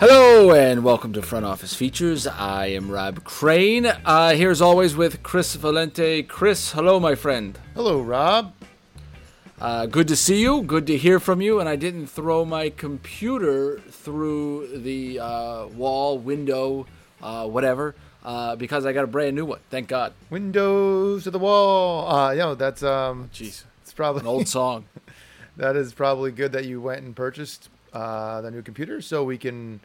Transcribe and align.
Hello 0.00 0.52
and 0.52 0.84
welcome 0.84 1.12
to 1.14 1.22
Front 1.22 1.44
Office 1.44 1.74
Features. 1.74 2.24
I 2.24 2.66
am 2.66 2.88
Rob 2.88 3.24
Crane. 3.24 3.84
Uh, 3.84 4.34
here 4.34 4.52
as 4.52 4.62
always 4.62 4.94
with 4.94 5.24
Chris 5.24 5.56
Valente. 5.56 6.28
Chris, 6.28 6.70
hello, 6.70 7.00
my 7.00 7.16
friend. 7.16 7.58
Hello, 7.74 8.00
Rob. 8.00 8.54
Uh, 9.60 9.86
good 9.86 10.06
to 10.06 10.14
see 10.14 10.40
you. 10.40 10.62
Good 10.62 10.86
to 10.86 10.96
hear 10.96 11.18
from 11.18 11.40
you. 11.40 11.58
And 11.58 11.68
I 11.68 11.74
didn't 11.74 12.06
throw 12.06 12.44
my 12.44 12.70
computer 12.70 13.80
through 13.90 14.78
the 14.78 15.18
uh, 15.18 15.66
wall, 15.66 16.16
window, 16.16 16.86
uh, 17.20 17.48
whatever, 17.48 17.96
uh, 18.24 18.54
because 18.54 18.86
I 18.86 18.92
got 18.92 19.02
a 19.02 19.08
brand 19.08 19.34
new 19.34 19.46
one. 19.46 19.60
Thank 19.68 19.88
God. 19.88 20.12
Windows 20.30 21.24
to 21.24 21.32
the 21.32 21.40
wall. 21.40 22.08
Uh, 22.08 22.30
you 22.30 22.38
know, 22.38 22.54
that's 22.54 22.84
um, 22.84 23.30
Jeez, 23.34 23.64
it's 23.82 23.92
probably 23.92 24.20
an 24.20 24.28
old 24.28 24.46
song. 24.46 24.84
that 25.56 25.74
is 25.74 25.92
probably 25.92 26.30
good 26.30 26.52
that 26.52 26.66
you 26.66 26.80
went 26.80 27.02
and 27.02 27.16
purchased 27.16 27.68
uh, 27.92 28.40
the 28.40 28.50
new 28.50 28.62
computer 28.62 29.00
so 29.00 29.24
we 29.24 29.38
can 29.38 29.80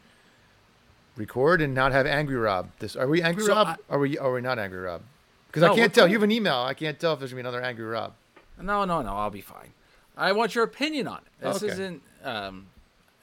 record 1.15 1.61
and 1.61 1.73
not 1.73 1.91
have 1.91 2.05
Angry 2.05 2.35
Rob. 2.35 2.69
This 2.79 2.95
are 2.95 3.07
we 3.07 3.21
Angry 3.21 3.43
So 3.45 3.53
Rob? 3.53 3.67
I- 3.67 3.77
are 3.93 3.99
we? 3.99 4.17
Are 4.17 4.31
we 4.33 4.41
not 4.41 4.59
Angry 4.59 4.79
Rob? 4.79 5.01
Because 5.47 5.61
No, 5.61 5.67
I 5.67 5.75
can't 5.75 5.81
what- 5.91 5.93
tell. 5.93 6.07
You 6.07 6.13
have 6.15 6.23
an 6.23 6.31
email. 6.31 6.55
I 6.55 6.73
can't 6.73 6.99
tell 6.99 7.13
if 7.13 7.19
there's 7.19 7.31
gonna 7.31 7.43
be 7.43 7.47
another 7.47 7.61
Angry 7.61 7.85
Rob. 7.85 8.13
No, 8.61 8.85
no, 8.85 9.01
no. 9.01 9.13
I'll 9.15 9.29
be 9.29 9.41
fine. 9.41 9.73
I 10.17 10.31
want 10.31 10.55
your 10.55 10.63
opinion 10.63 11.07
on 11.07 11.17
it. 11.19 11.23
This 11.43 11.57
Okay. 11.63 11.71
isn't. 11.71 12.01
Um, 12.23 12.67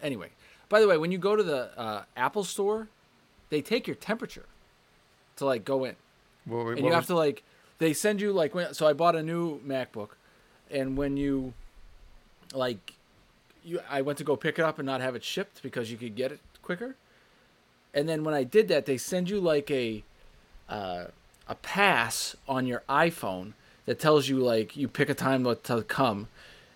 anyway, 0.03 0.31
by 0.69 0.81
the 0.81 0.89
way, 0.89 0.97
when 0.99 1.13
you 1.13 1.19
go 1.19 1.37
to 1.37 1.43
the 1.43 1.71
uh, 1.79 2.03
Apple 2.17 2.45
store, 2.45 2.89
they 3.49 3.61
take 3.63 3.87
your 3.87 3.97
temperature 3.97 4.47
to 5.37 5.45
like 5.45 5.65
go 5.65 5.85
in, 5.85 5.97
What, 6.47 6.77
and 6.77 6.85
you 6.87 6.93
have 6.93 7.07
to 7.07 7.15
like. 7.17 7.43
They 7.79 7.93
send 7.93 8.21
you 8.21 8.33
like 8.33 8.55
when. 8.55 8.75
So 8.75 8.87
I 8.87 8.93
bought 8.93 9.17
a 9.17 9.23
new 9.23 9.61
MacBook, 9.61 10.11
and 10.71 10.97
when 10.99 11.17
you, 11.17 11.55
like, 12.53 12.95
you 13.65 13.81
I 13.89 14.03
went 14.03 14.19
to 14.19 14.25
go 14.25 14.37
pick 14.37 14.59
it 14.59 14.65
up 14.65 14.79
and 14.79 14.87
not 14.87 15.01
have 15.01 15.15
it 15.15 15.25
shipped 15.25 15.63
because 15.63 15.91
you 15.91 15.97
could 15.97 16.15
get 16.17 16.33
it 16.33 16.41
quicker, 16.63 16.97
and 17.95 18.09
then 18.09 18.25
when 18.25 18.35
I 18.35 18.45
did 18.45 18.69
that, 18.69 18.87
they 18.87 18.97
send 18.97 19.31
you 19.31 19.41
like 19.41 19.71
a, 19.71 20.03
uh, 20.69 21.05
a 21.49 21.55
pass 21.57 22.37
on 22.49 22.67
your 22.67 22.83
iPhone 22.89 23.53
that 23.87 23.99
tells 23.99 24.29
you 24.29 24.39
like 24.39 24.77
you 24.77 24.89
pick 24.89 25.09
a 25.09 25.15
time 25.15 25.45
to- 25.45 25.83
come, 25.83 26.29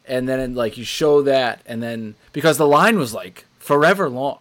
and 0.07 0.29
then 0.29 0.55
like 0.55 0.77
you 0.77 0.85
show 0.85 1.23
that, 1.23 1.61
and 1.67 1.83
then 1.83 2.15
because 2.33 2.59
the 2.59 2.67
line 2.67 2.99
was 2.99 3.15
like 3.15 3.45
forever 3.59 4.09
long, 4.09 4.39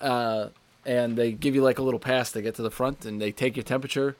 uh, 0.00 0.48
and 0.84 1.16
they 1.16 1.32
give 1.32 1.54
you 1.54 1.62
like 1.62 1.78
a 1.78 1.82
little 1.82 2.00
pass 2.00 2.32
to 2.32 2.42
get 2.42 2.54
to 2.56 2.62
the 2.62 2.70
front, 2.70 3.04
and 3.04 3.20
they 3.20 3.32
take 3.32 3.56
your 3.56 3.64
temperature, 3.64 4.16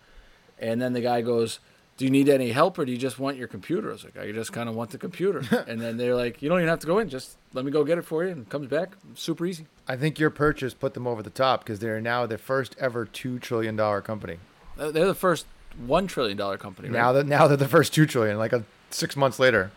and 0.59 0.81
then 0.81 0.93
the 0.93 1.01
guy 1.01 1.21
goes. 1.23 1.59
Do 2.03 2.07
you 2.07 2.11
need 2.11 2.29
any 2.29 2.51
help 2.51 2.81
or 2.81 2.85
do 2.85 2.91
you 2.91 2.99
just 2.99 3.21
want 3.21 3.37
your 3.37 3.47
computer? 3.47 3.91
I 3.91 3.93
was 3.93 4.03
like, 4.03 4.19
I 4.19 4.33
just 4.33 4.53
kind 4.53 4.69
of 4.69 4.75
want 4.75 4.91
the 4.91 4.99
computer. 4.99 5.45
and 5.69 5.81
then 5.81 5.99
they're 5.99 6.17
like, 6.17 6.43
you 6.43 6.49
don't 6.49 6.59
even 6.59 6.69
have 6.69 6.81
to 6.81 6.87
go 6.89 6.99
in. 6.99 7.09
Just 7.09 7.37
let 7.53 7.65
me 7.65 7.71
go 7.71 7.85
get 7.85 7.97
it 7.97 8.03
for 8.03 8.25
you. 8.25 8.31
And 8.31 8.41
it 8.43 8.49
comes 8.51 8.67
back. 8.67 8.95
Super 9.15 9.47
easy. 9.47 9.67
I 9.87 9.95
think 9.95 10.19
your 10.19 10.29
purchase 10.31 10.75
put 10.75 10.95
them 10.95 11.07
over 11.07 11.23
the 11.23 11.31
top 11.31 11.61
because 11.61 11.79
they're 11.79 12.01
now 12.01 12.27
the 12.27 12.39
first 12.39 12.75
ever 12.81 13.05
two 13.05 13.39
trillion 13.39 13.77
dollar 13.77 14.01
company. 14.01 14.39
Uh, 14.77 14.91
They're 14.91 15.07
the 15.07 15.15
first 15.15 15.47
$1 15.81 16.09
trillion 16.09 16.37
company. 16.59 16.89
Right? 16.89 16.93
Now 16.99 17.13
that 17.13 17.29
now 17.29 17.47
they're 17.47 17.57
the 17.57 17.69
first 17.69 17.95
two 17.95 18.05
trillion. 18.05 18.37
Like 18.37 18.53
a 18.53 18.65
six 18.91 19.15
months 19.17 19.39
later. 19.39 19.71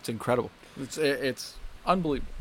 It's 0.00 0.08
incredible. 0.08 0.50
It's 0.80 0.96
it's 0.96 1.56
unbelievable. 1.84 2.32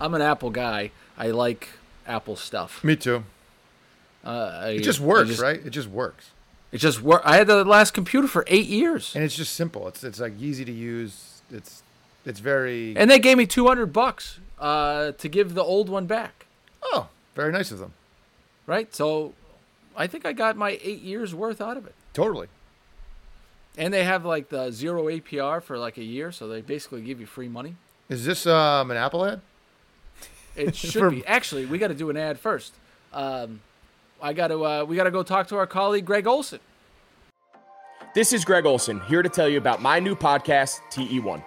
I'm 0.00 0.14
an 0.14 0.20
Apple 0.22 0.50
guy. 0.50 0.90
I 1.16 1.30
like 1.30 1.68
Apple 2.08 2.34
stuff. 2.34 2.82
Me 2.82 2.96
too. 2.96 3.22
Uh, 4.24 4.62
I, 4.64 4.68
It 4.70 4.82
just 4.82 4.98
works, 4.98 5.28
just- 5.28 5.40
right? 5.40 5.64
It 5.64 5.70
just 5.70 5.86
works. 5.88 6.30
It 6.74 6.78
just 6.78 7.00
work. 7.00 7.22
I 7.24 7.36
had 7.36 7.46
the 7.46 7.64
last 7.64 7.92
computer 7.94 8.26
for 8.26 8.44
eight 8.48 8.66
years, 8.66 9.14
and 9.14 9.22
it's 9.22 9.36
just 9.36 9.54
simple. 9.54 9.86
It's 9.86 10.02
it's 10.02 10.18
like 10.18 10.32
easy 10.40 10.64
to 10.64 10.72
use. 10.72 11.40
It's 11.50 11.82
it's 12.26 12.40
very 12.40 12.96
and 12.96 13.08
they 13.08 13.20
gave 13.20 13.38
me 13.38 13.46
200 13.46 13.86
bucks 13.92 14.40
uh, 14.58 15.12
to 15.12 15.28
give 15.28 15.54
the 15.54 15.62
old 15.62 15.88
one 15.88 16.06
back. 16.06 16.46
oh 16.82 17.08
very 17.36 17.52
nice 17.52 17.70
of 17.70 17.78
them. 17.78 17.92
Right. 18.66 18.94
So, 18.94 19.34
I 19.96 20.06
think 20.08 20.24
I 20.26 20.32
got 20.32 20.56
my 20.56 20.78
eight 20.82 21.02
years 21.02 21.34
worth 21.34 21.60
out 21.60 21.76
of 21.76 21.86
it. 21.86 21.94
Totally. 22.12 22.46
And 23.76 23.92
they 23.92 24.04
have 24.04 24.24
like 24.24 24.48
the 24.48 24.70
zero 24.70 25.04
APR 25.04 25.62
for 25.62 25.78
like 25.78 25.96
a 25.98 26.04
year, 26.04 26.32
so 26.32 26.48
they 26.48 26.60
basically 26.60 27.02
give 27.02 27.20
you 27.20 27.26
free 27.26 27.48
money. 27.48 27.76
Is 28.08 28.24
this 28.24 28.46
um 28.46 28.90
an 28.90 28.96
Apple 28.96 29.24
ad? 29.24 29.40
It 30.56 30.74
should 30.80 30.92
For- 30.92 31.10
be. 31.10 31.24
Actually, 31.26 31.66
we 31.66 31.78
got 31.78 31.88
to 31.88 31.94
do 31.94 32.10
an 32.10 32.16
ad 32.16 32.38
first. 32.40 32.74
Um, 33.12 33.60
I 34.20 34.32
got 34.32 34.48
to. 34.48 34.64
Uh, 34.64 34.84
we 34.84 34.96
got 34.96 35.04
to 35.04 35.10
go 35.10 35.22
talk 35.22 35.48
to 35.48 35.56
our 35.56 35.66
colleague 35.66 36.04
Greg 36.04 36.26
Olsen. 36.26 36.60
This 38.14 38.32
is 38.32 38.44
Greg 38.44 38.64
Olsen 38.64 39.00
here 39.00 39.22
to 39.22 39.28
tell 39.28 39.48
you 39.48 39.58
about 39.58 39.82
my 39.82 39.98
new 39.98 40.14
podcast, 40.14 40.78
TE1. 40.92 41.42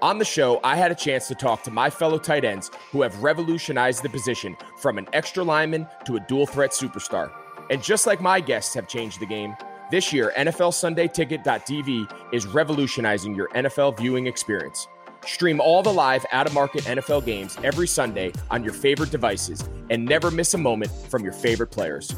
On 0.00 0.18
the 0.18 0.24
show, 0.24 0.60
I 0.62 0.76
had 0.76 0.92
a 0.92 0.94
chance 0.94 1.28
to 1.28 1.34
talk 1.34 1.62
to 1.64 1.70
my 1.70 1.90
fellow 1.90 2.18
tight 2.18 2.44
ends 2.44 2.70
who 2.90 3.02
have 3.02 3.22
revolutionized 3.22 4.02
the 4.02 4.08
position 4.08 4.56
from 4.78 4.98
an 4.98 5.08
extra 5.12 5.42
lineman 5.42 5.88
to 6.04 6.16
a 6.16 6.20
dual 6.20 6.46
threat 6.46 6.70
superstar. 6.70 7.32
And 7.70 7.82
just 7.82 8.06
like 8.06 8.20
my 8.20 8.38
guests 8.38 8.74
have 8.74 8.86
changed 8.86 9.18
the 9.18 9.26
game, 9.26 9.56
this 9.90 10.12
year 10.12 10.32
NFL 10.36 10.74
Sunday 10.74 11.08
NFLSundayTicket.tv 11.08 12.32
is 12.32 12.46
revolutionizing 12.46 13.34
your 13.34 13.48
NFL 13.48 13.96
viewing 13.96 14.26
experience. 14.26 14.86
Stream 15.26 15.60
all 15.60 15.82
the 15.82 15.92
live 15.92 16.24
out 16.32 16.46
of 16.46 16.54
market 16.54 16.84
NFL 16.84 17.24
games 17.24 17.56
every 17.62 17.86
Sunday 17.86 18.32
on 18.50 18.64
your 18.64 18.72
favorite 18.72 19.10
devices 19.10 19.68
and 19.90 20.04
never 20.04 20.30
miss 20.30 20.54
a 20.54 20.58
moment 20.58 20.90
from 21.08 21.22
your 21.22 21.32
favorite 21.32 21.70
players. 21.70 22.10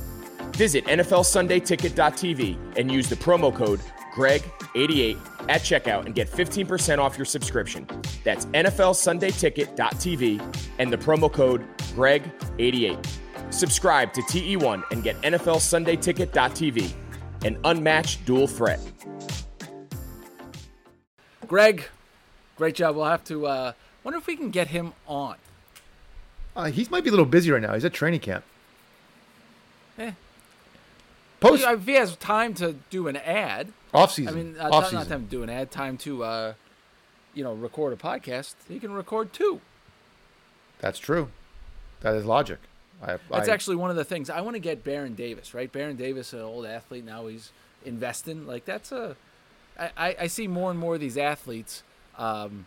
Visit 0.53 0.85
NFLSundayTicket.tv 0.87 2.77
and 2.77 2.91
use 2.91 3.09
the 3.09 3.17
promo 3.17 3.55
code 3.55 3.81
GREG88 4.15 5.19
at 5.49 5.61
checkout 5.61 6.07
and 6.07 6.15
get 6.15 6.31
15% 6.31 6.99
off 6.99 7.19
your 7.19 7.25
subscription. 7.25 7.87
That's 8.25 8.47
NFLSundayTicket.tv 8.47 10.57
and 10.79 10.93
the 10.93 10.99
promo 10.99 11.33
code 11.33 11.65
GREG88. 11.95 13.07
Subscribe 13.51 14.13
to 14.15 14.23
TE1 14.23 14.83
and 14.91 15.03
get 15.03 15.21
NFLSundayTicket.tv, 15.23 16.93
an 17.45 17.59
unmatched 17.65 18.25
dual 18.25 18.47
threat. 18.47 18.81
Greg, 21.47 21.87
great 22.57 22.75
job. 22.75 22.97
We'll 22.97 23.07
have 23.07 23.25
to. 23.25 23.47
Uh, 23.47 23.73
wonder 24.05 24.19
if 24.19 24.27
we 24.27 24.37
can 24.37 24.51
get 24.51 24.69
him 24.69 24.93
on. 25.07 25.37
Uh, 26.55 26.65
he 26.67 26.87
might 26.91 27.05
be 27.05 27.09
a 27.09 27.13
little 27.13 27.27
busy 27.27 27.51
right 27.51 27.63
now. 27.63 27.75
He's 27.75 27.85
at 27.85 27.93
training 27.93 28.21
camp. 28.21 28.45
Eh. 29.99 30.13
Post 31.41 31.65
If 31.65 31.85
he 31.85 31.95
has 31.95 32.17
time 32.17 32.55
to 32.55 32.77
do 32.91 33.09
an 33.09 33.17
ad, 33.17 33.73
off 33.93 34.13
season. 34.13 34.33
I 34.33 34.37
mean, 34.37 34.57
uh, 34.59 34.65
off 34.65 34.71
not, 34.71 34.81
not 34.81 34.91
season. 34.91 35.09
time 35.09 35.25
to 35.25 35.31
do 35.31 35.43
an 35.43 35.51
ad, 35.51 35.71
time 35.71 35.99
to, 35.99 36.25
uh, 36.25 36.53
you 37.35 37.45
know, 37.45 37.53
record 37.53 37.93
a 37.93 37.97
podcast. 37.97 38.55
He 38.69 38.79
can 38.79 38.93
record 38.93 39.33
two. 39.33 39.61
That's 40.79 40.99
true. 40.99 41.29
That 42.01 42.15
is 42.15 42.25
logic. 42.25 42.59
I, 43.03 43.19
That's 43.31 43.49
I, 43.49 43.53
actually 43.53 43.77
one 43.77 43.91
of 43.91 43.97
the 43.97 44.05
things 44.05 44.31
I 44.31 44.41
want 44.41 44.55
to 44.55 44.61
get. 44.61 44.83
Baron 44.83 45.15
Davis, 45.15 45.53
right? 45.53 45.71
Baron 45.71 45.97
Davis, 45.97 46.33
an 46.33 46.41
old 46.41 46.65
athlete, 46.65 47.05
now 47.05 47.27
he's 47.27 47.51
investing. 47.85 48.47
Like 48.47 48.65
that's 48.65 48.93
a, 48.93 49.17
I, 49.79 50.17
I 50.21 50.27
see 50.27 50.49
more 50.49 50.71
and 50.71 50.81
more 50.81 50.95
of 50.95 51.01
these 51.01 51.19
athletes, 51.19 51.83
um, 52.19 52.67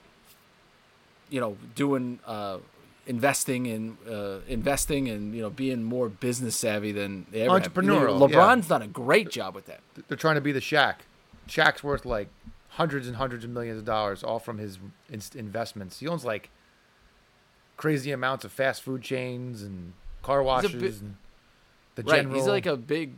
you 1.30 1.40
know, 1.40 1.58
doing 1.76 2.20
uh, 2.26 2.58
investing 3.08 3.68
and 3.68 3.98
uh, 4.10 4.40
investing 4.48 5.08
and 5.10 5.34
you 5.36 5.42
know 5.42 5.50
being 5.50 5.84
more 5.84 6.10
business 6.10 6.56
savvy 6.56 6.92
than 6.92 7.26
they 7.32 7.42
ever 7.42 7.60
have. 7.60 7.74
Entrepreneurial, 7.74 8.30
yeah. 8.30 8.36
LeBron's 8.38 8.68
done 8.68 8.82
a 8.82 8.88
great 8.88 9.30
job 9.30 9.56
with 9.56 9.66
that. 9.68 9.82
they're 10.08 10.18
trying 10.18 10.36
to 10.36 10.42
be 10.42 10.52
the 10.52 10.60
Shaq. 10.60 10.96
Shaq's 11.48 11.84
worth 11.84 12.06
like 12.06 12.28
hundreds 12.70 13.08
and 13.08 13.16
hundreds 13.18 13.44
of 13.44 13.50
millions 13.52 13.80
of 13.80 13.86
dollars, 13.86 14.24
all 14.24 14.40
from 14.40 14.58
his 14.58 14.78
in- 15.10 15.22
investments. 15.36 16.00
He 16.00 16.08
owns 16.08 16.24
like 16.26 16.50
crazy 17.78 18.12
amounts 18.12 18.44
of 18.46 18.52
fast 18.52 18.82
food 18.84 19.02
chains 19.02 19.62
and 19.64 19.94
car 20.22 20.44
washes 20.44 20.74
bit- 20.74 21.02
and 21.02 21.16
the 21.96 22.04
Right. 22.04 22.18
general. 22.18 22.36
He's 22.36 22.48
like 22.48 22.66
a 22.66 22.78
big, 22.78 23.14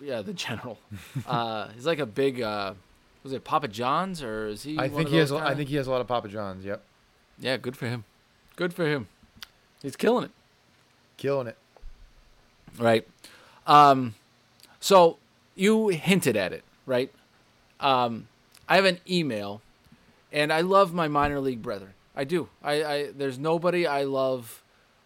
yeah, 0.00 0.22
the 0.22 0.32
general. 0.32 0.78
uh, 1.26 1.68
he's 1.74 1.86
like 1.86 1.98
a 1.98 2.06
big 2.06 2.40
uh, 2.40 2.74
was 3.24 3.32
it 3.32 3.42
Papa 3.42 3.66
John's 3.68 4.22
or 4.22 4.46
is 4.46 4.62
he? 4.62 4.78
I 4.78 4.88
think 4.88 5.08
he 5.08 5.16
has. 5.16 5.30
kinda- 5.32 5.56
think 5.56 5.68
he 5.68 5.76
has 5.76 5.86
a 5.88 5.90
lot 5.90 6.00
of 6.00 6.06
Papa 6.06 6.28
Johns. 6.28 6.64
Yep, 6.64 6.82
Yeah, 7.38 7.56
good 7.56 7.76
for 7.76 7.86
him. 7.88 8.04
Good 8.54 8.72
for 8.72 8.86
him. 8.86 9.08
He's 9.82 9.96
killing 9.96 10.24
it. 10.26 10.30
killing 11.16 11.46
it. 11.48 11.56
Right. 12.78 13.06
Um, 13.66 14.14
so 14.80 15.18
you 15.54 15.88
hinted 15.88 16.36
at 16.36 16.52
it, 16.52 16.64
right? 16.86 17.12
Um, 17.80 18.28
I 18.68 18.76
have 18.76 18.84
an 18.84 18.98
email, 19.08 19.62
and 20.32 20.52
I 20.52 20.60
love 20.60 20.92
my 20.92 21.08
minor 21.08 21.40
league 21.40 21.62
brethren. 21.62 21.94
I 22.16 22.24
do. 22.24 22.48
I, 22.62 22.84
I 22.84 23.10
there's 23.12 23.38
nobody 23.38 23.86
I 23.86 24.04
love. 24.04 24.62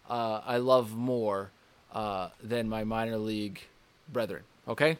Uh, 0.09 0.41
I 0.45 0.57
love 0.57 0.95
more 0.95 1.51
uh, 1.93 2.29
than 2.43 2.67
my 2.69 2.83
minor 2.83 3.17
league 3.17 3.61
brethren. 4.11 4.43
Okay. 4.67 4.97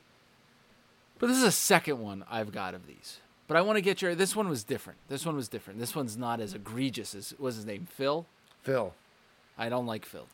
But 1.19 1.27
this 1.27 1.37
is 1.37 1.43
a 1.43 1.51
second 1.51 1.99
one 1.99 2.23
I've 2.29 2.51
got 2.51 2.73
of 2.73 2.87
these. 2.87 3.19
But 3.47 3.57
I 3.57 3.61
want 3.61 3.77
to 3.77 3.81
get 3.81 4.01
your. 4.01 4.15
This 4.15 4.35
one 4.35 4.47
was 4.47 4.63
different. 4.63 4.99
This 5.07 5.25
one 5.25 5.35
was 5.35 5.47
different. 5.47 5.79
This 5.79 5.95
one's 5.95 6.17
not 6.17 6.39
as 6.39 6.53
egregious 6.53 7.13
as 7.15 7.33
was 7.37 7.55
his 7.55 7.65
name 7.65 7.87
Phil. 7.89 8.25
Phil. 8.63 8.93
I 9.57 9.69
don't 9.69 9.85
like 9.85 10.05
Phil. 10.05 10.27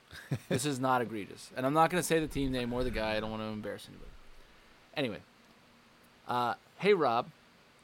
this 0.50 0.66
is 0.66 0.80
not 0.80 1.02
egregious. 1.02 1.50
And 1.58 1.66
I'm 1.66 1.74
not 1.74 1.90
going 1.90 2.02
to 2.02 2.06
say 2.06 2.20
the 2.20 2.28
team 2.28 2.52
name 2.52 2.72
or 2.72 2.84
the 2.84 2.92
guy. 2.92 3.16
I 3.16 3.20
don't 3.20 3.32
want 3.32 3.42
to 3.42 3.48
embarrass 3.48 3.88
anybody. 3.90 4.12
Anyway, 4.96 5.20
uh, 6.28 6.54
hey, 6.78 6.94
Rob. 6.94 7.28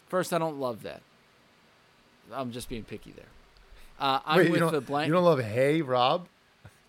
First, 0.07 0.33
I 0.33 0.37
don't 0.37 0.59
love 0.59 0.83
that. 0.83 1.01
I'm 2.33 2.51
just 2.51 2.69
being 2.69 2.83
picky 2.83 3.11
there. 3.11 3.25
Uh, 3.99 4.19
I'm 4.25 4.37
Wait, 4.39 4.51
with 4.51 4.71
the 4.71 4.81
blank. 4.81 5.07
you 5.07 5.13
don't 5.13 5.23
love 5.23 5.39
Hey 5.39 5.81
Rob? 5.81 6.27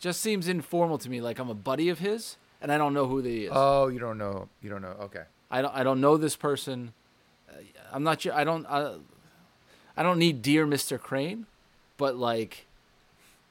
just 0.01 0.21
seems 0.21 0.49
informal 0.49 0.99
to 0.99 1.09
me, 1.09 1.21
like 1.21 1.39
I'm 1.39 1.49
a 1.49 1.55
buddy 1.55 1.89
of 1.89 2.01
his, 2.01 2.37
and 2.61 2.73
I 2.73 2.79
don't 2.79 2.93
know 2.93 3.07
who 3.07 3.19
he 3.21 3.45
is. 3.45 3.53
Oh, 3.55 3.87
you 3.87 4.01
don't 4.01 4.19
know. 4.19 4.49
You 4.61 4.71
don't 4.71 4.83
know. 4.83 4.97
Okay. 5.03 5.23
I 5.53 5.61
don't. 5.61 5.75
I 5.75 5.83
don't 5.85 6.01
know 6.01 6.17
this 6.17 6.35
person. 6.35 6.95
Uh, 7.49 7.57
I'm 7.93 8.03
not 8.03 8.23
sure. 8.23 8.33
I 8.33 8.43
don't. 8.43 8.67
I, 8.67 8.95
I 9.97 10.03
don't 10.03 10.19
need 10.19 10.41
dear 10.41 10.67
Mr. 10.67 10.99
Crane, 10.99 11.47
but 11.99 12.17
like, 12.17 12.67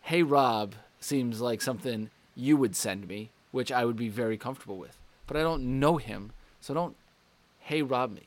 hey 0.01 0.24
Rob 0.24 0.74
seems 1.00 1.39
like 1.39 1.62
something 1.62 2.09
you 2.36 2.57
would 2.57 2.75
send 2.75 3.07
me, 3.07 3.30
which 3.51 3.71
I 3.71 3.86
would 3.86 3.95
be 3.95 4.09
very 4.09 4.36
comfortable 4.36 4.77
with. 4.77 4.98
But 5.27 5.38
I 5.38 5.42
don't 5.42 5.80
know 5.80 5.98
him, 5.98 6.31
so 6.59 6.74
don't 6.74 6.95
hey 7.59 7.83
Rob 7.83 8.12
me. 8.12 8.24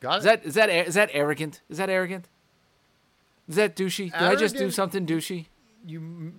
Got 0.00 0.18
Is 0.18 0.26
it. 0.26 0.28
that 0.28 0.46
is 0.46 0.54
that 0.54 0.68
is 0.70 0.94
that 0.94 1.08
arrogant? 1.14 1.62
Is 1.70 1.78
that 1.78 1.88
arrogant? 1.88 2.26
Is 3.48 3.56
that 3.56 3.74
douchey? 3.74 4.12
Did 4.12 4.22
I 4.22 4.36
just 4.36 4.56
do 4.56 4.70
something 4.70 5.06
douchey? 5.06 5.46
you 5.86 6.34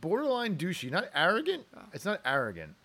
borderline 0.00 0.56
douchey, 0.56 0.90
not 0.90 1.06
arrogant. 1.14 1.64
It's 1.92 2.04
not 2.04 2.20
arrogant 2.24 2.76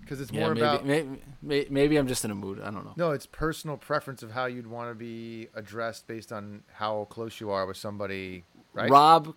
because 0.00 0.20
it's 0.20 0.32
more 0.32 0.54
maybe, 0.54 0.60
about 0.60 0.86
maybe, 0.86 1.08
maybe 1.42 1.66
maybe 1.70 1.96
I'm 1.96 2.08
just 2.08 2.24
in 2.24 2.30
a 2.30 2.34
mood. 2.34 2.60
I 2.60 2.70
don't 2.70 2.84
know. 2.84 2.94
no. 2.96 3.10
It's 3.12 3.26
personal 3.26 3.76
preference 3.76 4.22
of 4.22 4.32
how 4.32 4.46
you'd 4.46 4.66
want 4.66 4.90
to 4.90 4.94
be 4.94 5.48
addressed 5.54 6.06
based 6.06 6.32
on 6.32 6.62
how 6.74 7.06
close 7.10 7.40
you 7.40 7.50
are 7.50 7.66
with 7.66 7.76
somebody, 7.76 8.44
right? 8.72 8.90
Rob. 8.90 9.34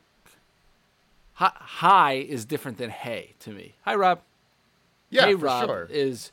Hi, 1.34 2.14
is 2.14 2.44
different 2.44 2.78
than 2.78 2.90
hey 2.90 3.34
to 3.40 3.52
me. 3.52 3.76
Hi 3.86 3.96
Rob. 3.96 4.22
yeah, 5.10 5.26
hey 5.26 5.34
for 5.36 5.46
Rob 5.46 5.70
sure. 5.70 5.88
is 5.90 6.32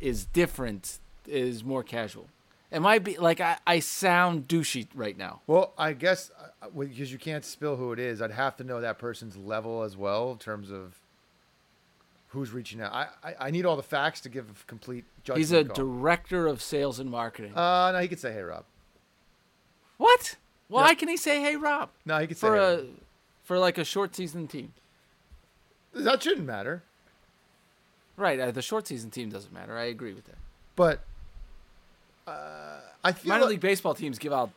is 0.00 0.24
different, 0.24 0.98
is 1.26 1.62
more 1.62 1.82
casual. 1.82 2.26
It 2.70 2.80
might 2.80 3.02
be 3.02 3.16
like 3.16 3.40
I, 3.40 3.58
I 3.66 3.78
sound 3.80 4.48
douchey 4.48 4.88
right 4.94 5.16
now. 5.16 5.40
Well, 5.46 5.72
I 5.78 5.92
guess 5.92 6.30
uh, 6.38 6.68
because 6.76 7.10
you 7.10 7.18
can't 7.18 7.44
spill 7.44 7.76
who 7.76 7.92
it 7.92 7.98
is, 7.98 8.20
I'd 8.20 8.32
have 8.32 8.56
to 8.56 8.64
know 8.64 8.80
that 8.80 8.98
person's 8.98 9.36
level 9.36 9.82
as 9.84 9.96
well 9.96 10.32
in 10.32 10.38
terms 10.38 10.70
of 10.70 10.98
who's 12.28 12.52
reaching 12.52 12.80
out. 12.80 12.92
I 12.92 13.08
I, 13.22 13.34
I 13.46 13.50
need 13.50 13.64
all 13.66 13.76
the 13.76 13.82
facts 13.82 14.20
to 14.22 14.28
give 14.28 14.48
a 14.48 14.66
complete 14.66 15.04
judgment. 15.24 15.38
He's 15.38 15.52
a 15.52 15.64
call. 15.64 15.74
director 15.74 16.46
of 16.46 16.60
sales 16.62 16.98
and 16.98 17.10
marketing. 17.10 17.54
Uh, 17.56 17.92
no, 17.92 17.98
he 18.00 18.08
could 18.08 18.20
say, 18.20 18.32
"Hey, 18.32 18.42
Rob." 18.42 18.64
what? 19.96 20.36
Why 20.68 20.94
can 20.94 21.08
he 21.08 21.16
say 21.16 21.40
hey 21.40 21.56
Rob 21.56 21.88
No, 22.04 22.18
he 22.18 22.26
could 22.26 22.36
say, 22.36 22.46
for 22.46 22.54
hey, 22.56 22.60
a 22.62 22.76
Rob. 22.76 22.86
for 23.42 23.58
like 23.58 23.78
a 23.78 23.84
short 23.84 24.14
season 24.14 24.46
team? 24.46 24.74
That 25.94 26.22
shouldn't 26.22 26.46
matter. 26.46 26.82
Right, 28.16 28.38
uh, 28.38 28.50
the 28.50 28.62
short 28.62 28.86
season 28.86 29.10
team 29.10 29.30
doesn't 29.30 29.52
matter. 29.52 29.76
I 29.78 29.84
agree 29.84 30.12
with 30.12 30.26
that. 30.26 30.36
But 30.76 31.00
uh, 32.26 32.80
I 33.02 33.12
feel 33.12 33.30
Minor 33.30 33.44
like, 33.44 33.50
league 33.52 33.60
baseball 33.60 33.94
teams 33.94 34.18
give 34.18 34.32
out 34.32 34.50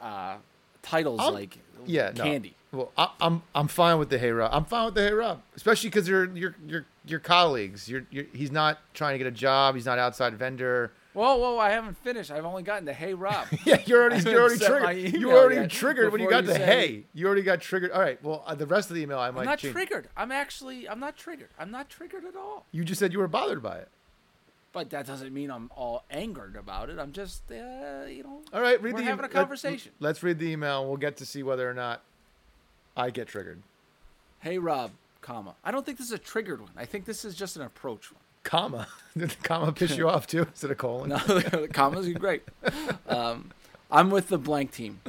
uh, 0.00 0.36
titles 0.82 1.20
I'm- 1.20 1.34
like 1.34 1.58
yeah, 1.86 2.12
no. 2.14 2.24
Well, 2.74 2.92
I, 2.96 3.10
I'm 3.20 3.42
I'm 3.54 3.68
fine 3.68 3.98
with 3.98 4.10
the 4.10 4.18
hey 4.18 4.30
Rob. 4.32 4.50
I'm 4.52 4.64
fine 4.64 4.86
with 4.86 4.94
the 4.94 5.02
hey 5.02 5.12
Rob, 5.12 5.40
especially 5.56 5.90
because 5.90 6.08
you're 6.08 6.26
you're 6.36 6.54
you're 6.66 6.86
your 7.06 7.20
colleagues. 7.20 7.88
You're, 7.88 8.06
you're 8.10 8.24
he's 8.32 8.50
not 8.52 8.78
trying 8.94 9.14
to 9.14 9.18
get 9.18 9.26
a 9.26 9.30
job. 9.30 9.74
He's 9.74 9.86
not 9.86 9.98
outside 9.98 10.34
vendor. 10.34 10.92
Whoa, 11.12 11.36
whoa! 11.36 11.58
I 11.58 11.70
haven't 11.70 11.96
finished. 11.98 12.32
I've 12.32 12.44
only 12.44 12.64
gotten 12.64 12.84
the 12.84 12.92
hey 12.92 13.14
Rob. 13.14 13.46
Yeah, 13.64 13.80
you're 13.86 14.02
already 14.02 14.28
you're 14.28 14.40
already 14.42 14.58
triggered. 14.58 15.14
You 15.20 15.30
already 15.32 15.68
triggered 15.68 16.10
when 16.12 16.20
you 16.20 16.28
got 16.28 16.44
you 16.44 16.52
the 16.52 16.58
hey. 16.58 17.04
You 17.14 17.26
already 17.26 17.42
got 17.42 17.60
triggered. 17.60 17.92
All 17.92 18.00
right. 18.00 18.22
Well, 18.22 18.42
uh, 18.46 18.54
the 18.56 18.66
rest 18.66 18.90
of 18.90 18.96
the 18.96 19.02
email 19.02 19.18
I 19.20 19.30
might 19.30 19.40
I'm 19.40 19.46
not 19.46 19.58
change. 19.60 19.74
triggered. 19.74 20.08
I'm 20.16 20.32
actually 20.32 20.88
I'm 20.88 20.98
not 20.98 21.16
triggered. 21.16 21.50
I'm 21.58 21.70
not 21.70 21.88
triggered 21.88 22.24
at 22.24 22.34
all. 22.34 22.66
You 22.72 22.84
just 22.84 22.98
said 22.98 23.12
you 23.12 23.20
were 23.20 23.28
bothered 23.28 23.62
by 23.62 23.76
it. 23.78 23.88
But 24.72 24.90
that 24.90 25.06
doesn't 25.06 25.32
mean 25.32 25.52
I'm 25.52 25.70
all 25.76 26.02
angered 26.10 26.56
about 26.56 26.90
it. 26.90 26.98
I'm 26.98 27.12
just, 27.12 27.44
uh, 27.48 28.06
you 28.08 28.24
know. 28.24 28.42
All 28.52 28.60
right, 28.60 28.82
read 28.82 28.94
We're 28.94 28.98
the 29.02 29.04
having 29.04 29.20
a 29.20 29.28
let- 29.28 29.30
conversation. 29.30 29.92
Let's 30.00 30.20
read 30.24 30.40
the 30.40 30.46
email. 30.50 30.80
and 30.80 30.88
We'll 30.88 30.96
get 30.96 31.16
to 31.18 31.24
see 31.24 31.44
whether 31.44 31.70
or 31.70 31.74
not 31.74 32.02
I 32.96 33.10
get 33.10 33.28
triggered. 33.28 33.62
Hey 34.40 34.58
Rob, 34.58 34.92
comma. 35.20 35.54
I 35.64 35.70
don't 35.70 35.84
think 35.84 35.98
this 35.98 36.08
is 36.08 36.12
a 36.12 36.18
triggered 36.18 36.60
one. 36.60 36.70
I 36.76 36.84
think 36.84 37.04
this 37.04 37.24
is 37.24 37.34
just 37.34 37.56
an 37.56 37.62
approach 37.62 38.12
one. 38.12 38.20
Comma. 38.42 38.88
Did 39.16 39.30
the 39.30 39.36
comma 39.42 39.72
piss 39.72 39.96
you 39.96 40.08
off 40.08 40.26
too? 40.26 40.46
Is 40.54 40.64
it 40.64 40.70
a 40.70 40.74
colon. 40.74 41.10
No, 41.10 41.18
the 41.18 41.68
commas 41.72 42.06
are 42.06 42.12
great. 42.12 42.42
Um, 43.08 43.52
I'm 43.90 44.10
with 44.10 44.28
the 44.28 44.38
blank 44.38 44.70
team, 44.72 45.00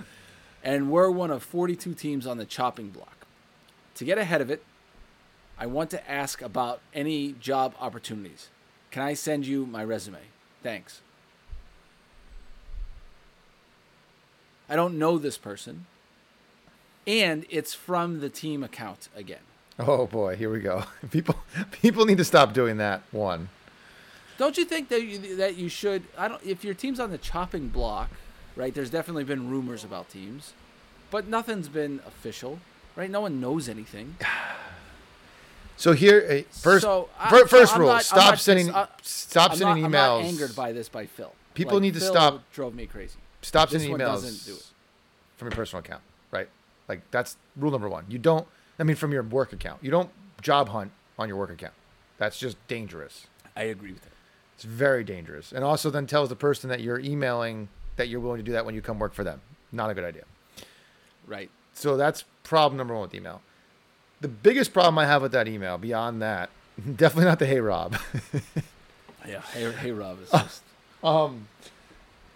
and 0.63 0.89
we're 0.89 1.09
one 1.09 1.31
of 1.31 1.43
42 1.43 1.93
teams 1.93 2.25
on 2.25 2.37
the 2.37 2.45
chopping 2.45 2.89
block. 2.89 3.25
To 3.95 4.05
get 4.05 4.17
ahead 4.17 4.41
of 4.41 4.49
it, 4.49 4.63
I 5.57 5.65
want 5.65 5.89
to 5.91 6.09
ask 6.11 6.41
about 6.41 6.81
any 6.93 7.33
job 7.33 7.75
opportunities. 7.79 8.49
Can 8.91 9.03
I 9.03 9.13
send 9.13 9.45
you 9.45 9.65
my 9.65 9.83
resume? 9.83 10.19
Thanks. 10.63 11.01
I 14.69 14.75
don't 14.75 14.97
know 14.97 15.17
this 15.17 15.37
person, 15.37 15.85
and 17.07 17.45
it's 17.49 17.73
from 17.73 18.19
the 18.19 18.29
team 18.29 18.63
account 18.63 19.09
again. 19.15 19.39
Oh 19.79 20.07
boy, 20.07 20.35
here 20.35 20.49
we 20.51 20.59
go. 20.59 20.83
People 21.11 21.35
people 21.71 22.05
need 22.05 22.17
to 22.17 22.23
stop 22.23 22.53
doing 22.53 22.77
that. 22.77 23.01
One. 23.11 23.49
Don't 24.37 24.57
you 24.57 24.65
think 24.65 24.89
that 24.89 25.01
you, 25.03 25.35
that 25.37 25.55
you 25.55 25.69
should? 25.69 26.03
I 26.17 26.27
don't. 26.27 26.43
If 26.43 26.63
your 26.63 26.73
team's 26.73 26.99
on 26.99 27.09
the 27.11 27.17
chopping 27.17 27.69
block, 27.69 28.09
right? 28.55 28.73
There's 28.73 28.89
definitely 28.89 29.23
been 29.23 29.49
rumors 29.49 29.83
about 29.85 30.09
teams, 30.09 30.53
but 31.11 31.27
nothing's 31.27 31.69
been 31.69 32.01
official, 32.05 32.59
right? 32.97 33.09
No 33.09 33.21
one 33.21 33.39
knows 33.39 33.69
anything. 33.69 34.17
So 35.77 35.91
here, 35.91 36.25
uh, 36.47 36.49
first, 36.61 36.83
So, 36.83 37.09
I- 37.19 37.29
fir- 37.29 37.39
so 37.39 37.47
first 37.47 37.75
rule: 37.75 37.87
not- 37.89 38.03
stop 38.03 38.17
not 38.31 38.39
sending, 38.39 38.73
I- 38.73 38.87
stop 39.01 39.51
I'm 39.51 39.57
sending 39.57 39.83
not, 39.83 39.91
emails. 39.91 40.19
I'm 40.21 40.25
angered 40.27 40.55
by 40.55 40.71
this 40.71 40.87
by 40.87 41.05
Phil. 41.05 41.33
People 41.53 41.73
Like, 41.73 41.81
need 41.81 41.93
to 41.95 41.99
Phil 41.99 42.11
stop- 42.13 42.51
Drove 42.53 42.73
me 42.73 42.85
crazy. 42.85 43.17
stop 43.41 43.69
This 43.69 43.81
sending 43.81 43.97
emails 43.99 44.21
doesn't 44.23 44.45
do 44.45 44.57
it. 44.57 44.65
from 45.35 45.47
your 45.49 45.55
personal 45.55 45.81
account, 45.83 46.01
right? 46.31 46.47
Like 46.87 47.09
that's 47.11 47.37
rule 47.55 47.71
number 47.71 47.89
one. 47.89 48.05
You 48.09 48.17
don't. 48.17 48.47
I 48.79 48.83
mean, 48.83 48.95
from 48.95 49.11
your 49.11 49.23
work 49.23 49.53
account, 49.53 49.83
you 49.83 49.91
don't 49.91 50.09
job 50.41 50.69
hunt 50.69 50.91
on 51.17 51.27
your 51.27 51.37
work 51.37 51.51
account. 51.51 51.73
That's 52.17 52.37
just 52.37 52.57
dangerous. 52.67 53.27
I 53.55 53.63
agree 53.63 53.91
with 53.93 54.01
that. 54.01 54.11
It's 54.55 54.63
very 54.63 55.03
dangerous, 55.03 55.51
and 55.51 55.63
also 55.63 55.89
then 55.89 56.07
tells 56.07 56.29
the 56.29 56.35
person 56.35 56.69
that 56.69 56.81
you're 56.81 56.99
emailing 56.99 57.67
that 57.95 58.09
you're 58.09 58.19
willing 58.19 58.37
to 58.37 58.43
do 58.43 58.51
that 58.51 58.65
when 58.65 58.75
you 58.75 58.81
come 58.81 58.99
work 58.99 59.13
for 59.13 59.23
them. 59.23 59.41
Not 59.71 59.89
a 59.89 59.93
good 59.93 60.03
idea. 60.03 60.23
Right. 61.27 61.49
So 61.73 61.97
that's 61.97 62.23
problem 62.43 62.77
number 62.77 62.93
one 62.93 63.03
with 63.03 63.15
email. 63.15 63.41
The 64.21 64.27
biggest 64.27 64.73
problem 64.73 64.97
I 64.97 65.05
have 65.05 65.21
with 65.21 65.33
that 65.33 65.47
email, 65.47 65.77
beyond 65.77 66.21
that, 66.21 66.49
definitely 66.95 67.25
not 67.25 67.39
the 67.39 67.45
hey 67.45 67.59
Rob, 67.59 67.97
Yeah. 69.27 69.41
Hey, 69.53 69.71
hey 69.71 69.91
Rob 69.91 70.21
is 70.21 70.29
just. 70.31 70.61
Um, 71.03 71.47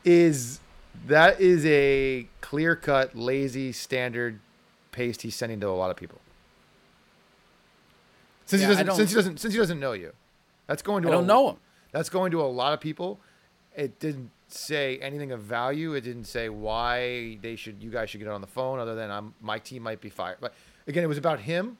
is 0.03 0.59
that 1.07 1.39
is 1.39 1.65
a 1.65 2.27
clear 2.41 2.75
cut, 2.75 3.15
lazy, 3.15 3.71
standard 3.71 4.39
paste 4.91 5.21
he's 5.21 5.35
sending 5.35 5.59
to 5.61 5.67
a 5.67 5.71
lot 5.71 5.91
of 5.91 5.97
people. 5.97 6.19
Since 8.45 8.61
Yeah, 8.61 8.69
he 8.69 8.73
doesn't, 8.75 8.95
since 8.95 9.09
he 9.11 9.15
doesn't, 9.15 9.39
since 9.39 9.53
he 9.53 9.59
doesn't 9.59 9.79
know 9.79 9.93
you, 9.93 10.11
that's 10.67 10.81
going 10.81 11.03
to. 11.03 11.09
I 11.09 11.11
a- 11.11 11.15
don't 11.15 11.27
know 11.27 11.49
him. 11.51 11.57
That's 11.91 12.09
going 12.09 12.31
to 12.31 12.41
a 12.41 12.43
lot 12.43 12.73
of 12.73 12.79
people. 12.79 13.19
It 13.75 13.99
didn't 13.99 14.31
say 14.47 14.97
anything 14.97 15.31
of 15.31 15.41
value. 15.41 15.93
It 15.93 16.01
didn't 16.01 16.25
say 16.25 16.49
why 16.49 17.37
they 17.41 17.55
should, 17.55 17.81
you 17.81 17.89
guys 17.89 18.09
should 18.09 18.19
get 18.19 18.27
on 18.27 18.41
the 18.41 18.47
phone, 18.47 18.79
other 18.79 18.95
than 18.95 19.09
I'm, 19.09 19.33
my 19.41 19.59
team 19.59 19.83
might 19.83 20.01
be 20.01 20.09
fired. 20.09 20.37
But 20.39 20.53
again, 20.87 21.03
it 21.03 21.07
was 21.07 21.17
about 21.17 21.41
him. 21.41 21.77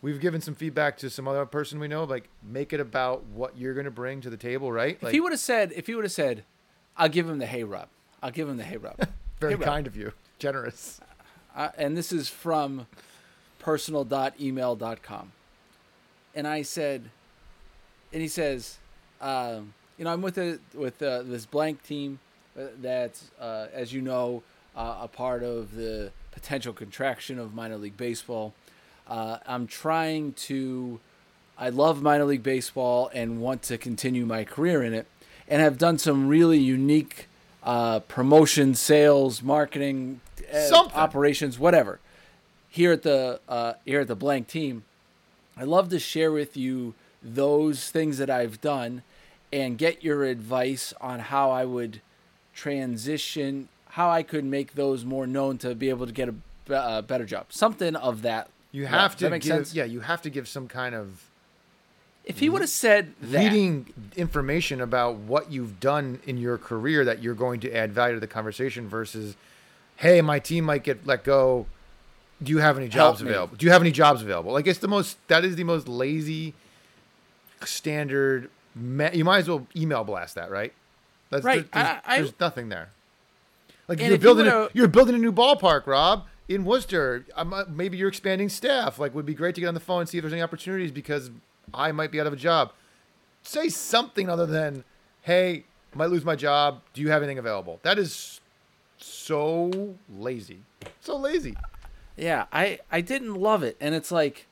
We've 0.00 0.20
given 0.20 0.40
some 0.40 0.54
feedback 0.56 0.96
to 0.98 1.10
some 1.10 1.28
other 1.28 1.46
person 1.46 1.78
we 1.78 1.86
know. 1.86 2.02
Like, 2.04 2.28
make 2.42 2.72
it 2.72 2.80
about 2.80 3.24
what 3.26 3.56
you're 3.56 3.74
going 3.74 3.84
to 3.84 3.90
bring 3.92 4.20
to 4.22 4.30
the 4.30 4.36
table, 4.36 4.72
right? 4.72 4.96
If 4.96 5.02
Like, 5.02 5.12
he 5.12 5.20
would 5.20 5.32
have 5.32 5.40
said, 5.40 5.72
if 5.76 5.86
he 5.86 5.94
would 5.94 6.04
have 6.04 6.12
said, 6.12 6.44
I'll 6.96 7.08
give 7.08 7.28
him 7.28 7.38
the 7.38 7.46
hey 7.46 7.62
Rob. 7.62 7.88
I'll 8.22 8.30
give 8.30 8.48
him 8.48 8.56
the 8.56 8.64
hey 8.64 8.76
rub. 8.76 8.96
very 9.40 9.52
Hey, 9.52 9.56
Rob. 9.56 9.64
kind 9.64 9.86
of 9.86 9.96
you, 9.96 10.12
generous. 10.38 11.00
uh, 11.56 11.70
and 11.76 11.96
this 11.96 12.12
is 12.12 12.28
from 12.28 12.86
personal.email.com. 13.58 15.32
And 16.34 16.46
I 16.48 16.62
said, 16.62 17.10
and 18.12 18.22
he 18.22 18.28
says, 18.28 18.78
um, 19.20 19.74
you 19.98 20.04
know, 20.04 20.12
I'm 20.12 20.22
with 20.22 20.38
a 20.38 20.58
with 20.74 21.02
uh, 21.02 21.22
this 21.22 21.46
blank 21.46 21.82
team, 21.82 22.18
uh, 22.58 22.64
that's 22.80 23.30
uh, 23.40 23.66
as 23.72 23.92
you 23.92 24.00
know 24.00 24.42
uh, 24.76 24.98
a 25.02 25.08
part 25.08 25.42
of 25.42 25.74
the 25.74 26.10
potential 26.30 26.72
contraction 26.72 27.38
of 27.38 27.54
minor 27.54 27.76
league 27.76 27.96
baseball. 27.96 28.54
Uh, 29.06 29.38
I'm 29.46 29.66
trying 29.66 30.32
to. 30.34 31.00
I 31.58 31.68
love 31.68 32.02
minor 32.02 32.24
league 32.24 32.42
baseball 32.42 33.10
and 33.12 33.40
want 33.40 33.62
to 33.64 33.76
continue 33.76 34.24
my 34.24 34.44
career 34.44 34.82
in 34.82 34.94
it, 34.94 35.06
and 35.46 35.60
have 35.60 35.76
done 35.76 35.98
some 35.98 36.28
really 36.28 36.58
unique 36.58 37.28
uh, 37.62 38.00
promotion, 38.00 38.74
sales, 38.74 39.42
marketing, 39.42 40.20
uh, 40.52 40.60
Something. 40.60 40.96
operations, 40.98 41.58
whatever. 41.58 42.00
Here 42.68 42.92
at 42.92 43.02
the 43.02 43.40
uh, 43.48 43.74
here 43.84 44.00
at 44.00 44.08
the 44.08 44.16
blank 44.16 44.48
team, 44.48 44.84
I 45.56 45.64
love 45.64 45.88
to 45.90 45.98
share 45.98 46.32
with 46.32 46.56
you 46.56 46.94
those 47.22 47.90
things 47.90 48.18
that 48.18 48.30
I've 48.30 48.60
done 48.60 49.02
and 49.52 49.76
get 49.76 50.02
your 50.02 50.24
advice 50.24 50.94
on 51.00 51.20
how 51.20 51.50
I 51.50 51.64
would 51.66 52.00
transition, 52.54 53.68
how 53.90 54.10
I 54.10 54.22
could 54.22 54.44
make 54.44 54.74
those 54.74 55.04
more 55.04 55.26
known 55.26 55.58
to 55.58 55.74
be 55.74 55.90
able 55.90 56.06
to 56.06 56.12
get 56.12 56.28
a, 56.30 56.34
a 56.74 57.02
better 57.02 57.26
job. 57.26 57.46
Something 57.50 57.94
of 57.96 58.22
that. 58.22 58.48
You 58.72 58.86
have 58.86 59.12
does 59.12 59.18
to 59.18 59.24
that 59.26 59.30
make 59.30 59.42
give, 59.42 59.50
sense? 59.52 59.74
yeah, 59.74 59.84
you 59.84 60.00
have 60.00 60.22
to 60.22 60.30
give 60.30 60.48
some 60.48 60.66
kind 60.68 60.94
of 60.94 61.28
If 62.24 62.38
he 62.38 62.48
would 62.48 62.60
have 62.60 62.70
said 62.70 63.14
that, 63.20 63.42
leading 63.52 63.92
information 64.16 64.80
about 64.80 65.16
what 65.16 65.50
you've 65.50 65.80
done 65.80 66.20
in 66.24 66.36
your 66.38 66.56
career 66.56 67.04
that 67.04 67.20
you're 67.22 67.34
going 67.34 67.58
to 67.60 67.72
add 67.72 67.92
value 67.92 68.14
to 68.14 68.20
the 68.20 68.28
conversation 68.28 68.88
versus, 68.88 69.34
hey, 69.96 70.20
my 70.22 70.38
team 70.38 70.64
might 70.64 70.84
get 70.84 71.04
let 71.06 71.24
go. 71.24 71.66
Do 72.42 72.50
you 72.52 72.58
have 72.58 72.76
any 72.76 72.86
Help 72.86 73.14
jobs 73.16 73.22
me. 73.24 73.30
available? 73.30 73.56
Do 73.56 73.66
you 73.66 73.72
have 73.72 73.82
any 73.82 73.90
jobs 73.90 74.22
available? 74.22 74.52
Like 74.52 74.66
it's 74.68 74.78
the 74.78 74.88
most 74.88 75.16
that 75.28 75.44
is 75.44 75.56
the 75.56 75.64
most 75.64 75.88
lazy 75.88 76.54
standard. 77.64 78.50
You 78.76 79.24
might 79.24 79.38
as 79.38 79.48
well 79.48 79.66
email 79.76 80.04
blast 80.04 80.34
that, 80.36 80.50
right? 80.50 80.72
That's 81.30 81.44
Right, 81.44 81.70
There's, 81.72 81.86
I- 81.86 82.00
I- 82.04 82.16
there's 82.18 82.38
nothing 82.40 82.68
there. 82.68 82.90
Like 83.88 83.98
you're 83.98 84.06
if 84.08 84.12
you 84.12 84.18
building, 84.18 84.46
a, 84.46 84.68
you're 84.74 84.88
building 84.88 85.14
a 85.14 85.18
new 85.18 85.32
ballpark, 85.32 85.86
Rob, 85.86 86.26
in 86.48 86.64
Worcester. 86.64 87.26
I'm, 87.36 87.52
uh, 87.52 87.64
maybe 87.68 87.96
you're 87.96 88.08
expanding 88.08 88.48
staff. 88.48 88.98
Like, 88.98 89.14
would 89.14 89.26
be 89.26 89.34
great 89.34 89.54
to 89.56 89.60
get 89.60 89.66
on 89.66 89.74
the 89.74 89.80
phone 89.80 90.00
and 90.00 90.08
see 90.08 90.18
if 90.18 90.22
there's 90.22 90.32
any 90.32 90.40
opportunities 90.42 90.92
because 90.92 91.30
I 91.74 91.92
might 91.92 92.10
be 92.10 92.20
out 92.20 92.26
of 92.26 92.32
a 92.32 92.36
job. 92.36 92.72
Say 93.42 93.68
something 93.68 94.28
other 94.28 94.46
than, 94.46 94.84
"Hey, 95.22 95.64
I 95.92 95.96
might 95.96 96.10
lose 96.10 96.24
my 96.24 96.36
job. 96.36 96.80
Do 96.94 97.00
you 97.00 97.10
have 97.10 97.22
anything 97.22 97.38
available?" 97.38 97.80
That 97.82 97.98
is 97.98 98.40
so 98.98 99.96
lazy. 100.18 100.60
So 101.00 101.16
lazy. 101.16 101.56
Yeah, 102.16 102.46
I 102.52 102.78
I 102.90 103.00
didn't 103.00 103.34
love 103.34 103.62
it, 103.62 103.76
and 103.80 103.94
it's 103.94 104.12
like, 104.12 104.46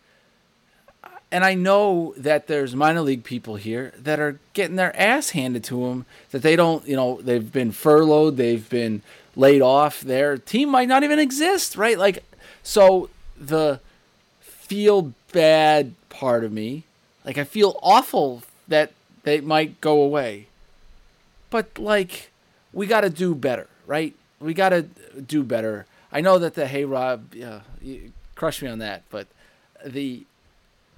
and 1.30 1.44
I 1.44 1.54
know 1.54 2.14
that 2.16 2.46
there's 2.46 2.74
minor 2.74 3.02
league 3.02 3.22
people 3.22 3.56
here 3.56 3.92
that 3.96 4.18
are 4.18 4.40
getting 4.52 4.76
their 4.76 4.98
ass 4.98 5.30
handed 5.30 5.62
to 5.64 5.86
them 5.86 6.06
that 6.30 6.42
they 6.42 6.56
don't, 6.56 6.86
you 6.88 6.96
know, 6.96 7.20
they've 7.22 7.52
been 7.52 7.70
furloughed, 7.70 8.36
they've 8.36 8.68
been 8.68 9.02
laid 9.36 9.62
off, 9.62 10.00
their 10.00 10.36
team 10.38 10.70
might 10.70 10.88
not 10.88 11.04
even 11.04 11.18
exist, 11.18 11.76
right? 11.76 11.98
Like, 11.98 12.24
so 12.62 13.10
the 13.38 13.80
feel 14.40 15.12
bad 15.32 15.94
part 16.08 16.42
of 16.42 16.50
me, 16.52 16.84
like 17.24 17.38
I 17.38 17.44
feel 17.44 17.78
awful 17.82 18.42
that 18.68 18.92
they 19.22 19.40
might 19.40 19.80
go 19.80 20.00
away, 20.00 20.46
but 21.50 21.78
like 21.78 22.30
we 22.72 22.86
got 22.86 23.02
to 23.02 23.10
do 23.10 23.34
better, 23.34 23.66
right? 23.86 24.14
We 24.38 24.54
got 24.54 24.70
to 24.70 24.82
do 24.82 25.42
better. 25.42 25.86
I 26.12 26.20
know 26.20 26.38
that 26.38 26.54
the 26.54 26.66
hey 26.66 26.84
Rob, 26.84 27.34
yeah, 27.34 27.60
you 27.82 28.12
crush 28.34 28.62
me 28.62 28.68
on 28.68 28.78
that, 28.78 29.02
but 29.10 29.26
the 29.84 30.24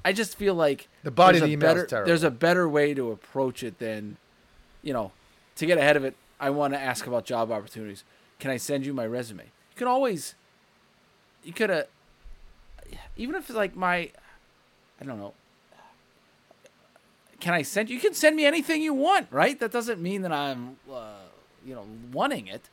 I 0.05 0.13
just 0.13 0.37
feel 0.37 0.55
like 0.55 0.89
The 1.05 1.11
body 1.11 1.39
there's 1.39 1.43
of 1.43 1.49
the 1.49 1.53
a 1.53 1.57
email 1.57 1.75
better, 1.75 1.87
terrible. 1.87 2.07
There's 2.09 2.23
a 2.25 2.31
better 2.31 2.69
way 2.69 2.95
to 2.95 3.11
approach 3.13 3.63
it 3.63 3.79
than, 3.79 4.17
you 4.83 4.93
know, 4.93 5.13
to 5.57 5.67
get 5.67 5.79
ahead 5.79 5.97
of 5.97 6.05
it. 6.05 6.17
I 6.41 6.51
want 6.51 6.75
to 6.75 6.81
ask 6.81 7.07
about 7.07 7.25
job 7.25 7.53
opportunities. 7.53 8.03
Can 8.41 8.51
I 8.51 8.57
send 8.57 8.85
you 8.85 8.93
my 8.93 9.07
resume? 9.07 9.45
You 9.45 9.77
can 9.77 9.87
always, 9.87 10.35
you 11.45 11.53
could 11.53 11.71
have, 11.71 11.87
even 13.17 13.37
if 13.37 13.49
it's 13.49 13.57
like 13.57 13.77
my, 13.77 14.11
I 15.01 15.05
don't 15.05 15.19
know. 15.19 15.35
Can 17.43 17.55
I 17.55 17.63
send 17.63 17.91
you? 17.91 17.97
You 17.97 18.01
can 18.01 18.15
send 18.15 18.37
me 18.37 18.47
anything 18.47 18.83
you 18.83 18.95
want, 18.95 19.27
right? 19.33 19.59
That 19.59 19.73
doesn't 19.73 20.01
mean 20.01 20.23
that 20.23 20.31
I'm, 20.31 20.77
uh, 20.89 21.15
you 21.67 21.75
know, 21.75 21.85
wanting 22.13 22.47
it 22.47 22.69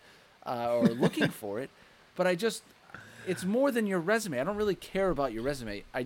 uh, 0.46 0.78
or 0.78 0.86
looking 0.90 1.30
for 1.30 1.60
it. 1.60 1.72
But 2.16 2.28
I 2.28 2.36
just, 2.36 2.64
it's 3.26 3.46
more 3.46 3.72
than 3.72 3.88
your 3.88 4.00
resume. 4.00 4.42
I 4.42 4.44
don't 4.44 4.58
really 4.58 4.76
care 4.76 5.10
about 5.10 5.32
your 5.32 5.42
resume. 5.42 5.86
I, 5.94 6.06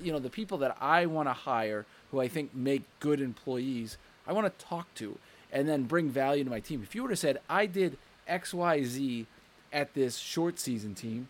you 0.00 0.12
know, 0.12 0.18
the 0.18 0.28
people 0.28 0.58
that 0.58 0.76
I 0.78 1.06
want 1.06 1.26
to 1.28 1.32
hire 1.32 1.86
who 2.10 2.20
I 2.20 2.28
think 2.28 2.54
make 2.54 2.82
good 3.00 3.20
employees, 3.20 3.96
I 4.26 4.32
want 4.34 4.46
to 4.46 4.64
talk 4.64 4.94
to 4.96 5.18
and 5.50 5.66
then 5.66 5.84
bring 5.84 6.10
value 6.10 6.44
to 6.44 6.50
my 6.50 6.60
team. 6.60 6.82
If 6.82 6.94
you 6.94 7.00
would 7.02 7.10
have 7.10 7.18
said, 7.18 7.40
I 7.48 7.64
did 7.64 7.96
X, 8.28 8.52
Y, 8.52 8.82
Z 8.82 9.26
at 9.72 9.94
this 9.94 10.18
short 10.18 10.58
season 10.58 10.94
team 10.94 11.28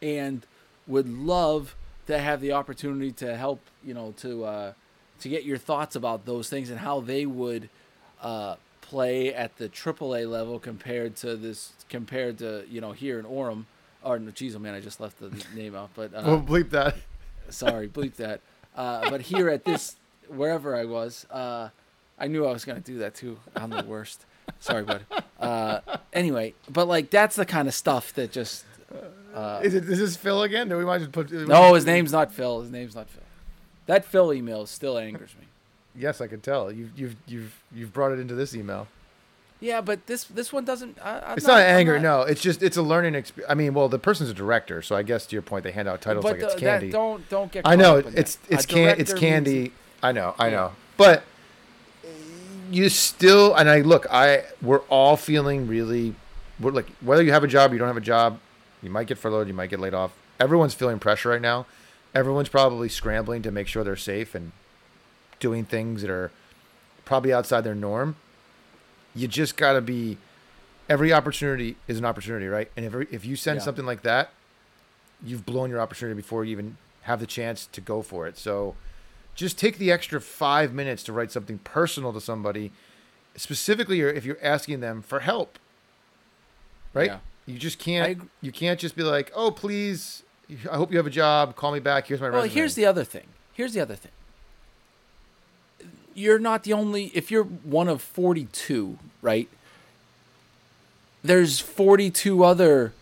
and 0.00 0.46
would 0.86 1.08
love 1.08 1.76
to 2.06 2.18
have 2.18 2.40
the 2.40 2.52
opportunity 2.52 3.12
to 3.12 3.36
help, 3.36 3.60
you 3.84 3.92
know, 3.92 4.14
to, 4.16 4.44
uh, 4.44 4.72
to 5.22 5.28
get 5.28 5.44
your 5.44 5.58
thoughts 5.58 5.96
about 5.96 6.26
those 6.26 6.48
things 6.48 6.70
and 6.70 6.78
how 6.78 7.00
they 7.00 7.26
would 7.26 7.68
uh, 8.22 8.56
play 8.80 9.32
at 9.34 9.56
the 9.56 9.68
AAA 9.68 10.30
level 10.30 10.58
compared 10.58 11.16
to 11.16 11.36
this, 11.36 11.72
compared 11.88 12.38
to, 12.38 12.64
you 12.68 12.80
know, 12.80 12.92
here 12.92 13.18
in 13.18 13.24
Orem. 13.24 13.64
Or, 14.04 14.18
no, 14.18 14.30
geez, 14.32 14.56
oh 14.56 14.58
man, 14.58 14.74
I 14.74 14.80
just 14.80 15.00
left 15.00 15.18
the 15.20 15.30
name 15.54 15.74
out. 15.74 15.90
But 15.94 16.12
uh, 16.14 16.22
We'll 16.24 16.40
bleep 16.42 16.70
that. 16.70 16.96
sorry, 17.50 17.88
bleep 17.88 18.16
that. 18.16 18.40
Uh, 18.76 19.08
but 19.10 19.20
here 19.22 19.48
at 19.48 19.64
this, 19.64 19.96
wherever 20.28 20.74
I 20.76 20.84
was, 20.84 21.26
uh, 21.30 21.68
I 22.18 22.26
knew 22.26 22.46
I 22.46 22.52
was 22.52 22.64
gonna 22.64 22.80
do 22.80 22.98
that 22.98 23.14
too. 23.14 23.38
I'm 23.54 23.70
the 23.70 23.84
worst. 23.84 24.24
Sorry, 24.60 24.82
bud. 24.82 25.04
Uh, 25.38 25.80
anyway, 26.12 26.54
but 26.70 26.86
like 26.88 27.10
that's 27.10 27.36
the 27.36 27.44
kind 27.46 27.68
of 27.68 27.74
stuff 27.74 28.12
that 28.14 28.32
just. 28.32 28.64
is 29.62 29.74
it? 29.74 29.88
Is 29.88 29.98
this 29.98 30.16
Phil 30.16 30.42
again? 30.42 30.68
No, 30.68 30.78
we 30.78 30.84
might 30.84 30.98
just 30.98 31.12
put. 31.12 31.30
No, 31.30 31.74
his 31.74 31.84
name's 31.86 32.12
not 32.12 32.32
Phil. 32.32 32.60
His 32.62 32.70
name's 32.70 32.94
not 32.94 33.08
Phil. 33.08 33.22
That 33.92 34.06
Phil 34.06 34.32
email 34.32 34.64
still 34.64 34.96
angers 34.96 35.34
me. 35.38 35.46
Yes, 35.94 36.22
I 36.22 36.26
could 36.26 36.42
tell. 36.42 36.72
You've 36.72 36.98
you've 36.98 37.16
you've 37.26 37.62
you've 37.74 37.92
brought 37.92 38.10
it 38.12 38.18
into 38.20 38.34
this 38.34 38.54
email. 38.54 38.88
Yeah, 39.60 39.82
but 39.82 40.06
this 40.06 40.24
this 40.24 40.50
one 40.50 40.64
doesn't. 40.64 40.98
I, 41.04 41.34
It's 41.36 41.46
not, 41.46 41.58
I'm 41.58 41.66
anger, 41.66 41.98
not- 41.98 42.02
no. 42.02 42.22
It's 42.22 42.40
just 42.40 42.62
it's 42.62 42.78
a 42.78 42.82
learning 42.82 43.14
experience. 43.14 43.50
I 43.50 43.54
mean, 43.54 43.74
well, 43.74 43.90
the 43.90 43.98
person's 43.98 44.30
a 44.30 44.34
director, 44.34 44.80
so 44.80 44.96
I 44.96 45.02
guess 45.02 45.26
to 45.26 45.36
your 45.36 45.42
point, 45.42 45.64
they 45.64 45.72
hand 45.72 45.88
out 45.88 46.00
titles 46.00 46.24
like 46.24 46.38
it's 46.40 46.54
candy. 46.54 46.86
That, 46.86 46.92
don't 46.92 47.28
don't 47.28 47.52
get. 47.52 47.66
I 47.66 47.76
know 47.76 47.98
up 47.98 48.06
it's 48.14 48.38
it's 48.48 48.64
can 48.64 48.98
it's 48.98 49.10
director 49.10 49.12
means- 49.12 49.20
candy. 49.20 49.72
I 50.02 50.12
know, 50.12 50.34
I 50.38 50.48
know, 50.48 50.72
but 50.96 51.22
you 52.70 52.88
still 52.88 53.54
and 53.54 53.68
I 53.68 53.82
look. 53.82 54.06
I 54.10 54.44
we're 54.62 54.80
all 54.88 55.18
feeling 55.18 55.66
really. 55.68 56.14
We're 56.58 56.70
like 56.70 56.88
whether 57.02 57.22
you 57.22 57.32
have 57.32 57.44
a 57.44 57.46
job, 57.46 57.72
or 57.72 57.74
you 57.74 57.78
don't 57.78 57.88
have 57.88 57.98
a 57.98 58.00
job, 58.00 58.38
you 58.82 58.88
might 58.88 59.06
get 59.06 59.18
furloughed, 59.18 59.48
you 59.48 59.54
might 59.54 59.68
get 59.68 59.80
laid 59.80 59.92
off. 59.92 60.12
Everyone's 60.40 60.72
feeling 60.72 60.98
pressure 60.98 61.28
right 61.28 61.42
now. 61.42 61.66
Everyone's 62.14 62.48
probably 62.48 62.88
scrambling 62.88 63.42
to 63.42 63.50
make 63.50 63.66
sure 63.68 63.82
they're 63.84 63.96
safe 63.96 64.34
and 64.34 64.52
doing 65.40 65.64
things 65.64 66.02
that 66.02 66.10
are 66.10 66.30
probably 67.04 67.32
outside 67.32 67.62
their 67.62 67.74
norm. 67.74 68.16
You 69.14 69.28
just 69.28 69.56
got 69.56 69.72
to 69.74 69.80
be. 69.80 70.18
Every 70.88 71.12
opportunity 71.12 71.76
is 71.88 71.98
an 71.98 72.04
opportunity, 72.04 72.46
right? 72.48 72.70
And 72.76 72.84
if 72.84 72.94
if 73.12 73.24
you 73.24 73.36
send 73.36 73.58
Yeah. 73.60 73.64
something 73.64 73.86
like 73.86 74.02
that, 74.02 74.30
you've 75.24 75.46
blown 75.46 75.70
your 75.70 75.80
opportunity 75.80 76.16
before 76.16 76.44
you 76.44 76.52
even 76.52 76.76
have 77.02 77.20
the 77.20 77.26
chance 77.26 77.66
to 77.72 77.80
go 77.80 78.02
for 78.02 78.26
it. 78.26 78.36
So 78.36 78.74
just 79.34 79.58
take 79.58 79.78
the 79.78 79.90
extra 79.90 80.20
five 80.20 80.72
minutes 80.74 81.02
to 81.04 81.12
write 81.12 81.30
something 81.32 81.58
personal 81.58 82.12
to 82.12 82.20
somebody, 82.20 82.72
specifically 83.36 84.00
if 84.00 84.24
you're 84.24 84.38
asking 84.42 84.80
them 84.80 85.00
for 85.02 85.20
help. 85.20 85.58
Right? 86.92 87.06
Yeah. 87.10 87.18
You 87.46 87.58
just 87.58 87.78
can't. 87.78 88.08
ag- 88.08 88.28
You 88.40 88.52
can't 88.52 88.78
just 88.78 88.94
be 88.96 89.02
like, 89.02 89.32
"Oh, 89.34 89.50
please, 89.50 90.22
I 90.70 90.76
hope 90.76 90.90
you 90.90 90.96
have 90.98 91.06
a 91.06 91.10
job. 91.10 91.56
Call 91.56 91.72
me 91.72 91.80
back. 91.80 92.06
Here's 92.06 92.20
my 92.20 92.30
Well, 92.30 92.42
resume." 92.42 92.54
here's 92.54 92.74
the 92.74 92.86
other 92.86 93.04
thing. 93.04 93.26
Here's 93.52 93.72
the 93.74 93.80
other 93.80 93.94
thing. 93.96 94.12
You're 96.14 96.38
not 96.38 96.64
the 96.64 96.72
only. 96.72 97.06
If 97.14 97.30
you're 97.30 97.44
one 97.44 97.88
of 97.88 98.02
42, 98.02 98.98
right? 99.22 99.48
There's 101.24 101.60
42 101.60 102.44
other 102.44 102.92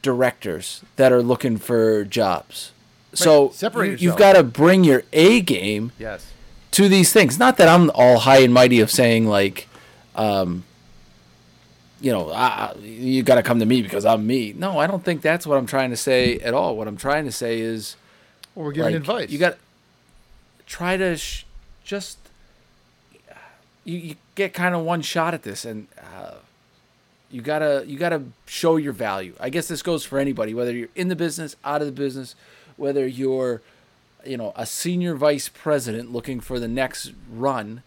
directors 0.00 0.82
that 0.96 1.12
are 1.12 1.22
looking 1.22 1.58
for 1.58 2.04
jobs. 2.04 2.72
So 3.14 3.50
separate 3.50 4.00
you, 4.00 4.08
you've 4.08 4.16
got 4.16 4.34
to 4.34 4.42
bring 4.42 4.84
your 4.84 5.02
A 5.12 5.40
game 5.40 5.92
yes. 5.98 6.26
to 6.72 6.88
these 6.88 7.12
things. 7.12 7.38
Not 7.38 7.56
that 7.58 7.68
I'm 7.68 7.90
all 7.94 8.18
high 8.20 8.38
and 8.38 8.54
mighty 8.54 8.80
of 8.80 8.90
saying 8.90 9.26
like, 9.26 9.68
um, 10.14 10.64
you 12.02 12.12
know, 12.12 12.30
I- 12.30 12.74
you 12.82 13.22
got 13.22 13.36
to 13.36 13.42
come 13.42 13.58
to 13.60 13.66
me 13.66 13.80
because 13.80 14.04
I'm 14.04 14.26
me. 14.26 14.52
No, 14.52 14.78
I 14.78 14.86
don't 14.86 15.02
think 15.04 15.22
that's 15.22 15.46
what 15.46 15.56
I'm 15.56 15.66
trying 15.66 15.90
to 15.90 15.96
say 15.96 16.38
at 16.40 16.52
all. 16.52 16.76
What 16.76 16.88
I'm 16.88 16.96
trying 16.96 17.24
to 17.24 17.32
say 17.32 17.60
is 17.60 17.96
Well, 18.54 18.66
we're 18.66 18.72
giving 18.72 18.92
like, 18.92 19.00
advice. 19.00 19.30
You 19.30 19.38
got 19.38 19.56
try 20.66 20.96
to 20.96 21.16
sh- 21.16 21.44
just 21.84 22.18
you, 23.84 23.98
you 23.98 24.14
get 24.34 24.52
kind 24.52 24.74
of 24.74 24.82
one 24.84 25.02
shot 25.02 25.34
at 25.34 25.42
this, 25.42 25.64
and 25.64 25.86
uh, 26.16 26.34
you 27.30 27.40
gotta 27.40 27.84
you 27.86 27.98
gotta 27.98 28.22
show 28.46 28.76
your 28.76 28.92
value. 28.92 29.34
I 29.40 29.48
guess 29.50 29.68
this 29.68 29.82
goes 29.82 30.04
for 30.04 30.18
anybody, 30.18 30.54
whether 30.54 30.72
you're 30.72 30.88
in 30.94 31.08
the 31.08 31.16
business, 31.16 31.56
out 31.64 31.80
of 31.80 31.86
the 31.86 31.92
business, 31.92 32.34
whether 32.76 33.06
you're 33.06 33.62
you 34.24 34.36
know 34.36 34.52
a 34.56 34.66
senior 34.66 35.14
vice 35.14 35.48
president 35.48 36.12
looking 36.12 36.40
for 36.40 36.58
the 36.60 36.68
next 36.68 37.12
run. 37.30 37.82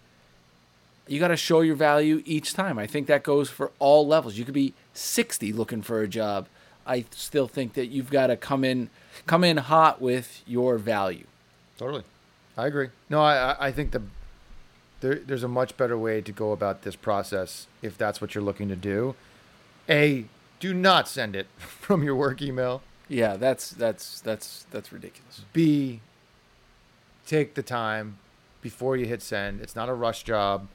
You 1.08 1.20
got 1.20 1.28
to 1.30 1.38
show 1.38 1.62
your 1.62 1.76
value 1.76 2.22
each 2.26 2.54
time. 2.54 2.78
I 2.80 2.88
think 2.88 3.08
that 3.08 3.24
goes 3.24 3.50
for 3.50 3.72
all 3.80 4.08
levels. 4.08 4.38
You 4.38 4.46
could 4.46 4.54
be 4.54 4.74
60 4.94 5.54
looking 5.54 5.82
for 5.82 6.02
a 6.02 6.08
job. 6.08 6.48
I 6.88 7.06
still 7.12 7.48
think 7.48 7.74
that 7.74 7.88
you've 7.88 8.10
got 8.12 8.28
to 8.28 8.38
come 8.38 8.64
in 8.64 8.90
come 9.26 9.44
in 9.44 9.58
hot 9.58 10.02
with 10.02 10.42
your 10.46 10.78
value. 10.78 11.26
Totally, 11.78 12.04
I 12.58 12.68
agree. 12.68 12.90
No, 13.10 13.22
I 13.22 13.52
I- 13.54 13.68
I 13.68 13.72
think 13.72 13.92
the 13.92 14.02
there, 15.02 15.16
there's 15.16 15.44
a 15.44 15.48
much 15.48 15.76
better 15.78 15.98
way 15.98 16.22
to 16.22 16.32
go 16.32 16.52
about 16.52 16.84
this 16.84 16.96
process 16.96 17.68
if 17.82 17.98
that's 17.98 18.22
what 18.22 18.34
you're 18.34 18.44
looking 18.44 18.70
to 18.70 18.76
do. 18.76 19.16
A, 19.90 20.26
do 20.60 20.74
not 20.74 21.08
send 21.08 21.36
it 21.36 21.48
from 21.58 22.02
your 22.04 22.16
work 22.16 22.42
email. 22.42 22.82
Yeah, 23.10 23.36
that's 23.38 23.70
that's 23.72 24.22
that's 24.22 24.66
that's 24.72 24.92
ridiculous. 24.94 25.42
B, 25.54 26.00
take 27.28 27.56
the 27.56 27.64
time 27.64 28.18
before 28.62 28.96
you 28.98 29.06
hit 29.06 29.22
send. 29.22 29.60
It's 29.62 29.76
not 29.76 29.90
a 29.90 29.94
rush 29.94 30.24
job. 30.24 30.68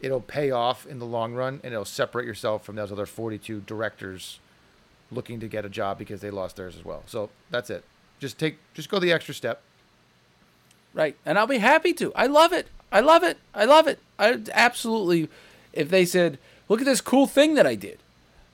It'll 0.00 0.20
pay 0.20 0.50
off 0.50 0.86
in 0.86 0.98
the 0.98 1.06
long 1.06 1.34
run, 1.34 1.60
and 1.64 1.72
it'll 1.72 1.84
separate 1.84 2.26
yourself 2.26 2.64
from 2.64 2.76
those 2.76 2.92
other 2.92 3.06
42 3.06 3.60
directors 3.60 4.38
looking 5.10 5.40
to 5.40 5.48
get 5.48 5.64
a 5.64 5.68
job 5.68 5.98
because 5.98 6.20
they 6.20 6.30
lost 6.30 6.56
theirs 6.56 6.76
as 6.76 6.84
well. 6.84 7.02
So 7.06 7.30
that's 7.50 7.70
it. 7.70 7.84
Just 8.18 8.38
take, 8.38 8.58
just 8.74 8.88
go 8.88 8.98
the 8.98 9.12
extra 9.12 9.34
step. 9.34 9.62
Right. 10.94 11.16
And 11.24 11.38
I'll 11.38 11.46
be 11.46 11.58
happy 11.58 11.92
to. 11.94 12.12
I 12.14 12.26
love 12.26 12.52
it. 12.52 12.68
I 12.90 13.00
love 13.00 13.22
it. 13.22 13.38
I 13.54 13.64
love 13.64 13.86
it. 13.86 13.98
I 14.18 14.40
absolutely 14.52 15.28
if 15.72 15.90
they 15.90 16.04
said, 16.04 16.38
"Look 16.68 16.80
at 16.80 16.86
this 16.86 17.00
cool 17.00 17.26
thing 17.26 17.54
that 17.54 17.66
I 17.66 17.74
did." 17.74 17.98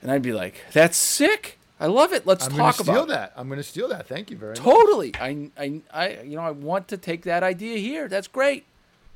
And 0.01 0.11
I'd 0.11 0.21
be 0.21 0.33
like, 0.33 0.61
"That's 0.73 0.97
sick. 0.97 1.57
I 1.79 1.87
love 1.87 2.13
it. 2.13 2.25
Let's 2.25 2.45
I'm 2.45 2.51
going 2.51 2.61
talk 2.61 2.75
to 2.77 2.83
steal 2.83 2.95
about 2.95 3.07
that. 3.09 3.33
I'm 3.35 3.47
going 3.47 3.57
to 3.57 3.63
steal 3.63 3.89
that. 3.89 4.07
Thank 4.07 4.31
you 4.31 4.37
very 4.37 4.51
much. 4.51 4.59
Totally. 4.59 5.13
I, 5.15 5.49
I, 5.57 5.81
I, 5.93 6.21
you 6.21 6.37
know, 6.37 6.41
I 6.41 6.51
want 6.51 6.87
to 6.89 6.97
take 6.97 7.23
that 7.23 7.43
idea 7.43 7.77
here. 7.77 8.07
That's 8.07 8.27
great. 8.27 8.65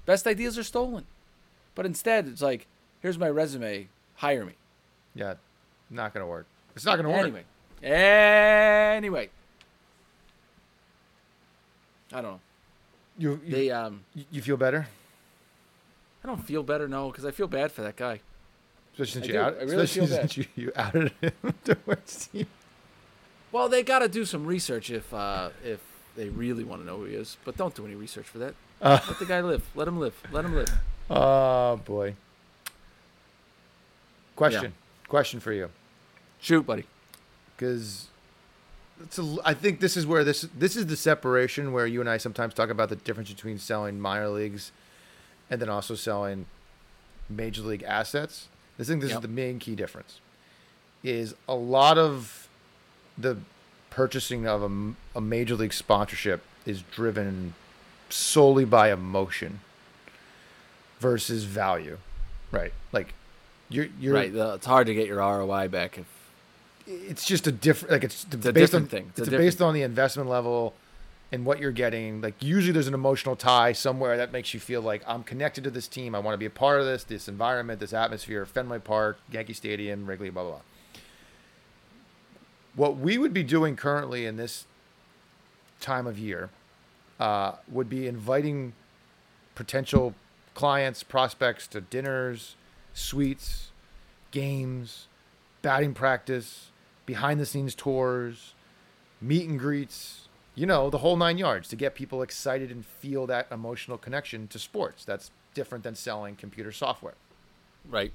Best 0.05 0.27
ideas 0.27 0.57
are 0.57 0.63
stolen. 0.63 1.05
But 1.79 1.85
instead, 1.85 2.27
it's 2.27 2.41
like, 2.41 2.67
here's 2.99 3.17
my 3.17 3.29
resume. 3.29 3.87
Hire 4.15 4.43
me. 4.43 4.51
Yeah, 5.15 5.35
not 5.89 6.13
going 6.13 6.25
to 6.25 6.27
work. 6.27 6.45
It's 6.75 6.83
not 6.83 6.97
going 6.97 7.05
to 7.05 7.09
work. 7.09 7.21
Anyway. 7.21 7.43
Anyway. 7.81 9.29
I 12.11 12.21
don't 12.21 12.31
know. 12.31 12.39
You, 13.17 13.39
you, 13.45 13.51
They, 13.55 13.71
um, 13.71 14.01
you 14.29 14.41
feel 14.41 14.57
better? 14.57 14.89
I 16.21 16.27
don't 16.27 16.45
feel 16.45 16.63
better, 16.63 16.89
no, 16.89 17.11
because 17.11 17.23
I 17.23 17.31
feel 17.31 17.47
bad 17.47 17.71
for 17.71 17.81
that 17.83 17.95
guy. 17.95 18.19
Especially 18.91 19.21
since 19.21 19.23
I 19.23 19.27
you 19.27 19.33
do. 19.35 19.39
out, 19.39 19.53
I 19.53 19.61
really 19.63 19.83
especially 19.85 20.07
feel 20.07 20.17
bad. 20.17 20.31
since 20.33 20.37
you, 20.37 20.45
you 20.57 20.71
outed 20.75 21.13
him 21.21 21.53
towards 21.63 22.27
team. 22.27 22.47
Well, 23.53 23.69
they 23.69 23.83
got 23.83 23.99
to 23.99 24.09
do 24.09 24.25
some 24.25 24.45
research 24.45 24.91
if, 24.91 25.13
uh, 25.13 25.51
if 25.63 25.79
they 26.17 26.27
really 26.27 26.65
want 26.65 26.81
to 26.81 26.85
know 26.85 26.97
who 26.97 27.05
he 27.05 27.15
is. 27.15 27.37
But 27.45 27.55
don't 27.55 27.73
do 27.73 27.85
any 27.85 27.95
research 27.95 28.25
for 28.25 28.39
that. 28.39 28.55
Uh, 28.81 28.99
Let 29.07 29.19
the 29.19 29.25
guy 29.25 29.39
live. 29.39 29.63
Let 29.75 29.87
him 29.87 29.97
live. 29.97 30.21
Let 30.33 30.43
him 30.43 30.55
live. 30.55 30.67
Oh 31.09 31.77
boy. 31.85 32.15
Question. 34.35 34.73
Question 35.07 35.39
for 35.39 35.51
you. 35.51 35.69
Shoot, 36.39 36.65
buddy. 36.65 36.85
because 37.57 38.07
it's 39.03 39.17
a, 39.19 39.37
I 39.43 39.53
think 39.53 39.79
this 39.79 39.97
is 39.97 40.05
where 40.05 40.23
this 40.23 40.47
this 40.57 40.75
is 40.75 40.85
the 40.87 40.95
separation 40.95 41.73
where 41.73 41.85
you 41.85 41.99
and 41.99 42.09
I 42.09 42.17
sometimes 42.17 42.53
talk 42.53 42.69
about 42.69 42.89
the 42.89 42.95
difference 42.95 43.29
between 43.29 43.57
selling 43.57 43.99
minor 43.99 44.29
leagues 44.29 44.71
and 45.49 45.61
then 45.61 45.67
also 45.69 45.95
selling 45.95 46.45
major 47.29 47.61
league 47.61 47.83
assets. 47.83 48.47
I 48.79 48.83
think 48.83 49.01
this 49.01 49.09
Yep. 49.09 49.17
is 49.17 49.21
the 49.23 49.27
main 49.27 49.59
key 49.59 49.75
difference. 49.75 50.19
Is 51.03 51.33
a 51.47 51.55
lot 51.55 51.97
of 51.97 52.47
the 53.17 53.37
purchasing 53.89 54.47
of 54.47 54.95
a 55.15 55.21
major 55.21 55.55
league 55.55 55.73
sponsorship 55.73 56.43
is 56.65 56.81
driven 56.83 57.55
solely 58.09 58.63
by 58.65 58.91
emotion 58.91 59.59
versus 60.99 61.43
value, 61.43 61.97
right? 62.51 62.73
Like 62.91 63.13
you're 63.69 63.87
you're 63.99 64.13
Right. 64.13 64.33
It's 64.33 64.65
hard 64.65 64.87
to 64.87 64.93
get 64.93 65.07
your 65.07 65.17
ROI 65.17 65.67
back 65.67 65.97
if 65.97 66.05
it's 66.87 67.25
just 67.25 67.45
a 67.47 67.51
different 67.51 67.91
like 67.91 68.03
it's, 68.03 68.23
a 68.23 68.37
based 68.37 68.53
different 68.53 68.73
on 68.73 68.87
thing. 68.87 69.05
It's 69.09 69.19
It's, 69.19 69.27
a 69.27 69.31
based 69.31 69.61
on 69.61 69.73
the 69.73 69.83
investment 69.83 70.29
level 70.29 70.73
and 71.31 71.45
what 71.45 71.59
you're 71.59 71.71
getting. 71.71 72.21
Like 72.21 72.41
usually 72.41 72.73
there's 72.73 72.87
an 72.87 72.93
emotional 72.93 73.35
tie 73.35 73.73
somewhere 73.73 74.17
that 74.17 74.31
makes 74.31 74.53
you 74.53 74.59
feel 74.59 74.81
like 74.81 75.03
I'm 75.07 75.23
connected 75.23 75.63
to 75.65 75.69
this 75.69 75.87
team. 75.87 76.15
I 76.15 76.19
want 76.19 76.33
to 76.33 76.39
be 76.39 76.47
a 76.47 76.49
part 76.49 76.79
of 76.79 76.87
this, 76.87 77.03
this 77.03 77.27
environment, 77.27 77.79
this 77.79 77.93
atmosphere, 77.93 78.45
Fenway 78.45 78.79
Park, 78.79 79.19
Yankee 79.31 79.53
Stadium, 79.53 80.05
Wrigley, 80.05 80.29
blah 80.29 80.43
blah 80.43 80.51
blah. 80.51 80.61
What 82.75 82.97
we 82.97 83.17
would 83.17 83.33
be 83.33 83.43
doing 83.43 83.75
currently 83.75 84.25
in 84.25 84.37
this 84.37 84.65
time 85.79 86.07
of 86.07 86.17
year 86.17 86.49
uh, 87.19 87.53
would 87.67 87.89
be 87.89 88.07
inviting 88.07 88.73
potential 89.55 90.15
clients, 90.59 91.03
prospects 91.03 91.67
to 91.67 91.79
dinners, 91.79 92.57
suites, 92.93 93.71
games, 94.31 95.07
batting 95.61 95.93
practice, 95.93 96.71
behind 97.05 97.39
the 97.39 97.45
scenes 97.45 97.73
tours, 97.73 98.55
meet 99.21 99.47
and 99.47 99.57
greets, 99.57 100.27
you 100.55 100.65
know, 100.65 100.89
the 100.89 100.97
whole 100.97 101.15
nine 101.15 101.37
yards 101.37 101.69
to 101.69 101.77
get 101.77 101.95
people 101.95 102.21
excited 102.21 102.71
and 102.71 102.85
feel 102.85 103.25
that 103.25 103.47
emotional 103.49 103.97
connection 103.97 104.49
to 104.49 104.59
sports. 104.59 105.05
That's 105.05 105.31
different 105.53 105.85
than 105.85 105.95
selling 105.95 106.35
computer 106.35 106.73
software. 106.73 107.15
right. 107.89 108.11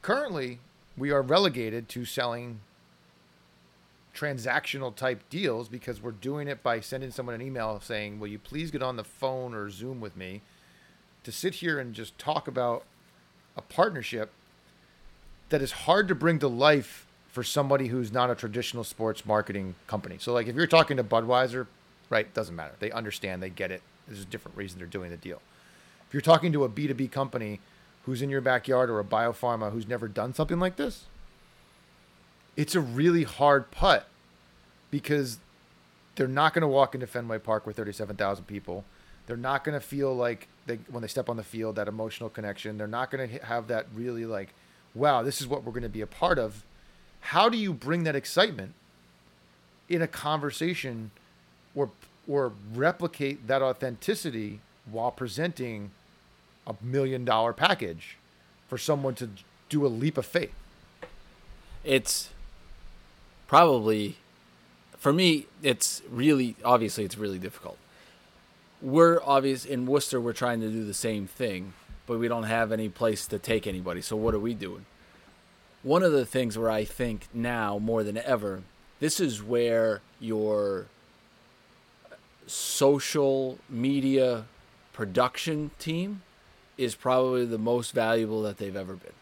Currently, 0.00 0.60
we 0.96 1.10
are 1.10 1.22
relegated 1.22 1.88
to 1.88 2.04
selling 2.04 2.60
transactional 4.14 4.94
type 4.94 5.28
deals 5.28 5.68
because 5.68 6.00
we're 6.00 6.12
doing 6.12 6.46
it 6.46 6.62
by 6.62 6.78
sending 6.78 7.10
someone 7.10 7.34
an 7.34 7.42
email 7.42 7.80
saying, 7.80 8.20
Will 8.20 8.28
you 8.28 8.38
please 8.38 8.70
get 8.70 8.80
on 8.80 8.94
the 8.94 9.02
phone 9.02 9.54
or 9.54 9.70
Zoom 9.70 10.00
with 10.00 10.16
me 10.16 10.42
to 11.28 11.32
sit 11.32 11.56
here 11.56 11.78
and 11.78 11.92
just 11.92 12.18
talk 12.18 12.48
about 12.48 12.84
a 13.54 13.60
partnership 13.60 14.30
that 15.50 15.60
is 15.60 15.72
hard 15.72 16.08
to 16.08 16.14
bring 16.14 16.38
to 16.38 16.48
life 16.48 17.06
for 17.30 17.42
somebody 17.42 17.88
who's 17.88 18.10
not 18.10 18.30
a 18.30 18.34
traditional 18.34 18.82
sports 18.82 19.26
marketing 19.26 19.74
company. 19.86 20.16
So, 20.18 20.32
like, 20.32 20.46
if 20.46 20.56
you're 20.56 20.66
talking 20.66 20.96
to 20.96 21.04
Budweiser, 21.04 21.66
right, 22.08 22.32
doesn't 22.32 22.56
matter. 22.56 22.72
They 22.78 22.90
understand, 22.90 23.42
they 23.42 23.50
get 23.50 23.70
it. 23.70 23.82
There's 24.06 24.22
a 24.22 24.24
different 24.24 24.56
reason 24.56 24.78
they're 24.78 24.86
doing 24.86 25.10
the 25.10 25.18
deal. 25.18 25.42
If 26.06 26.14
you're 26.14 26.22
talking 26.22 26.50
to 26.52 26.64
a 26.64 26.68
B2B 26.68 27.12
company 27.12 27.60
who's 28.06 28.22
in 28.22 28.30
your 28.30 28.40
backyard 28.40 28.88
or 28.88 28.98
a 28.98 29.04
biopharma 29.04 29.70
who's 29.70 29.86
never 29.86 30.08
done 30.08 30.32
something 30.32 30.58
like 30.58 30.76
this, 30.76 31.04
it's 32.56 32.74
a 32.74 32.80
really 32.80 33.24
hard 33.24 33.70
putt 33.70 34.06
because 34.90 35.40
they're 36.16 36.26
not 36.26 36.54
going 36.54 36.62
to 36.62 36.68
walk 36.68 36.94
into 36.94 37.06
Fenway 37.06 37.38
Park 37.38 37.66
with 37.66 37.76
37,000 37.76 38.46
people. 38.46 38.86
They're 39.26 39.36
not 39.36 39.62
going 39.62 39.78
to 39.78 39.86
feel 39.86 40.16
like 40.16 40.48
they 40.68 40.76
when 40.90 41.02
they 41.02 41.08
step 41.08 41.28
on 41.28 41.36
the 41.36 41.42
field 41.42 41.74
that 41.76 41.88
emotional 41.88 42.28
connection. 42.28 42.78
They're 42.78 42.86
not 42.86 43.10
going 43.10 43.28
to 43.28 43.44
have 43.44 43.66
that 43.68 43.86
really 43.94 44.24
like, 44.24 44.50
wow, 44.94 45.22
this 45.22 45.40
is 45.40 45.48
what 45.48 45.64
we're 45.64 45.72
going 45.72 45.82
to 45.82 45.88
be 45.88 46.02
a 46.02 46.06
part 46.06 46.38
of. 46.38 46.64
How 47.20 47.48
do 47.48 47.58
you 47.58 47.72
bring 47.72 48.04
that 48.04 48.14
excitement 48.14 48.74
in 49.88 50.00
a 50.00 50.06
conversation 50.06 51.10
or 51.74 51.90
or 52.28 52.52
replicate 52.74 53.48
that 53.48 53.62
authenticity 53.62 54.60
while 54.90 55.10
presenting 55.10 55.90
a 56.66 56.74
million 56.82 57.24
dollar 57.24 57.52
package 57.52 58.16
for 58.68 58.78
someone 58.78 59.14
to 59.16 59.30
do 59.68 59.84
a 59.84 59.88
leap 59.88 60.16
of 60.16 60.26
faith? 60.26 60.54
It's 61.82 62.30
probably 63.48 64.16
for 64.98 65.12
me. 65.12 65.46
It's 65.62 66.02
really 66.08 66.54
obviously 66.64 67.04
it's 67.04 67.18
really 67.18 67.38
difficult. 67.38 67.78
We're 68.80 69.20
obvious 69.24 69.64
in 69.64 69.86
Worcester. 69.86 70.20
We're 70.20 70.32
trying 70.32 70.60
to 70.60 70.70
do 70.70 70.84
the 70.84 70.94
same 70.94 71.26
thing, 71.26 71.72
but 72.06 72.18
we 72.18 72.28
don't 72.28 72.44
have 72.44 72.70
any 72.70 72.88
place 72.88 73.26
to 73.26 73.38
take 73.38 73.66
anybody. 73.66 74.00
So 74.00 74.16
what 74.16 74.34
are 74.34 74.38
we 74.38 74.54
doing? 74.54 74.86
One 75.82 76.02
of 76.02 76.12
the 76.12 76.26
things 76.26 76.56
where 76.56 76.70
I 76.70 76.84
think 76.84 77.28
now 77.34 77.78
more 77.78 78.04
than 78.04 78.18
ever, 78.18 78.62
this 79.00 79.20
is 79.20 79.42
where 79.42 80.00
your 80.20 80.86
social 82.46 83.58
media 83.68 84.44
production 84.92 85.70
team 85.78 86.22
is 86.76 86.94
probably 86.94 87.44
the 87.44 87.58
most 87.58 87.92
valuable 87.92 88.42
that 88.42 88.58
they've 88.58 88.76
ever 88.76 88.94
been. 88.94 89.12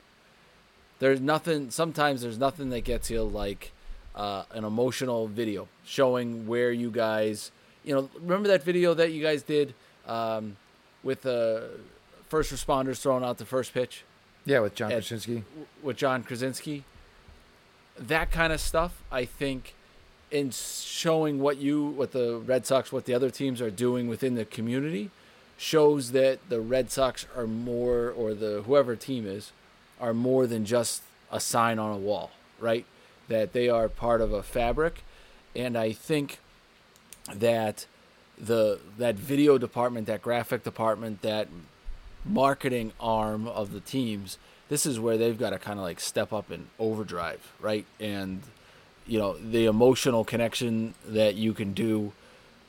There's 0.99 1.21
nothing. 1.21 1.71
Sometimes 1.71 2.23
there's 2.23 2.39
nothing 2.39 2.71
that 2.71 2.85
gets 2.85 3.11
you 3.11 3.23
like 3.23 3.73
uh, 4.15 4.45
an 4.53 4.65
emotional 4.65 5.27
video 5.29 5.69
showing 5.85 6.47
where 6.47 6.73
you 6.73 6.91
guys. 6.91 7.51
You 7.87 7.95
know, 7.95 8.11
remember 8.21 8.49
that 8.49 8.63
video 8.63 8.93
that 8.95 9.13
you 9.13 9.23
guys 9.23 9.43
did 9.43 9.73
um, 10.07 10.57
with 11.03 11.23
the 11.23 11.71
first 12.29 12.53
responders 12.53 13.01
throwing 13.01 13.25
out 13.25 13.39
the 13.39 13.45
first 13.47 13.73
pitch 13.73 14.03
Yeah, 14.45 14.59
with 14.61 14.75
John 14.75 14.91
Ed. 14.93 14.97
Krasinski. 14.97 15.45
with 15.83 15.97
John 15.97 16.23
Krasinski. 16.25 16.85
That 17.99 18.31
kind 18.31 18.53
of 18.53 18.61
stuff, 18.61 19.03
I 19.11 19.25
think, 19.25 19.75
in 20.31 20.51
showing 20.51 21.39
what 21.41 21.57
you, 21.59 21.87
what 21.87 22.13
the 22.13 22.39
Red 22.45 22.67
Sox, 22.67 22.93
what 22.93 23.05
the 23.07 23.15
other 23.15 23.31
teams 23.31 23.63
are 23.63 23.71
doing 23.71 24.09
within 24.09 24.35
the 24.35 24.45
community, 24.45 25.11
shows 25.57 26.11
that 26.13 26.41
the 26.51 26.61
Red 26.61 26.91
Sox 26.91 27.27
are 27.35 27.47
more, 27.47 28.11
or 28.11 28.35
the 28.35 28.63
whoever 28.67 28.97
team 28.97 29.27
is, 29.27 29.53
are 30.01 30.13
more 30.13 30.47
than 30.47 30.65
just 30.67 31.03
a 31.33 31.41
sign 31.41 31.79
on 31.79 31.93
a 31.93 31.97
wall, 31.97 32.33
right? 32.61 32.85
That 33.29 33.53
they 33.53 33.69
are 33.69 33.89
part 33.89 34.21
of 34.21 34.33
a 34.33 34.43
fabric, 34.43 35.03
and 35.55 35.79
I 35.79 35.93
think 35.93 36.39
that 37.35 37.87
the 38.39 38.81
that 38.99 39.17
video 39.17 39.59
department, 39.59 40.07
that 40.07 40.23
graphic 40.23 40.63
department, 40.63 41.23
that 41.23 41.49
marketing 42.25 42.93
arm 43.01 43.47
of 43.47 43.73
the 43.73 43.81
teams, 43.81 44.39
this 44.69 44.87
is 44.87 44.99
where 44.99 45.17
they've 45.17 45.39
got 45.39 45.51
to 45.51 45.59
kind 45.59 45.79
of 45.79 45.85
like 45.85 46.01
step 46.01 46.33
up 46.33 46.51
and 46.51 46.67
overdrive, 46.79 47.53
right? 47.61 47.87
And 48.01 48.43
you 49.07 49.19
know 49.19 49.37
the 49.39 49.67
emotional 49.67 50.25
connection 50.25 50.95
that 51.07 51.35
you 51.35 51.53
can 51.53 51.73
do, 51.73 52.13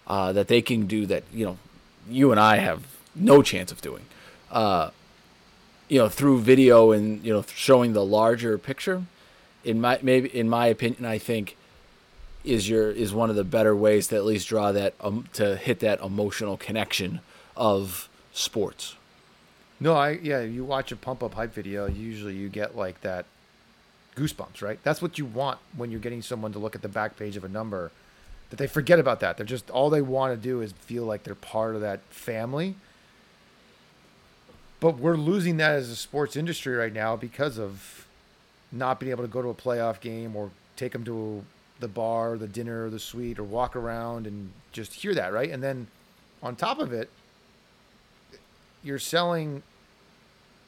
uh, 0.08 0.32
that 0.34 0.48
they 0.48 0.62
can 0.62 0.88
do 0.88 1.06
that 1.08 1.24
you 1.34 1.46
know 1.46 1.58
you 2.10 2.32
and 2.32 2.40
I 2.40 2.58
have 2.58 2.84
no 3.16 3.42
chance 3.42 3.72
of 3.72 3.82
doing. 3.82 4.06
Uh, 4.52 4.92
you 5.88 6.00
know 6.00 6.10
through 6.10 6.40
video 6.40 6.92
and 6.92 7.24
you 7.24 7.34
know 7.34 7.44
showing 7.54 7.94
the 7.94 8.04
larger 8.04 8.58
picture 8.58 9.04
in 9.64 9.80
my 9.80 10.00
maybe 10.02 10.30
in 10.38 10.50
my 10.50 10.68
opinion 10.68 11.06
i 11.06 11.18
think 11.18 11.56
is 12.48 12.70
your 12.70 12.90
is 12.92 13.14
one 13.14 13.30
of 13.30 13.36
the 13.36 13.44
better 13.44 13.76
ways 13.76 14.08
to 14.08 14.16
at 14.16 14.26
least 14.26 14.48
draw 14.48 14.72
that 14.72 14.94
um, 15.02 15.28
to 15.34 15.56
hit 15.58 15.80
that 15.82 16.00
emotional 16.02 16.58
connection 16.58 17.20
of 17.56 18.08
sports 18.34 18.96
No, 19.80 19.94
I 19.94 20.12
yeah, 20.12 20.42
you 20.42 20.64
watch 20.64 20.92
a 20.92 20.96
pump 20.96 21.22
up 21.24 21.34
hype 21.34 21.54
video, 21.54 21.88
usually 21.88 22.36
you 22.36 22.50
get 22.50 22.76
like 22.76 23.02
that 23.02 23.26
goosebumps, 24.16 24.62
right? 24.62 24.80
That's 24.84 25.02
what 25.02 25.18
you 25.18 25.26
want 25.26 25.60
when 25.76 25.92
you're 25.92 26.00
getting 26.00 26.22
someone 26.22 26.52
to 26.54 26.60
look 26.60 26.76
at 26.76 26.82
the 26.82 26.88
back 26.88 27.18
page 27.18 27.38
of 27.38 27.44
a 27.44 27.50
number. 27.50 27.92
That 28.50 28.56
they 28.56 28.68
forget 28.68 28.98
about 28.98 29.20
that. 29.20 29.38
They're 29.38 29.46
just 29.46 29.70
all 29.70 29.90
they 29.90 30.02
want 30.02 30.34
to 30.34 30.42
do 30.42 30.62
is 30.62 30.72
feel 30.72 31.04
like 31.04 31.24
they're 31.24 31.36
part 31.36 31.76
of 31.76 31.82
that 31.82 32.00
family. 32.10 32.76
But 34.80 34.98
we're 34.98 35.18
losing 35.18 35.58
that 35.58 35.72
as 35.72 35.90
a 35.90 35.96
sports 35.96 36.36
industry 36.36 36.76
right 36.76 36.94
now 36.94 37.16
because 37.16 37.58
of 37.60 38.08
not 38.72 39.00
being 39.00 39.12
able 39.12 39.24
to 39.24 39.28
go 39.28 39.42
to 39.42 39.50
a 39.50 39.54
playoff 39.54 40.00
game 40.00 40.36
or 40.36 40.52
take 40.76 40.94
them 40.94 41.04
to 41.06 41.44
the 41.80 41.88
bar, 41.88 42.38
the 42.38 42.48
dinner, 42.48 42.90
the 42.90 43.00
suite, 43.00 43.40
or 43.40 43.44
walk 43.44 43.76
around 43.76 44.26
and 44.28 44.52
just 44.72 44.94
hear 44.94 45.14
that, 45.14 45.32
right? 45.34 45.50
And 45.50 45.62
then 45.64 45.88
on 46.42 46.56
top 46.56 46.80
of 46.80 46.92
it, 46.94 47.10
you're 48.84 49.00
selling 49.00 49.64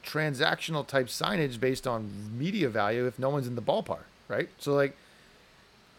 transactional 0.04 0.86
type 0.86 1.06
signage 1.06 1.60
based 1.60 1.86
on 1.86 2.10
media 2.36 2.68
value 2.68 3.06
if 3.06 3.18
no 3.18 3.28
one's 3.28 3.46
in 3.46 3.54
the 3.54 3.62
ballpark, 3.62 4.04
right? 4.28 4.48
So 4.58 4.74
like 4.74 4.96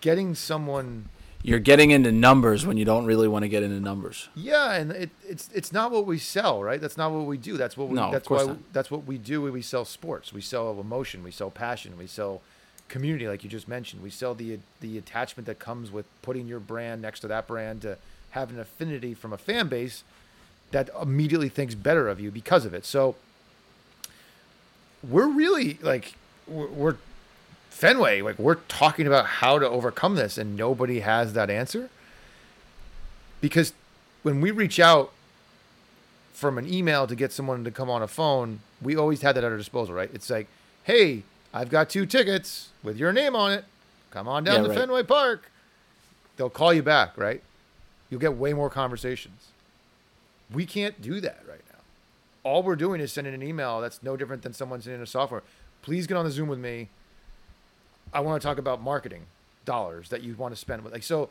getting 0.02 0.34
someone 0.36 1.10
you're 1.44 1.60
getting 1.60 1.90
into 1.92 2.12
numbers 2.12 2.66
when 2.68 2.78
you 2.78 2.86
don't 2.86 3.06
really 3.06 3.28
want 3.28 3.44
to 3.44 3.50
get 3.50 3.64
into 3.64 3.80
numbers 3.80 4.30
yeah, 4.36 4.74
and 4.74 4.92
it, 4.92 5.10
it's 5.28 5.50
it's 5.54 5.72
not 5.72 5.92
what 5.92 6.06
we 6.06 6.18
sell, 6.20 6.64
right? 6.64 6.80
That's 6.80 6.98
not 6.98 7.12
what 7.12 7.26
we 7.26 7.38
do. 7.38 7.58
That's 7.58 7.76
what 7.78 7.88
we 7.90 7.96
No, 7.96 8.06
of 8.06 8.12
that's 8.12 8.28
course 8.28 8.44
why 8.44 8.48
not. 8.54 8.74
that's 8.74 8.92
what 8.92 9.06
we 9.06 9.18
do. 9.18 9.42
When 9.44 9.54
we 9.54 9.62
sell 9.62 9.86
sports. 9.86 10.32
We 10.34 10.42
sell 10.42 10.80
emotion. 10.80 11.24
We 11.24 11.32
sell 11.32 11.50
passion. 11.50 11.98
We 11.98 12.06
sell 12.08 12.42
community, 12.92 13.28
like 13.28 13.44
you 13.44 13.50
just 13.50 13.68
mentioned. 13.68 14.04
We 14.04 14.10
sell 14.12 14.36
the 14.36 14.60
the 14.82 14.98
attachment 14.98 15.48
that 15.48 15.58
comes 15.58 15.92
with 15.92 16.06
putting 16.22 16.48
your 16.48 16.60
brand 16.60 17.02
next 17.02 17.22
to 17.22 17.28
that 17.30 17.48
brand 17.48 17.82
to 17.82 17.98
have 18.32 18.52
an 18.52 18.60
affinity 18.60 19.14
from 19.14 19.34
a 19.34 19.38
fan 19.38 19.68
base 19.68 20.04
that 20.72 20.90
immediately 21.02 21.50
thinks 21.50 21.74
better 21.74 22.08
of 22.08 22.20
you 22.20 22.32
because 22.32 22.66
of 22.66 22.74
it. 22.74 22.86
So 22.86 23.16
we're 25.02 25.28
really 25.28 25.80
like 25.82 26.14
we're, 26.48 26.68
we're 26.68 26.98
Fenway, 27.70 28.22
like 28.22 28.38
we're 28.38 28.56
talking 28.68 29.08
about 29.08 29.26
how 29.26 29.58
to 29.58 29.68
overcome 29.68 30.16
this, 30.16 30.38
and 30.38 30.56
nobody 30.56 31.00
has 31.00 31.34
that 31.34 31.50
answer. 31.50 31.90
Because 33.40 33.74
when 34.22 34.42
we 34.42 34.52
reach 34.52 34.80
out 34.80 35.12
from 36.34 36.58
an 36.58 36.72
email 36.72 37.08
to 37.08 37.16
get 37.16 37.32
someone 37.32 37.64
to 37.64 37.72
come 37.72 37.90
on 37.90 38.04
a 38.04 38.08
phone, 38.08 38.60
we 38.82 38.96
always 38.96 39.22
had 39.22 39.36
that 39.36 39.44
at 39.44 39.52
our 39.52 39.58
disposal, 39.58 39.96
right? 39.96 40.12
It's 40.14 40.30
like, 40.30 40.48
hey, 40.84 41.24
I've 41.54 41.70
got 41.70 41.90
two 41.90 42.06
tickets 42.06 42.70
with 42.84 42.98
your 42.98 43.12
name 43.12 43.36
on 43.36 43.52
it. 43.52 43.66
Come 44.12 44.28
on 44.28 44.44
down 44.44 44.56
Yeah, 44.58 44.62
to 44.64 44.70
right. 44.70 44.78
Fenway 44.78 45.04
Park. 45.04 45.52
They'll 46.38 46.50
call 46.50 46.74
you 46.74 46.84
back, 46.84 47.18
right? 47.18 47.42
You'll 48.10 48.20
get 48.22 48.36
way 48.36 48.54
more 48.54 48.70
conversations. 48.70 49.48
We 50.52 50.66
can't 50.66 51.02
do 51.02 51.22
that 51.22 51.42
right 51.48 51.62
now. 51.72 51.80
All 52.44 52.64
we're 52.64 52.76
doing 52.76 53.00
is 53.00 53.12
sending 53.14 53.34
an 53.34 53.44
email 53.44 53.80
that's 53.82 54.02
no 54.04 54.18
different 54.18 54.42
than 54.44 54.54
someone 54.54 54.82
sending 54.82 55.02
a 55.02 55.06
software. 55.06 55.44
Please 55.82 56.08
get 56.08 56.18
on 56.18 56.26
the 56.26 56.32
Zoom 56.32 56.48
with 56.50 56.60
me. 56.60 56.90
I 58.14 58.20
want 58.20 58.42
to 58.42 58.46
talk 58.48 58.58
about 58.58 58.82
marketing 58.82 59.28
dollars 59.64 60.10
that 60.10 60.24
you 60.24 60.36
want 60.36 60.54
to 60.54 60.60
spend 60.60 60.84
with 60.84 60.92
like 60.92 61.04
so 61.04 61.30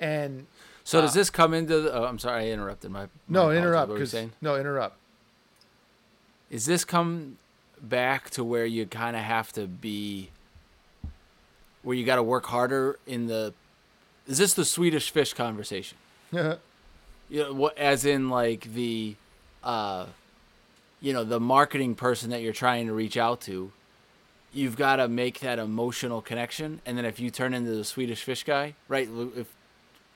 and 0.00 0.46
so 0.82 1.00
does 1.00 1.12
Uh, 1.12 1.20
this 1.20 1.30
come 1.30 1.54
into 1.54 1.80
the, 1.82 1.92
oh, 1.94 2.02
i'm 2.04 2.18
sorry 2.18 2.46
i 2.46 2.48
interrupted 2.50 2.90
my, 2.90 3.02
my 3.02 3.08
no 3.28 3.52
interrupt 3.52 3.88
What 3.88 3.94
were 3.94 4.04
you 4.04 4.10
because 4.10 4.30
no 4.42 4.56
interrupt 4.56 4.96
is 6.50 6.66
this 6.66 6.84
come 6.84 7.38
back 7.86 8.30
to 8.30 8.44
where 8.44 8.66
you 8.66 8.86
kind 8.86 9.16
of 9.16 9.22
have 9.22 9.52
to 9.52 9.66
be 9.66 10.30
where 11.82 11.96
you 11.96 12.04
got 12.04 12.16
to 12.16 12.22
work 12.22 12.46
harder 12.46 12.98
in 13.06 13.26
the 13.26 13.52
is 14.26 14.38
this 14.38 14.54
the 14.54 14.64
swedish 14.64 15.10
fish 15.10 15.32
conversation? 15.34 15.98
You 17.30 17.42
know, 17.42 17.52
what 17.52 17.76
as 17.76 18.06
in 18.06 18.30
like 18.30 18.72
the 18.72 19.14
uh 19.62 20.06
you 21.00 21.12
know 21.12 21.24
the 21.24 21.40
marketing 21.40 21.94
person 21.94 22.30
that 22.30 22.40
you're 22.42 22.52
trying 22.52 22.86
to 22.86 22.92
reach 22.92 23.16
out 23.16 23.40
to 23.42 23.70
you've 24.52 24.76
got 24.76 24.96
to 24.96 25.08
make 25.08 25.40
that 25.40 25.58
emotional 25.58 26.22
connection 26.22 26.80
and 26.86 26.96
then 26.96 27.04
if 27.04 27.20
you 27.20 27.30
turn 27.30 27.52
into 27.54 27.70
the 27.70 27.84
swedish 27.84 28.22
fish 28.22 28.44
guy 28.44 28.74
right 28.88 29.08
if 29.36 29.46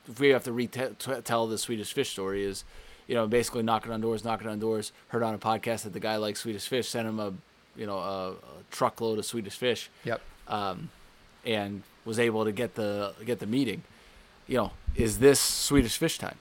if 0.09 0.19
we 0.19 0.31
have 0.31 0.45
to 0.45 0.53
retell 0.53 1.47
the 1.47 1.59
swedish 1.59 1.93
fish 1.93 2.11
story 2.11 2.45
is 2.45 2.65
you 3.07 3.15
know 3.15 3.27
basically 3.27 3.63
knocking 3.63 3.93
on 3.93 4.01
doors 4.01 4.25
knocking 4.25 4.49
on 4.49 4.59
doors 4.59 4.93
heard 5.09 5.23
on 5.23 5.35
a 5.35 5.39
podcast 5.39 5.83
that 5.83 5.93
the 5.93 6.01
guy 6.01 6.17
likes 6.17 6.41
swedish 6.41 6.67
fish 6.67 6.89
sent 6.89 7.07
him 7.07 7.21
a 7.21 7.33
you 7.77 7.87
know 7.87 7.99
a, 7.99 8.31
a 8.33 8.35
truckload 8.71 9.19
of 9.19 9.25
swedish 9.25 9.57
fish 9.57 9.91
yep 10.05 10.21
um, 10.49 10.91
and 11.45 11.83
was 12.05 12.19
able 12.19 12.45
to 12.45 12.53
get 12.53 12.75
the 12.75 13.13
get 13.25 13.39
the 13.39 13.47
meeting 13.47 13.83
you 14.47 14.57
know 14.57 14.73
is 14.95 15.19
this 15.19 15.41
swedish 15.41 15.97
fish 15.97 16.19
time 16.19 16.37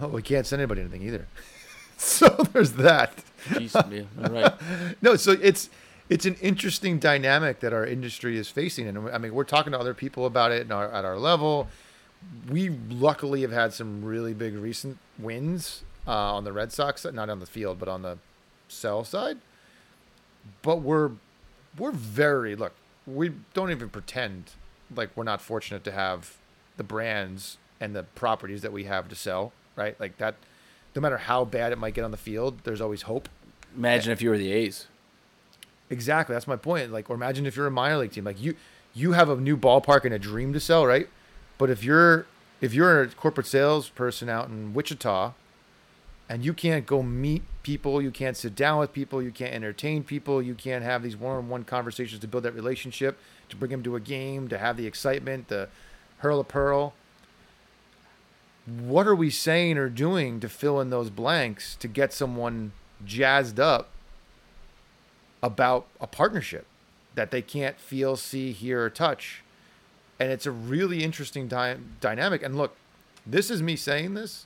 Oh, 0.00 0.08
we 0.08 0.22
can't 0.22 0.46
send 0.46 0.60
anybody 0.60 0.82
anything 0.82 1.02
either. 1.02 1.26
so 1.96 2.28
there's 2.52 2.72
that. 2.72 3.12
Jeez, 3.48 4.06
right. 4.30 4.52
No, 5.02 5.16
so 5.16 5.32
it's 5.32 5.70
it's 6.08 6.26
an 6.26 6.36
interesting 6.40 6.98
dynamic 6.98 7.60
that 7.60 7.72
our 7.72 7.86
industry 7.86 8.36
is 8.36 8.48
facing, 8.48 8.86
and 8.88 9.08
I 9.10 9.18
mean 9.18 9.34
we're 9.34 9.44
talking 9.44 9.72
to 9.72 9.78
other 9.78 9.94
people 9.94 10.26
about 10.26 10.52
it 10.52 10.70
our, 10.70 10.90
at 10.92 11.04
our 11.04 11.18
level. 11.18 11.68
We 12.50 12.70
luckily 12.70 13.42
have 13.42 13.52
had 13.52 13.72
some 13.72 14.04
really 14.04 14.34
big 14.34 14.54
recent 14.54 14.98
wins 15.18 15.82
uh, 16.06 16.34
on 16.34 16.44
the 16.44 16.52
Red 16.52 16.72
Sox, 16.72 17.04
not 17.04 17.30
on 17.30 17.40
the 17.40 17.46
field, 17.46 17.78
but 17.78 17.88
on 17.88 18.02
the 18.02 18.18
sell 18.68 19.04
side. 19.04 19.38
But 20.62 20.76
we're 20.76 21.12
we're 21.78 21.92
very 21.92 22.56
look. 22.56 22.72
We 23.06 23.32
don't 23.54 23.70
even 23.70 23.88
pretend 23.88 24.52
like 24.94 25.10
we're 25.16 25.24
not 25.24 25.40
fortunate 25.40 25.84
to 25.84 25.92
have 25.92 26.36
the 26.76 26.84
brands 26.84 27.58
and 27.80 27.94
the 27.94 28.02
properties 28.02 28.62
that 28.62 28.72
we 28.72 28.84
have 28.84 29.08
to 29.08 29.14
sell, 29.14 29.52
right? 29.74 29.98
Like 30.00 30.18
that. 30.18 30.36
No 30.94 31.02
matter 31.02 31.18
how 31.18 31.44
bad 31.44 31.72
it 31.72 31.78
might 31.78 31.92
get 31.92 32.04
on 32.04 32.10
the 32.10 32.16
field, 32.16 32.60
there's 32.64 32.80
always 32.80 33.02
hope. 33.02 33.28
Imagine 33.76 34.12
if 34.12 34.22
you 34.22 34.30
were 34.30 34.38
the 34.38 34.50
A's. 34.50 34.86
Exactly. 35.90 36.34
That's 36.34 36.46
my 36.46 36.56
point. 36.56 36.90
Like, 36.90 37.10
or 37.10 37.14
imagine 37.14 37.44
if 37.44 37.54
you're 37.54 37.66
a 37.66 37.70
minor 37.70 37.98
league 37.98 38.12
team, 38.12 38.24
like 38.24 38.40
you, 38.40 38.54
you 38.94 39.12
have 39.12 39.28
a 39.28 39.36
new 39.36 39.58
ballpark 39.58 40.06
and 40.06 40.14
a 40.14 40.18
dream 40.18 40.54
to 40.54 40.60
sell, 40.60 40.86
right? 40.86 41.08
But 41.58 41.68
if 41.68 41.84
you're 41.84 42.26
if 42.60 42.72
you're 42.72 43.02
a 43.02 43.08
corporate 43.08 43.46
salesperson 43.46 44.28
out 44.28 44.48
in 44.48 44.72
Wichita, 44.72 45.32
and 46.28 46.44
you 46.44 46.52
can't 46.52 46.86
go 46.86 47.02
meet 47.02 47.42
people, 47.62 48.02
you 48.02 48.10
can't 48.10 48.36
sit 48.36 48.54
down 48.54 48.78
with 48.78 48.92
people, 48.92 49.22
you 49.22 49.30
can't 49.30 49.54
entertain 49.54 50.02
people, 50.02 50.42
you 50.42 50.54
can't 50.54 50.82
have 50.82 51.02
these 51.02 51.16
one-on-one 51.16 51.64
conversations 51.64 52.20
to 52.20 52.28
build 52.28 52.42
that 52.44 52.52
relationship, 52.52 53.18
to 53.48 53.56
bring 53.56 53.70
them 53.70 53.82
to 53.82 53.96
a 53.96 54.00
game, 54.00 54.48
to 54.48 54.58
have 54.58 54.76
the 54.76 54.86
excitement, 54.86 55.48
the 55.48 55.68
hurl 56.18 56.40
a 56.40 56.44
pearl. 56.44 56.94
What 58.66 59.06
are 59.06 59.14
we 59.14 59.30
saying 59.30 59.78
or 59.78 59.88
doing 59.88 60.40
to 60.40 60.48
fill 60.48 60.80
in 60.80 60.90
those 60.90 61.10
blanks 61.10 61.76
to 61.76 61.86
get 61.86 62.12
someone 62.12 62.72
jazzed 63.04 63.60
up 63.60 63.90
about 65.42 65.86
a 66.00 66.06
partnership 66.06 66.66
that 67.14 67.30
they 67.30 67.42
can't 67.42 67.78
feel, 67.78 68.16
see, 68.16 68.52
hear, 68.52 68.82
or 68.82 68.90
touch. 68.90 69.42
And 70.18 70.30
it's 70.30 70.46
a 70.46 70.50
really 70.50 71.02
interesting 71.02 71.48
dy- 71.48 71.76
dynamic. 72.00 72.42
And 72.42 72.56
look, 72.56 72.76
this 73.26 73.50
is 73.50 73.62
me 73.62 73.76
saying 73.76 74.14
this 74.14 74.45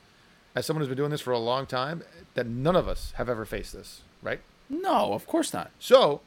as 0.55 0.67
someone 0.67 0.81
who's 0.81 0.89
been 0.89 0.97
doing 0.97 1.11
this 1.11 1.21
for 1.21 1.33
a 1.33 1.39
long 1.39 1.67
time, 1.67 2.03
that 2.35 2.47
none 2.47 2.77
of 2.77 2.89
us 2.89 3.13
have 3.17 3.29
ever 3.29 3.45
faced 3.45 3.73
this, 3.73 4.03
right? 4.23 4.41
No, 4.69 5.13
of 5.13 5.27
course 5.27 5.53
not. 5.53 5.71
So, 5.79 6.21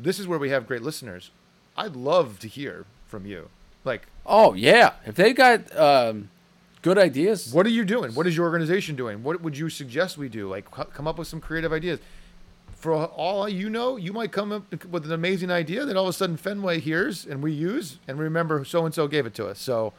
this 0.00 0.18
is 0.18 0.26
where 0.26 0.38
we 0.38 0.50
have 0.50 0.66
great 0.66 0.82
listeners. 0.82 1.30
I'd 1.76 1.96
love 1.96 2.38
to 2.40 2.48
hear 2.48 2.84
from 3.06 3.26
you. 3.26 3.48
Like, 3.84 4.06
Oh 4.24 4.54
yeah, 4.54 4.92
if 5.04 5.14
they 5.16 5.32
got 5.32 5.74
um, 5.76 6.30
good 6.82 6.98
ideas, 6.98 7.52
what 7.52 7.66
are 7.66 7.70
you 7.70 7.84
doing? 7.84 8.14
What 8.14 8.26
is 8.26 8.36
your 8.36 8.46
organization 8.46 8.94
doing? 8.94 9.22
What 9.22 9.40
would 9.42 9.58
you 9.58 9.68
suggest 9.68 10.16
we 10.16 10.28
do? 10.28 10.48
Like, 10.48 10.70
come 10.70 11.06
up 11.08 11.18
with 11.18 11.28
some 11.28 11.40
creative 11.40 11.72
ideas. 11.72 11.98
For 12.76 13.06
all 13.06 13.48
you 13.48 13.70
know, 13.70 13.96
you 13.96 14.12
might 14.12 14.32
come 14.32 14.50
up 14.50 14.84
with 14.86 15.04
an 15.04 15.12
amazing 15.12 15.50
idea 15.50 15.84
that 15.84 15.96
all 15.96 16.04
of 16.04 16.10
a 16.10 16.12
sudden 16.12 16.36
Fenway 16.36 16.80
hears 16.80 17.24
and 17.24 17.42
we 17.42 17.52
use 17.52 17.98
and 18.08 18.18
remember 18.18 18.64
so 18.64 18.84
and 18.84 18.94
so 18.94 19.06
gave 19.06 19.24
it 19.24 19.34
to 19.34 19.46
us. 19.46 19.60
So, 19.60 19.92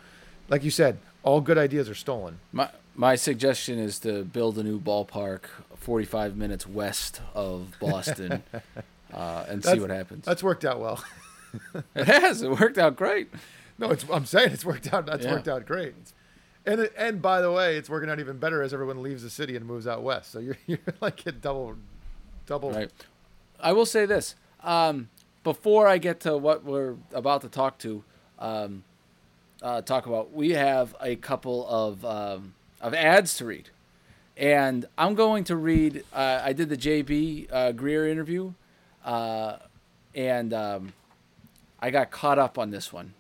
like 0.50 0.64
you 0.64 0.72
said, 0.72 0.98
all 1.24 1.40
good 1.40 1.58
ideas 1.58 1.90
are 1.90 1.96
stolen. 1.96 2.40
my 2.52 2.70
my 2.96 3.16
suggestion 3.16 3.80
is 3.80 4.00
to 4.00 4.24
build 4.24 4.58
a 4.58 4.64
new 4.64 4.80
ballpark 4.80 5.42
45 5.78 6.38
minutes 6.38 6.68
west 6.68 7.22
of 7.34 7.76
Boston, 7.80 8.44
uh, 9.14 9.46
and 9.48 9.64
see 9.64 9.80
what 9.80 9.90
happens. 9.90 10.26
That's 10.26 10.44
worked 10.44 10.66
out 10.66 10.80
well. 10.80 11.04
It 11.96 12.08
has. 12.08 12.42
It 12.42 12.50
worked 12.50 12.80
out 12.80 12.96
great. 12.96 13.30
no, 13.78 13.92
it's 13.92 14.04
I'm 14.12 14.26
saying 14.26 14.54
it's 14.54 14.66
worked 14.66 14.92
out. 14.92 15.06
That's 15.06 15.24
Yeah. 15.24 15.34
worked 15.34 15.48
out 15.48 15.68
great. 15.68 15.94
And 16.66 16.90
and 16.98 17.22
by 17.22 17.42
the 17.42 17.52
way, 17.52 17.78
it's 17.78 17.90
working 17.92 18.10
out 18.10 18.20
even 18.20 18.38
better 18.38 18.64
as 18.64 18.74
everyone 18.74 19.04
leaves 19.04 19.22
the 19.22 19.30
city 19.30 19.56
and 19.56 19.64
moves 19.64 19.86
out 19.86 20.02
west. 20.02 20.32
So 20.32 20.40
you're 20.40 20.58
you're 20.66 20.80
like 21.00 21.28
at 21.28 21.42
double, 21.42 21.76
double. 22.48 22.72
Right. 22.72 22.90
I 23.60 23.72
will 23.74 23.86
say 23.86 24.08
this. 24.08 24.34
Um, 24.64 25.10
before 25.44 25.88
I 25.88 26.00
get 26.00 26.22
to 26.22 26.38
what 26.38 26.64
we're 26.64 26.96
about 27.14 27.42
to 27.42 27.50
talk 27.50 27.78
to, 27.80 28.04
um, 28.40 28.84
uh, 29.62 29.82
talk 29.82 30.08
about, 30.08 30.32
we 30.34 30.52
have 30.52 30.96
a 31.02 31.18
couple 31.18 31.68
of 31.68 32.04
um, 32.04 32.56
of 32.84 32.94
ads 32.94 33.36
to 33.38 33.46
read, 33.46 33.70
and 34.36 34.86
I'm 34.98 35.16
going 35.16 35.46
to 35.46 35.56
read. 35.56 36.04
Uh, 36.14 36.42
I 36.44 36.54
did 36.54 36.70
the 36.70 36.78
JB 36.78 37.48
uh, 37.52 37.72
Greer 37.72 38.08
interview, 38.08 38.54
uh, 39.06 39.56
and 40.14 40.54
um, 40.54 40.94
I 41.80 41.90
got 41.90 42.12
caught 42.12 42.38
up 42.38 42.60
on 42.60 42.72
this 42.72 42.92
one, 42.92 43.14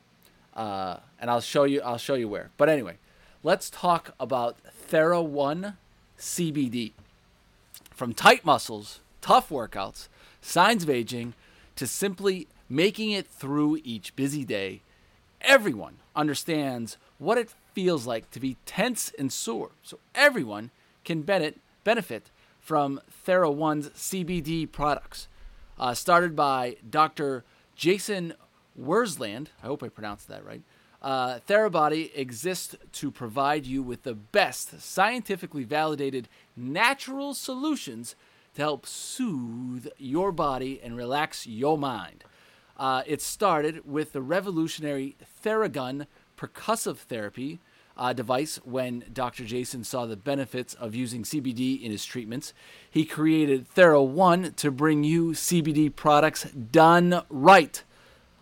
uh, 0.53 0.97
and 1.19 1.31
I'll 1.31 1.41
show 1.41 1.63
you. 1.63 1.81
I'll 1.81 1.97
show 1.97 2.15
you 2.15 2.27
where. 2.27 2.51
But 2.57 2.67
anyway, 2.67 2.97
let's 3.41 3.69
talk 3.69 4.13
about 4.19 4.57
Thera 4.91 5.25
One 5.25 5.77
CBD. 6.19 6.91
From 7.91 8.13
tight 8.13 8.43
muscles, 8.43 8.99
tough 9.21 9.49
workouts, 9.49 10.09
signs 10.41 10.83
of 10.83 10.89
aging, 10.89 11.35
to 11.77 11.87
simply 11.87 12.47
making 12.67 13.11
it 13.11 13.27
through 13.27 13.79
each 13.83 14.15
busy 14.15 14.43
day, 14.43 14.81
everyone 15.41 15.97
understands 16.15 16.97
what 17.17 17.37
it 17.37 17.53
feels 17.73 18.05
like 18.05 18.29
to 18.31 18.39
be 18.39 18.57
tense 18.65 19.11
and 19.17 19.31
sore. 19.31 19.71
So 19.81 19.99
everyone 20.15 20.71
can 21.03 21.21
benefit 21.21 22.31
from 22.59 23.01
Thera 23.27 23.53
One's 23.53 23.89
CBD 23.89 24.71
products. 24.71 25.27
Uh, 25.77 25.93
started 25.93 26.35
by 26.35 26.77
Dr. 26.87 27.43
Jason 27.75 28.33
Wersland. 28.79 29.47
I 29.61 29.67
hope 29.67 29.83
I 29.83 29.89
pronounced 29.89 30.27
that 30.27 30.45
right. 30.45 30.61
Uh, 31.01 31.39
Therabody 31.47 32.11
exists 32.15 32.75
to 32.93 33.11
provide 33.11 33.65
you 33.65 33.83
with 33.83 34.03
the 34.03 34.13
best 34.13 34.79
scientifically 34.79 35.65
validated 35.65 36.29
natural 36.55 37.33
solutions 37.33 38.15
to 38.55 38.61
help 38.61 38.85
soothe 38.85 39.87
your 39.97 40.31
body 40.31 40.79
and 40.81 40.95
relax 40.95 41.45
your 41.45 41.77
mind. 41.77 42.23
Uh, 42.77 43.03
it 43.05 43.21
started 43.21 43.85
with 43.85 44.13
the 44.13 44.21
revolutionary 44.21 45.15
Theragun 45.43 46.07
percussive 46.37 46.97
therapy 46.97 47.59
uh, 47.95 48.13
device 48.13 48.59
when 48.63 49.03
Dr. 49.13 49.45
Jason 49.45 49.83
saw 49.83 50.05
the 50.05 50.15
benefits 50.15 50.73
of 50.73 50.95
using 50.95 51.23
CBD 51.23 51.81
in 51.81 51.91
his 51.91 52.05
treatments. 52.05 52.53
He 52.89 53.05
created 53.05 53.67
Thera 53.73 54.05
One 54.05 54.53
to 54.53 54.71
bring 54.71 55.03
you 55.03 55.31
CBD 55.31 55.95
products 55.95 56.45
done 56.51 57.21
right. 57.29 57.83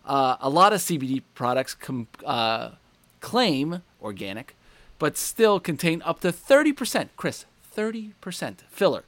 Uh, 0.04 0.36
a 0.40 0.48
lot 0.48 0.72
of 0.72 0.80
CBD 0.80 1.22
products 1.34 1.74
com- 1.74 2.08
uh, 2.24 2.70
claim 3.20 3.82
organic, 4.00 4.56
but 4.98 5.16
still 5.16 5.60
contain 5.60 6.02
up 6.02 6.20
to 6.20 6.32
30%, 6.32 7.10
Chris, 7.16 7.44
30% 7.74 8.60
filler. 8.68 9.04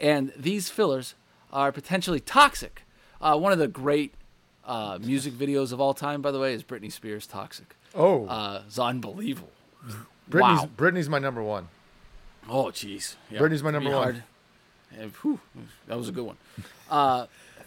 And 0.00 0.32
these 0.36 0.68
fillers 0.68 1.14
are 1.52 1.70
potentially 1.70 2.18
toxic. 2.18 2.82
Uh, 3.20 3.38
one 3.38 3.52
of 3.52 3.58
the 3.58 3.68
great 3.68 4.14
uh, 4.64 4.98
music 5.00 5.34
videos 5.34 5.72
of 5.72 5.80
all 5.80 5.94
time, 5.94 6.22
by 6.22 6.30
the 6.30 6.38
way, 6.38 6.54
is 6.54 6.64
Britney 6.64 6.90
Spears' 6.90 7.26
Toxic. 7.26 7.76
Oh, 7.94 8.26
Uh, 8.26 8.62
it's 8.66 8.78
unbelievable. 8.78 9.50
Britney's 10.30 10.60
wow. 10.62 10.68
Britney's 10.76 11.08
my 11.08 11.18
number 11.18 11.42
one. 11.42 11.68
Oh, 12.48 12.66
jeez. 12.66 13.16
Yeah, 13.30 13.40
Britney's 13.40 13.62
my 13.62 13.70
number 13.70 13.90
one. 13.90 14.02
hard. 14.02 14.22
Yeah, 14.96 15.06
whew, 15.22 15.40
that 15.86 15.96
was 15.96 16.08
a 16.08 16.12
good 16.12 16.24
one. 16.24 16.36
Uh, 16.90 17.26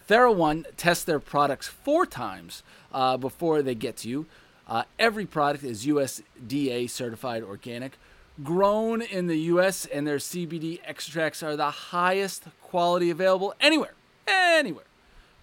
TheraOne 0.09 0.65
tests 0.77 1.03
their 1.03 1.19
products 1.19 1.67
four 1.67 2.05
times 2.05 2.61
uh, 2.93 3.17
before 3.17 3.61
they 3.61 3.75
get 3.75 3.97
to 3.97 4.09
you. 4.09 4.25
Uh, 4.67 4.83
every 4.99 5.25
product 5.25 5.63
is 5.63 5.85
USDA 5.85 6.89
certified 6.89 7.43
organic, 7.43 7.97
grown 8.43 9.01
in 9.01 9.27
the 9.27 9.37
U.S., 9.53 9.85
and 9.85 10.05
their 10.07 10.17
CBD 10.17 10.79
extracts 10.85 11.41
are 11.43 11.55
the 11.55 11.71
highest 11.71 12.43
quality 12.63 13.09
available 13.09 13.53
anywhere. 13.59 13.93
Anywhere. 14.27 14.85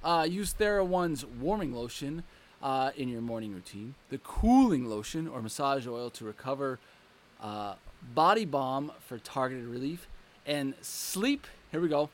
Uh, 0.04 0.26
use 0.28 0.54
TheraOne's 0.54 1.24
warming 1.24 1.72
lotion 1.74 2.24
uh, 2.62 2.90
in 2.96 3.08
your 3.08 3.20
morning 3.20 3.52
routine, 3.52 3.94
the 4.10 4.18
cooling 4.18 4.86
lotion 4.88 5.26
or 5.28 5.42
massage 5.42 5.86
oil 5.86 6.10
to 6.10 6.24
recover, 6.24 6.78
uh, 7.42 7.74
body 8.14 8.44
balm 8.44 8.92
for 9.06 9.18
targeted 9.18 9.66
relief, 9.66 10.06
and 10.46 10.74
sleep. 10.80 11.46
Here 11.70 11.80
we 11.80 11.88
go. 11.88 12.10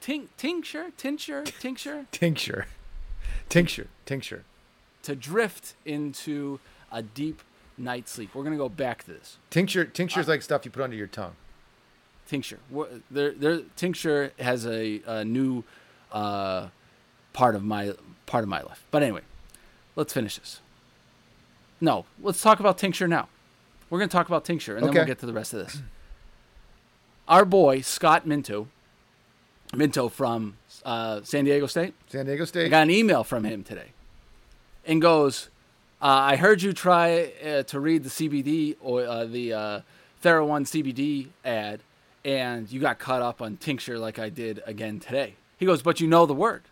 Tink, 0.00 0.28
tincture, 0.36 0.90
tincture, 0.96 1.44
tincture 1.60 2.06
Tincture, 2.12 2.66
tincture, 3.48 3.88
tincture. 4.06 4.44
to 5.02 5.16
drift 5.16 5.74
into 5.84 6.60
a 6.92 7.02
deep 7.02 7.42
night's 7.76 8.12
sleep. 8.12 8.34
We're 8.34 8.44
gonna 8.44 8.56
go 8.56 8.68
back 8.68 9.04
to 9.04 9.12
this. 9.12 9.38
Tincture, 9.50 9.84
tincture's 9.84 10.28
like 10.28 10.42
stuff 10.42 10.64
you 10.64 10.70
put 10.70 10.82
under 10.82 10.96
your 10.96 11.06
tongue. 11.08 11.34
tincture. 12.28 12.58
Wha- 12.70 12.86
Their 13.10 13.32
their 13.32 13.60
tincture 13.76 14.32
has 14.38 14.66
a, 14.66 15.02
a 15.06 15.24
new 15.24 15.64
uh, 16.12 16.68
part 17.32 17.54
of 17.56 17.64
my 17.64 17.94
part 18.26 18.44
of 18.44 18.48
my 18.48 18.62
life. 18.62 18.84
But 18.92 19.02
anyway, 19.02 19.22
let's 19.98 20.12
finish 20.12 20.38
this. 20.38 20.60
No, 21.80 22.06
let's 22.22 22.40
talk 22.40 22.60
about 22.60 22.78
tincture 22.78 23.08
now. 23.08 23.28
We're 23.90 23.98
gonna 23.98 24.08
talk 24.08 24.28
about 24.28 24.44
tincture, 24.44 24.76
and 24.76 24.86
then 24.86 24.94
we'll 24.94 25.04
get 25.04 25.18
to 25.18 25.26
the 25.26 25.32
rest 25.32 25.52
of 25.52 25.60
this. 25.60 25.82
Our 27.28 27.44
boy 27.44 27.80
Scott 27.82 28.26
Minto, 28.26 28.68
Minto 29.74 30.08
from 30.08 30.56
uh, 30.84 31.20
San 31.24 31.44
Diego 31.44 31.66
State. 31.66 31.94
San 32.08 32.26
Diego 32.26 32.44
I 32.44 32.46
State. 32.46 32.70
got 32.70 32.84
an 32.84 32.90
email 32.90 33.24
from 33.24 33.44
him 33.44 33.64
today, 33.64 33.88
and 34.86 35.02
goes, 35.02 35.48
uh, 36.00 36.06
"I 36.06 36.36
heard 36.36 36.62
you 36.62 36.72
try 36.72 37.32
uh, 37.44 37.62
to 37.64 37.80
read 37.80 38.04
the 38.04 38.10
CBD 38.10 38.76
or 38.80 39.04
uh, 39.04 39.24
the 39.24 39.52
uh, 39.52 39.80
Thera 40.22 40.46
One 40.46 40.64
CBD 40.64 41.28
ad, 41.44 41.80
and 42.24 42.70
you 42.70 42.80
got 42.80 42.98
caught 42.98 43.22
up 43.22 43.42
on 43.42 43.56
tincture 43.56 43.98
like 43.98 44.18
I 44.18 44.28
did 44.28 44.62
again 44.64 45.00
today." 45.00 45.34
He 45.56 45.66
goes, 45.66 45.82
"But 45.82 46.00
you 46.00 46.06
know 46.06 46.24
the 46.24 46.34
word," 46.34 46.62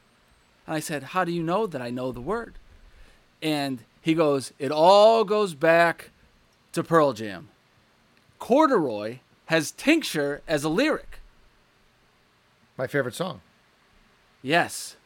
and 0.67 0.77
I 0.77 0.81
said, 0.81 1.03
"How 1.03 1.25
do 1.25 1.33
you 1.33 1.43
know 1.43 1.67
that 1.67 1.83
I 1.83 1.91
know 1.91 2.13
the 2.13 2.21
word?" 2.21 2.55
And 3.47 3.85
he 4.01 4.15
goes, 4.15 4.53
"It 4.59 4.73
all 4.73 5.23
goes 5.23 5.55
back 5.55 6.11
to 6.73 6.83
Pearl 6.83 7.13
Jam. 7.13 7.49
Corduroy 8.41 9.21
has 9.45 9.71
tincture 9.71 10.43
as 10.49 10.65
a 10.65 10.69
lyric." 10.69 11.21
My 12.77 12.89
favorite 12.89 13.15
song. 13.15 13.43
Yes. 14.43 14.97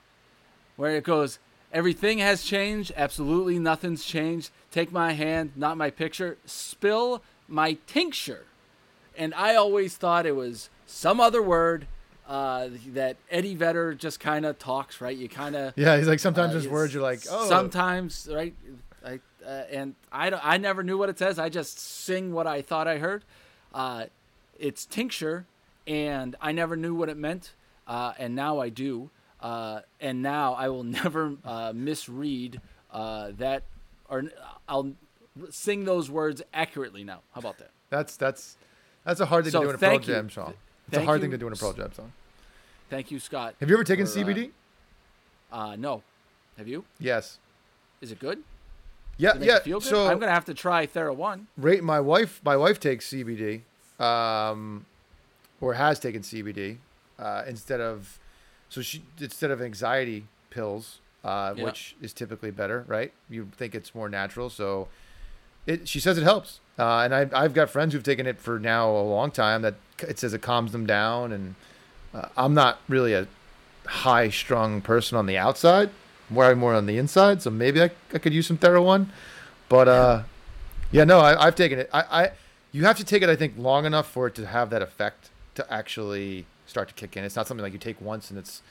Where 0.76 0.96
it 0.96 1.04
goes, 1.04 1.38
everything 1.70 2.16
has 2.20 2.42
changed. 2.42 2.92
Absolutely 2.96 3.58
nothing's 3.58 4.06
changed. 4.06 4.50
Take 4.70 4.90
my 4.90 5.12
hand, 5.12 5.52
not 5.54 5.76
my 5.76 5.90
picture. 5.90 6.38
Spill 6.46 7.22
my 7.46 7.76
tincture. 7.86 8.46
And 9.18 9.34
I 9.34 9.54
always 9.54 9.96
thought 9.96 10.24
it 10.24 10.34
was 10.34 10.70
some 10.86 11.20
other 11.20 11.42
word 11.42 11.86
uh, 12.30 12.68
that 12.94 13.16
Eddie 13.30 13.56
Vedder 13.56 13.92
just 13.94 14.20
kind 14.20 14.46
of 14.46 14.56
talks, 14.58 15.00
right? 15.00 15.16
You 15.16 15.28
kind 15.28 15.56
of. 15.56 15.72
Yeah, 15.76 15.96
he's 15.98 16.06
like 16.08 16.20
sometimes 16.20 16.54
Uh, 16.54 16.58
it's- 16.58 16.72
words 16.72 16.94
you're 16.94 17.02
like, 17.02 17.20
oh, 17.28 17.48
Sometimes, 17.48 18.28
right? 18.32 18.54
I, 19.04 19.18
uh, 19.44 19.48
and 19.70 19.94
I, 20.12 20.30
don't- 20.30 20.44
I 20.46 20.56
never 20.56 20.82
knew 20.84 20.96
what 20.96 21.08
it 21.08 21.18
says. 21.18 21.38
I 21.40 21.48
just 21.48 21.78
sing 21.80 22.32
what 22.32 22.46
I 22.46 22.62
thought 22.62 22.86
I 22.86 22.98
heard. 22.98 23.24
Uh, 23.74 24.04
it's 24.58 24.86
tincture, 24.86 25.46
and 25.88 26.36
I 26.40 26.52
never 26.52 26.76
knew 26.76 26.94
what 26.94 27.08
it 27.08 27.16
meant, 27.16 27.52
uh, 27.88 28.12
and 28.18 28.34
now 28.36 28.60
I 28.60 28.68
do. 28.68 29.10
Uh, 29.40 29.80
and 30.00 30.22
now 30.22 30.52
I 30.54 30.68
will 30.68 30.84
never 31.02 31.34
uh, 31.44 31.72
misread 31.74 32.60
uh, 32.92 33.32
that, 33.38 33.64
or 34.08 34.24
I'll 34.68 34.92
sing 35.50 35.84
those 35.84 36.10
words 36.10 36.42
accurately 36.54 37.02
now. 37.04 37.22
How 37.32 37.40
about 37.40 37.58
that? 37.58 37.70
that's 37.88 38.16
that's 38.16 38.56
that's 39.04 39.18
a 39.20 39.26
hard 39.26 39.44
thing 39.44 39.50
So 39.52 39.60
to 39.60 39.64
do 39.66 39.70
in 39.70 39.74
a 39.74 39.78
Pearl 39.78 39.92
you. 39.94 39.98
Jam 40.00 40.30
song. 40.30 40.54
It's 40.88 40.98
a 40.98 41.04
hard 41.04 41.18
you. 41.20 41.24
thing 41.24 41.30
to 41.32 41.38
do 41.38 41.46
in 41.48 41.52
a 41.54 41.56
Pearl 41.56 41.72
Jam 41.72 41.92
song. 41.92 42.12
Thank 42.90 43.10
you, 43.10 43.18
Scott. 43.20 43.54
Have 43.60 43.68
you 43.70 43.76
ever 43.76 43.84
taken 43.84 44.04
for, 44.06 44.18
uh, 44.18 44.22
CBD? 44.24 44.50
Uh, 45.52 45.76
no. 45.76 46.02
Have 46.58 46.68
you? 46.68 46.84
Yes. 46.98 47.38
Is 48.00 48.10
it 48.12 48.18
good? 48.18 48.42
Yeah, 49.16 49.36
it 49.36 49.42
yeah. 49.42 49.58
good? 49.64 49.82
So 49.82 50.06
I'm 50.08 50.18
gonna 50.18 50.32
have 50.32 50.44
to 50.46 50.54
try 50.54 50.86
Thera 50.86 51.14
One. 51.14 51.46
rate 51.56 51.82
my 51.84 52.00
wife. 52.00 52.40
My 52.44 52.56
wife 52.56 52.80
takes 52.80 53.06
CBD, 53.06 53.62
um, 53.98 54.86
or 55.60 55.74
has 55.74 55.98
taken 55.98 56.22
CBD 56.22 56.78
uh, 57.18 57.44
instead 57.46 57.80
of. 57.80 58.18
So 58.70 58.80
she 58.82 59.02
instead 59.20 59.50
of 59.50 59.60
anxiety 59.60 60.26
pills, 60.48 61.00
uh, 61.24 61.54
Yeah. 61.56 61.64
which 61.64 61.96
is 62.00 62.12
typically 62.12 62.50
better, 62.50 62.84
right? 62.88 63.12
You 63.28 63.48
think 63.56 63.74
it's 63.74 63.94
more 63.94 64.08
natural, 64.08 64.48
so 64.48 64.88
it. 65.66 65.86
She 65.88 66.00
says 66.00 66.16
it 66.16 66.22
helps, 66.24 66.60
uh, 66.78 67.00
and 67.00 67.14
I've 67.14 67.34
I've 67.34 67.52
got 67.54 67.68
friends 67.68 67.92
who've 67.92 68.02
taken 68.02 68.26
it 68.26 68.38
for 68.38 68.58
now 68.58 68.88
a 68.90 69.02
long 69.02 69.30
time. 69.30 69.60
That 69.62 69.74
it 69.98 70.18
says 70.18 70.32
it 70.32 70.40
calms 70.40 70.72
them 70.72 70.86
down, 70.86 71.30
and 71.32 71.56
uh, 72.14 72.28
I'm 72.36 72.54
not 72.54 72.80
really 72.88 73.14
a 73.14 73.26
high 73.86 74.30
strung 74.30 74.80
person 74.80 75.16
on 75.16 75.26
the 75.26 75.38
outside. 75.38 75.90
More 76.28 76.54
more 76.54 76.74
on 76.74 76.86
the 76.86 76.96
inside, 76.96 77.42
so 77.42 77.50
maybe 77.50 77.82
I, 77.82 77.90
I 78.14 78.18
could 78.18 78.32
use 78.32 78.46
some 78.46 78.56
Thera 78.56 78.82
One, 78.82 79.10
but 79.68 79.88
uh, 79.88 80.22
yeah, 80.92 81.04
no, 81.04 81.18
I, 81.18 81.46
I've 81.46 81.54
taken 81.54 81.78
it. 81.78 81.90
I, 81.92 82.00
I, 82.00 82.30
you 82.72 82.84
have 82.84 82.96
to 82.98 83.04
take 83.04 83.22
it, 83.22 83.28
I 83.28 83.36
think, 83.36 83.54
long 83.56 83.84
enough 83.84 84.10
for 84.10 84.26
it 84.26 84.34
to 84.36 84.46
have 84.46 84.70
that 84.70 84.82
effect 84.82 85.30
to 85.56 85.72
actually 85.72 86.46
start 86.66 86.88
to 86.88 86.94
kick 86.94 87.16
in. 87.16 87.24
It's 87.24 87.36
not 87.36 87.46
something 87.46 87.62
like 87.62 87.72
you 87.72 87.78
take 87.78 88.00
once 88.00 88.30
and 88.30 88.38
it's, 88.38 88.62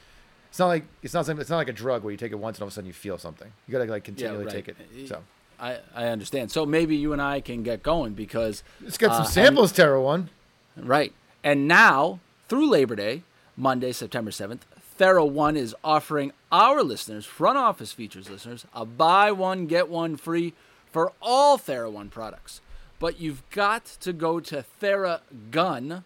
it's 0.49 0.57
not 0.57 0.67
like 0.67 0.85
it's 1.03 1.13
not 1.13 1.25
something, 1.25 1.41
it's 1.41 1.49
not 1.49 1.57
like 1.57 1.69
a 1.69 1.73
drug 1.73 2.03
where 2.03 2.11
you 2.11 2.17
take 2.17 2.31
it 2.31 2.39
once 2.39 2.57
and 2.57 2.63
all 2.63 2.67
of 2.67 2.73
a 2.73 2.75
sudden 2.75 2.87
you 2.87 2.93
feel 2.93 3.17
something. 3.17 3.51
You 3.67 3.71
gotta 3.71 3.91
like 3.91 4.03
continually 4.03 4.45
right. 4.45 4.53
take 4.53 4.67
it. 4.69 4.77
So 5.07 5.21
I, 5.59 5.79
I 5.93 6.07
understand. 6.07 6.51
So 6.51 6.65
maybe 6.65 6.95
you 6.95 7.13
and 7.13 7.21
I 7.21 7.41
can 7.41 7.63
get 7.63 7.83
going 7.83 8.13
because 8.13 8.63
Let's 8.81 8.97
get 8.97 9.11
some 9.11 9.23
uh, 9.23 9.25
samples, 9.25 9.73
Thera 9.73 10.01
One. 10.01 10.29
Right. 10.77 11.13
And 11.43 11.67
now, 11.67 12.19
through 12.47 12.69
Labor 12.69 12.95
Day, 12.95 13.23
Monday, 13.59 13.91
September 13.91 14.31
7th, 14.31 14.61
Thera 14.97 15.29
One 15.29 15.57
is 15.57 15.75
offering 15.83 16.31
our 16.49 16.81
listeners, 16.81 17.25
front 17.25 17.57
office 17.57 17.91
features 17.91 18.29
listeners, 18.29 18.65
a 18.73 18.85
buy 18.85 19.33
one, 19.33 19.65
get 19.67 19.89
one 19.89 20.15
free 20.15 20.53
for 20.89 21.11
all 21.21 21.57
Thera 21.57 21.91
One 21.91 22.07
products. 22.07 22.61
But 22.99 23.19
you've 23.19 23.43
got 23.49 23.83
to 23.99 24.13
go 24.13 24.39
to 24.39 24.63
theragun.com 24.81 26.03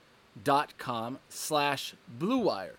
slash 1.30 1.94
bluewire. 2.20 2.76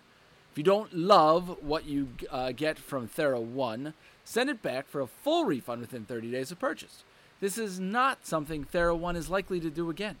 If 0.51 0.57
you 0.57 0.63
don't 0.63 0.93
love 0.93 1.57
what 1.61 1.85
you 1.85 2.09
uh, 2.29 2.51
get 2.51 2.77
from 2.77 3.07
Thera 3.07 3.41
One, 3.41 3.93
send 4.25 4.49
it 4.49 4.61
back 4.61 4.89
for 4.89 4.99
a 4.99 5.07
full 5.07 5.45
refund 5.45 5.79
within 5.79 6.03
30 6.03 6.31
days 6.31 6.51
of 6.51 6.59
purchase. 6.59 7.05
This 7.39 7.57
is 7.57 7.79
not 7.79 8.27
something 8.27 8.65
Thera 8.65 8.97
One 8.97 9.15
is 9.15 9.29
likely 9.29 9.61
to 9.61 9.69
do 9.69 9.89
again 9.89 10.17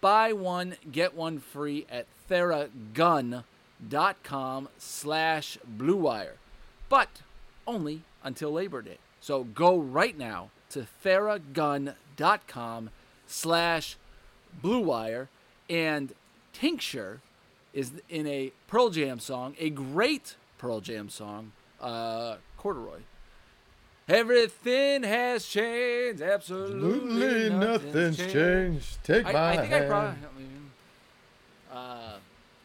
buy 0.00 0.32
one 0.34 0.74
get 0.92 1.14
one 1.14 1.38
free 1.38 1.86
at 1.90 2.04
theragun.com 2.28 3.44
slash 4.78 5.58
bluewire 5.78 6.36
but 6.88 7.22
only 7.66 8.02
until 8.22 8.52
labor 8.52 8.82
day 8.82 8.98
so 9.20 9.44
go 9.44 9.78
right 9.78 10.18
now 10.18 10.50
to 10.70 10.86
theragun.com 11.04 12.90
slash 13.26 13.96
bluewire 14.62 15.28
and 15.68 16.12
tincture 16.52 17.20
is 17.72 17.92
in 18.08 18.26
a 18.26 18.52
pearl 18.68 18.90
jam 18.90 19.18
song 19.18 19.54
a 19.58 19.70
great 19.70 20.36
pearl 20.58 20.80
jam 20.80 21.08
song 21.08 21.52
uh, 21.80 22.36
corduroy 22.56 23.00
Everything 24.08 25.02
has 25.02 25.46
changed. 25.46 26.20
Absolutely, 26.20 27.48
nothing's 27.48 28.18
changed. 28.18 29.02
Take 29.02 29.26
I, 29.26 29.54
I 29.54 29.56
think 29.56 29.72
I 29.72 29.86
probably. 29.86 30.16
Uh, 31.72 32.16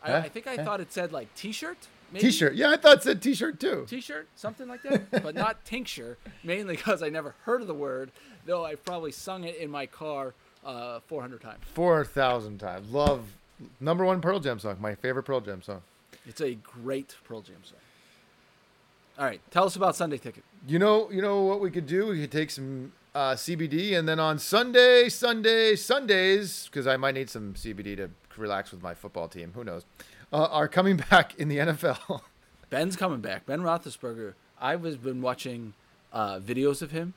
I, 0.04 0.12
Huh? 0.12 0.22
I 0.26 0.30
think 0.30 0.48
I 0.48 0.56
Huh? 0.56 0.64
thought 0.64 0.80
it 0.82 0.92
said 0.94 1.12
like 1.12 1.34
T-shirt. 1.36 1.78
Maybe? 2.12 2.26
T-shirt. 2.26 2.56
Yeah, 2.56 2.72
I 2.72 2.78
thought 2.78 2.98
it 2.98 3.04
said 3.04 3.22
T-shirt 3.22 3.60
too. 3.60 3.86
T-shirt, 3.88 4.28
something 4.36 4.68
like 4.68 4.82
that, 4.84 5.12
but 5.24 5.36
not 5.36 5.64
tincture. 5.66 6.18
Mainly 6.44 6.76
because 6.76 7.04
I 7.04 7.10
never 7.10 7.36
heard 7.44 7.62
of 7.62 7.68
the 7.68 7.74
word, 7.74 8.12
though 8.46 8.66
I've 8.66 8.84
probably 8.84 9.12
sung 9.12 9.44
it 9.44 9.58
in 9.58 9.70
my 9.70 9.86
car 9.86 10.34
uh, 10.66 11.00
400 11.08 11.40
times. 11.42 11.60
Four 11.74 12.04
thousand 12.04 12.58
times. 12.60 12.90
Love 12.92 13.26
number 13.80 14.04
one 14.06 14.22
Pearl 14.22 14.40
Jam 14.40 14.58
song. 14.60 14.78
My 14.80 14.96
favorite 14.96 15.24
Pearl 15.24 15.40
Jam 15.42 15.62
song. 15.62 15.82
It's 16.26 16.42
a 16.42 16.56
great 16.56 17.16
Pearl 17.24 17.42
Jam 17.42 17.58
song. 17.64 17.78
All 19.18 19.26
right, 19.26 19.42
tell 19.52 19.66
us 19.66 19.76
about 19.76 19.96
Sunday 19.96 20.18
Ticket. 20.18 20.44
You 20.68 20.80
know, 20.80 21.12
you 21.12 21.22
know 21.22 21.42
what 21.42 21.60
we 21.60 21.70
could 21.72 21.86
do? 21.88 22.08
We 22.08 22.22
could 22.22 22.32
take 22.32 22.50
some 22.52 22.94
uh, 23.14 23.32
CBD, 23.34 23.98
and 23.98 24.08
then 24.08 24.20
on 24.20 24.40
Sunday, 24.40 25.10
Sunday, 25.10 25.76
Sundays, 25.76 26.66
because 26.72 26.88
I 26.88 26.96
might 26.98 27.16
need 27.16 27.30
some 27.30 27.54
CBD 27.54 27.98
to 27.98 28.10
relax 28.38 28.72
with 28.72 28.82
my 28.82 28.94
football 28.94 29.28
team. 29.28 29.52
Who 29.56 29.63
knows? 29.63 29.86
Uh, 30.32 30.48
are 30.52 30.68
coming 30.68 30.98
back 31.10 31.36
in 31.39 31.48
the 31.50 31.58
NFL. 31.58 32.22
Ben's 32.70 32.96
coming 32.96 33.20
back. 33.22 33.46
Ben 33.46 33.62
Roethlisberger. 33.62 34.34
I've 34.62 34.82
been 35.04 35.22
watching 35.22 35.74
uh, 36.13 36.39
videos 36.39 36.82
of 36.82 36.92
him. 36.92 37.13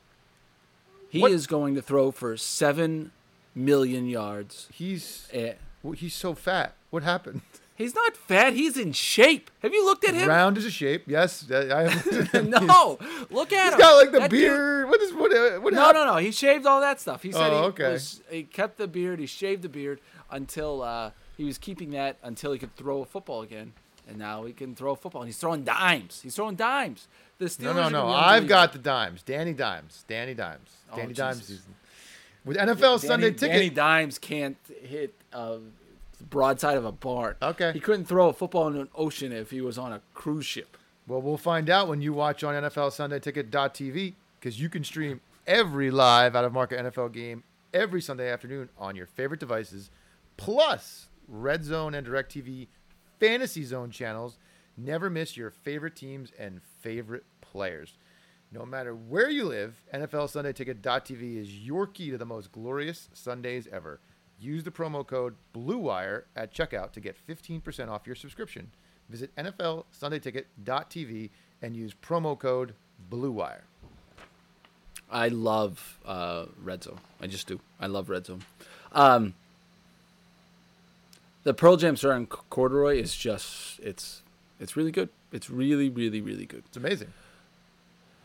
He 1.08 1.20
What- 1.20 1.32
is 1.32 1.46
going 1.46 1.74
to 1.74 1.82
throw 1.82 2.10
for 2.10 2.36
seven 2.36 3.10
million 3.54 4.06
yards. 4.08 4.68
he's 4.72 5.28
Eh, 5.32 5.54
he's 5.96 6.14
so 6.14 6.34
fat. 6.34 6.74
What 6.90 7.02
happened? 7.02 7.42
He's 7.74 7.94
not 7.94 8.16
fat. 8.16 8.52
He's 8.52 8.76
in 8.76 8.92
shape. 8.92 9.50
Have 9.62 9.72
you 9.72 9.84
looked 9.84 10.04
at 10.06 10.14
him? 10.14 10.28
Round 10.28 10.56
is 10.58 10.64
a 10.66 10.70
shape. 10.70 11.04
Yes, 11.06 11.50
I 11.50 11.88
have. 11.90 12.34
no, 12.46 12.98
look 13.30 13.50
at 13.52 13.64
He's 13.64 13.72
him. 13.72 13.78
He's 13.78 13.80
got 13.80 13.96
like 13.96 14.12
the 14.12 14.18
That 14.20 14.30
dude- 14.30 14.40
beard. 14.40 14.88
What 14.90 15.00
is 15.00 15.12
what? 15.14 15.34
uh, 15.34 15.58
What 15.58 15.72
No, 15.72 15.80
happened? 15.80 16.04
no, 16.06 16.12
no. 16.12 16.16
He 16.18 16.30
shaved 16.32 16.66
all 16.66 16.80
that 16.82 17.00
stuff. 17.00 17.22
He 17.22 17.32
said 17.32 17.50
Oh, 17.50 17.62
he, 17.62 17.66
okay. 17.68 17.92
was, 17.92 18.20
he 18.30 18.42
kept 18.44 18.76
the 18.76 18.86
beard. 18.86 19.18
He 19.18 19.26
shaved 19.26 19.62
the 19.62 19.68
beard 19.70 20.00
until 20.32 20.82
uh, 20.82 21.10
he 21.36 21.44
was 21.44 21.58
keeping 21.58 21.90
that 21.90 22.16
until 22.22 22.52
he 22.52 22.58
could 22.58 22.74
throw 22.76 23.02
a 23.02 23.04
football 23.04 23.42
again. 23.42 23.72
And 24.08 24.18
now 24.18 24.44
he 24.44 24.52
can 24.52 24.74
throw 24.74 24.92
a 24.92 24.96
football. 24.96 25.22
And 25.22 25.28
he's 25.28 25.38
throwing 25.38 25.62
dimes. 25.62 26.20
He's 26.22 26.34
throwing 26.34 26.56
dimes. 26.56 27.06
The 27.38 27.44
Steelers 27.44 27.60
No, 27.60 27.72
no, 27.74 27.88
no. 27.88 28.06
I've 28.08 28.48
got 28.48 28.72
the 28.72 28.80
dimes. 28.80 29.22
Danny 29.22 29.52
Dimes. 29.52 30.04
Danny 30.08 30.34
Dimes. 30.34 30.70
Oh, 30.92 30.96
Danny 30.96 31.14
Dimes 31.14 31.44
season. 31.44 31.74
With 32.44 32.56
NFL 32.56 32.80
Danny, 32.80 32.98
Sunday 32.98 33.30
ticket. 33.30 33.52
Danny 33.52 33.70
Dimes 33.70 34.18
can't 34.18 34.56
hit 34.82 35.14
a 35.32 35.58
broadside 36.28 36.76
of 36.76 36.84
a 36.84 36.90
barn. 36.90 37.36
Okay. 37.40 37.72
He 37.72 37.78
couldn't 37.80 38.06
throw 38.06 38.28
a 38.28 38.32
football 38.32 38.66
in 38.68 38.76
an 38.76 38.88
ocean 38.96 39.30
if 39.30 39.52
he 39.52 39.60
was 39.60 39.78
on 39.78 39.92
a 39.92 40.00
cruise 40.14 40.46
ship. 40.46 40.76
Well, 41.06 41.22
we'll 41.22 41.36
find 41.36 41.70
out 41.70 41.86
when 41.86 42.00
you 42.00 42.12
watch 42.12 42.42
on 42.42 42.54
NFL 42.54 42.92
Sunday 42.92 43.20
Ticket.tv 43.20 44.14
because 44.40 44.60
you 44.60 44.68
can 44.68 44.82
stream 44.82 45.20
every 45.46 45.90
live 45.90 46.34
out 46.34 46.44
of 46.44 46.52
market 46.52 46.84
NFL 46.84 47.12
game 47.12 47.44
every 47.72 48.00
Sunday 48.00 48.30
afternoon 48.30 48.68
on 48.78 48.96
your 48.96 49.06
favorite 49.06 49.40
devices, 49.40 49.90
plus 50.42 51.06
Red 51.28 51.64
Zone 51.64 51.94
and 51.94 52.04
DirecTV 52.04 52.66
Fantasy 53.20 53.62
Zone 53.62 53.92
channels. 53.92 54.38
Never 54.76 55.08
miss 55.08 55.36
your 55.36 55.50
favorite 55.50 55.94
teams 55.94 56.32
and 56.36 56.60
favorite 56.80 57.24
players. 57.40 57.96
No 58.50 58.66
matter 58.66 58.92
where 58.92 59.30
you 59.30 59.44
live, 59.44 59.84
NFL 59.94 60.28
Sunday 60.28 60.52
Ticket.tv 60.52 61.36
is 61.36 61.60
your 61.60 61.86
key 61.86 62.10
to 62.10 62.18
the 62.18 62.26
most 62.26 62.50
glorious 62.50 63.08
Sundays 63.12 63.68
ever. 63.70 64.00
Use 64.40 64.64
the 64.64 64.72
promo 64.72 65.06
code 65.06 65.36
BLUEWIRE 65.54 66.24
at 66.34 66.52
checkout 66.52 66.90
to 66.92 67.00
get 67.00 67.16
15% 67.28 67.88
off 67.88 68.04
your 68.04 68.16
subscription. 68.16 68.72
Visit 69.08 69.34
NFL 69.36 69.84
Sunday 69.92 70.18
NFLSundayTicket.tv 70.18 71.30
and 71.62 71.76
use 71.76 71.94
promo 71.94 72.36
code 72.36 72.74
BLUEWIRE. 73.08 73.62
I 75.08 75.28
love 75.28 76.00
uh, 76.04 76.46
Red 76.60 76.82
Zone. 76.82 76.98
I 77.20 77.28
just 77.28 77.46
do. 77.46 77.60
I 77.78 77.86
love 77.86 78.10
Red 78.10 78.26
Zone. 78.26 78.42
Um, 78.90 79.34
the 81.44 81.54
Pearl 81.54 81.76
Jam 81.76 81.96
starring 81.96 82.26
Corduroy 82.26 82.98
is 83.00 83.14
just 83.14 83.80
it's 83.80 84.22
it's 84.60 84.76
really 84.76 84.90
good. 84.92 85.08
It's 85.32 85.48
really 85.50 85.88
really 85.88 86.20
really 86.20 86.46
good. 86.46 86.62
It's 86.66 86.76
amazing. 86.76 87.12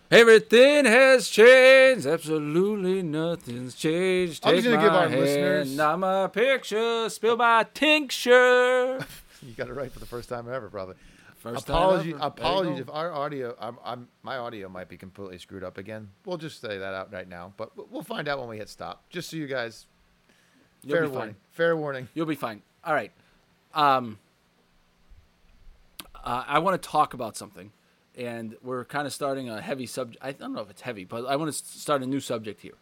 Everything 0.09 0.85
has 0.85 1.27
changed. 1.27 2.05
Absolutely 2.05 3.03
nothing's 3.03 3.75
changed. 3.75 4.45
I'm 4.45 4.53
Take 4.55 4.63
just 4.63 4.73
gonna 4.73 4.81
give 4.83 4.93
my 4.93 5.03
our 5.03 5.09
hand, 5.09 5.21
listeners- 5.21 5.75
not 5.75 5.99
my 5.99 6.27
picture. 6.27 7.09
Spill 7.09 7.37
my 7.37 7.65
tincture. 7.73 8.99
You 9.43 9.53
got 9.53 9.67
it 9.69 9.73
right 9.73 9.91
for 9.91 9.99
the 9.99 10.05
first 10.07 10.29
time 10.29 10.51
ever, 10.51 10.67
probably. 10.67 10.95
First 11.37 11.67
time 11.67 11.75
ever. 11.75 12.17
Apologies 12.25 12.79
if 12.79 12.89
our 12.89 13.13
audio, 13.13 13.55
I'm, 13.61 13.77
I'm, 13.85 14.07
my 14.23 14.37
audio 14.37 14.67
might 14.67 14.89
be 14.89 14.97
completely 14.97 15.37
screwed 15.37 15.63
up 15.63 15.77
again. 15.77 16.09
We'll 16.25 16.39
just 16.39 16.59
say 16.59 16.79
that 16.79 16.93
out 16.95 17.13
right 17.13 17.29
now, 17.29 17.53
but 17.55 17.69
we'll 17.91 18.01
find 18.01 18.27
out 18.27 18.39
when 18.39 18.49
we 18.49 18.57
hit 18.57 18.67
stop. 18.67 19.03
Just 19.11 19.29
so 19.29 19.37
you 19.37 19.45
guys, 19.45 19.85
You'll 20.83 20.91
fair 20.95 21.01
be 21.03 21.07
fine. 21.09 21.15
warning, 21.15 21.35
fair 21.51 21.77
warning. 21.77 22.07
You'll 22.15 22.25
be 22.25 22.35
fine. 22.35 22.63
All 22.87 22.93
right. 22.93 23.11
Um, 23.73 24.17
uh, 26.23 26.45
I 26.47 26.59
want 26.59 26.81
to 26.81 26.89
talk 26.89 27.13
about 27.13 27.35
something, 27.35 27.73
and 28.17 28.55
we're 28.63 28.85
kind 28.85 29.05
of 29.05 29.11
starting 29.11 29.49
a 29.49 29.59
heavy 29.59 29.85
subject. 29.85 30.23
I 30.23 30.31
don't 30.31 30.53
know 30.53 30.61
if 30.61 30.69
it's 30.69 30.79
heavy, 30.79 31.03
but 31.03 31.25
I 31.25 31.35
want 31.35 31.51
to 31.51 31.79
start 31.79 32.01
a 32.01 32.05
new 32.05 32.21
subject 32.21 32.61
here. 32.61 32.75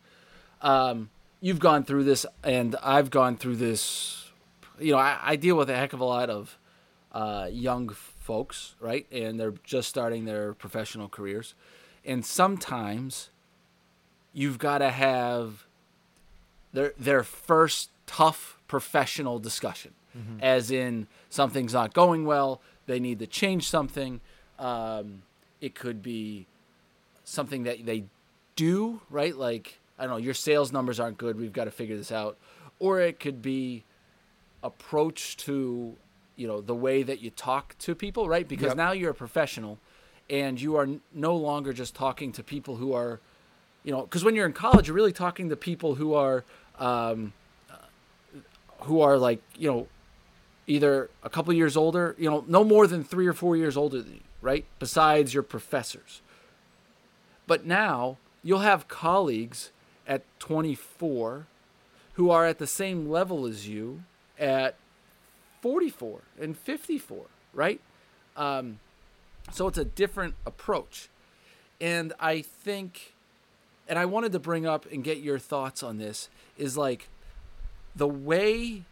Um, 0.62 1.10
you've 1.42 1.58
gone 1.58 1.84
through 1.86 2.04
this, 2.04 2.24
and 2.44 2.76
I've 2.84 3.10
gone 3.10 3.36
through 3.36 3.56
this. 3.56 4.30
You 4.78 4.92
know, 4.92 5.00
I, 5.00 5.18
I 5.24 5.36
deal 5.38 5.58
with 5.58 5.72
a 5.72 5.76
heck 5.76 5.94
of 5.94 6.02
a 6.02 6.06
lot 6.06 6.30
of 6.30 6.60
uh, 7.12 7.50
young 7.52 7.90
folks, 7.90 8.76
right? 8.80 9.08
And 9.12 9.40
they're 9.40 9.56
just 9.64 9.90
starting 9.90 10.26
their 10.26 10.54
professional 10.54 11.10
careers, 11.10 11.56
and 12.06 12.24
sometimes 12.24 13.32
you've 14.34 14.60
got 14.60 14.78
to 14.80 14.92
have 14.92 15.66
their 16.74 16.94
their 16.96 17.24
first 17.24 17.90
tough 18.06 18.60
professional 18.68 19.40
discussion, 19.40 19.94
as 20.42 20.72
in 20.72 21.08
something's 21.30 21.74
not 21.74 21.94
going 21.94 22.26
well, 22.26 22.62
they 22.86 23.00
need 23.00 23.20
to 23.20 23.28
change 23.28 23.68
something. 23.70 24.22
Um, 24.60 25.24
it 25.62 25.76
could 25.76 26.02
be 26.02 26.46
something 27.24 27.64
that 27.64 27.86
they 27.86 28.06
do 28.56 29.02
right, 29.10 29.36
like 29.36 29.80
I 30.00 30.04
don't 30.04 30.12
know, 30.12 30.18
your 30.18 30.34
sales 30.34 30.72
numbers 30.72 31.00
aren't 31.00 31.18
good. 31.18 31.38
We've 31.40 31.52
got 31.54 31.66
to 31.66 31.72
figure 31.72 31.98
this 31.98 32.12
out, 32.12 32.38
or 32.80 33.00
it 33.02 33.20
could 33.20 33.42
be 33.42 33.84
approach 34.64 35.38
to 35.38 35.96
you 36.36 36.48
know 36.48 36.62
the 36.62 36.76
way 36.76 37.04
that 37.04 37.22
you 37.22 37.30
talk 37.30 37.78
to 37.80 37.96
people, 37.96 38.28
right? 38.28 38.48
Because 38.48 38.68
Yep. 38.70 38.78
now 38.78 38.92
you're 38.92 39.12
a 39.12 39.16
professional, 39.16 39.78
and 40.30 40.60
you 40.60 40.76
are 40.76 40.84
n- 40.84 41.02
no 41.14 41.36
longer 41.36 41.72
just 41.74 41.96
talking 41.96 42.32
to 42.34 42.44
people 42.44 42.76
who 42.78 42.94
are 42.94 43.20
you 43.84 43.92
know 43.92 44.02
because 44.02 44.24
when 44.24 44.36
you're 44.36 44.46
in 44.46 44.54
college 44.54 44.88
you're 44.88 44.96
really 44.96 45.12
talking 45.14 45.50
to 45.50 45.56
people 45.56 45.96
who 45.96 46.14
are 46.14 46.44
um, 46.80 47.32
who 48.86 49.02
are 49.02 49.18
like 49.18 49.42
you 49.58 49.70
know 49.70 49.88
either 50.68 51.10
a 51.24 51.30
couple 51.30 51.54
years 51.54 51.78
older 51.78 52.16
you 52.18 52.30
know 52.30 52.44
no 52.48 52.64
more 52.64 52.88
than 52.88 53.04
three 53.04 53.28
or 53.28 53.34
four 53.34 53.56
years 53.56 53.78
older 53.78 54.02
than 54.02 54.14
you 54.14 54.22
right? 54.46 54.64
Besides 54.78 55.34
your 55.34 55.42
professors. 55.42 56.22
But 57.48 57.66
now 57.66 58.18
you'll 58.44 58.60
have 58.60 58.88
colleagues 58.88 59.72
at 60.08 60.22
24 60.38 61.48
who 62.14 62.30
are 62.30 62.46
at 62.46 62.60
the 62.60 62.68
same 62.68 63.10
level 63.10 63.48
as 63.48 63.68
you 63.68 64.04
at 64.38 64.76
44 65.62 66.20
and 66.40 66.56
54 66.56 67.26
right? 67.54 67.82
Um, 68.38 68.80
so 69.52 69.68
it's 69.68 69.80
a 69.80 69.86
different 69.86 70.36
approach. 70.46 71.10
And 71.82 72.14
i 72.20 72.42
think 72.42 73.14
and 73.88 74.00
I 74.00 74.06
wanted 74.06 74.32
to 74.32 74.40
bring 74.40 74.66
up 74.66 74.92
and 74.92 75.04
get 75.04 75.20
your 75.20 75.38
thoughts 75.40 75.84
on 75.84 75.98
this 75.98 76.30
is 76.58 76.78
like 76.78 77.08
the 77.96 78.08
way 78.08 78.84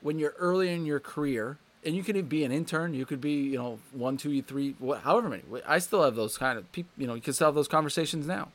when 0.00 0.18
you're 0.18 0.34
early 0.38 0.72
in 0.72 0.86
your 0.86 1.00
career, 1.00 1.58
and 1.84 1.94
you 1.96 2.02
can 2.02 2.20
be 2.26 2.44
an 2.44 2.52
intern, 2.52 2.94
you 2.94 3.06
could 3.06 3.20
be, 3.20 3.32
you 3.32 3.58
know, 3.58 3.78
one, 3.92 4.16
two, 4.16 4.42
three, 4.42 4.74
what, 4.78 5.00
however 5.02 5.28
many. 5.28 5.42
I 5.66 5.78
still 5.78 6.02
have 6.02 6.16
those 6.16 6.36
kind 6.36 6.58
of 6.58 6.70
people, 6.72 6.90
you 6.96 7.06
know, 7.06 7.14
you 7.14 7.20
can 7.20 7.32
still 7.32 7.48
have 7.48 7.54
those 7.54 7.68
conversations 7.68 8.26
now. 8.26 8.48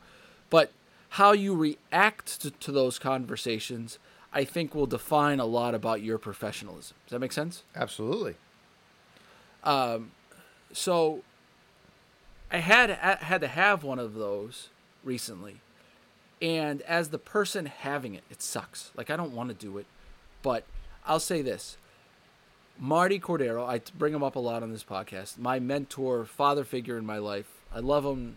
But 0.49 0.71
how 1.09 1.31
you 1.31 1.55
react 1.55 2.41
to, 2.41 2.51
to 2.51 2.71
those 2.71 2.99
conversations, 2.99 3.99
I 4.34 4.43
think, 4.43 4.75
will 4.75 4.88
define 4.88 5.39
a 5.39 5.45
lot 5.45 5.73
about 5.73 6.01
your 6.01 6.17
professionalism. 6.17 6.95
Does 7.05 7.11
that 7.11 7.19
make 7.19 7.31
sense? 7.31 7.63
Absolutely. 7.75 8.36
um, 9.63 10.11
so 10.71 11.21
I 12.51 12.57
had 12.57 12.89
had 12.89 13.41
to 13.41 13.47
have 13.47 13.84
one 13.84 13.99
of 13.99 14.15
those 14.15 14.69
recently, 15.03 15.61
and 16.43 16.81
as 16.81 17.09
the 17.09 17.17
person 17.17 17.65
having 17.65 18.13
it, 18.13 18.23
it 18.29 18.41
sucks. 18.41 18.91
Like 18.95 19.09
I 19.09 19.15
don't 19.15 19.31
want 19.31 19.49
to 19.49 19.55
do 19.55 19.77
it, 19.77 19.85
but 20.43 20.65
I'll 21.07 21.21
say 21.21 21.41
this: 21.41 21.77
Marty 22.77 23.19
Cordero, 23.19 23.65
I 23.65 23.81
bring 23.97 24.13
him 24.13 24.21
up 24.21 24.35
a 24.35 24.39
lot 24.39 24.61
on 24.61 24.71
this 24.71 24.83
podcast. 24.83 25.37
My 25.39 25.59
mentor, 25.59 26.25
father 26.25 26.65
figure 26.65 26.97
in 26.97 27.05
my 27.05 27.17
life. 27.17 27.47
I 27.73 27.79
love 27.79 28.05
him. 28.05 28.35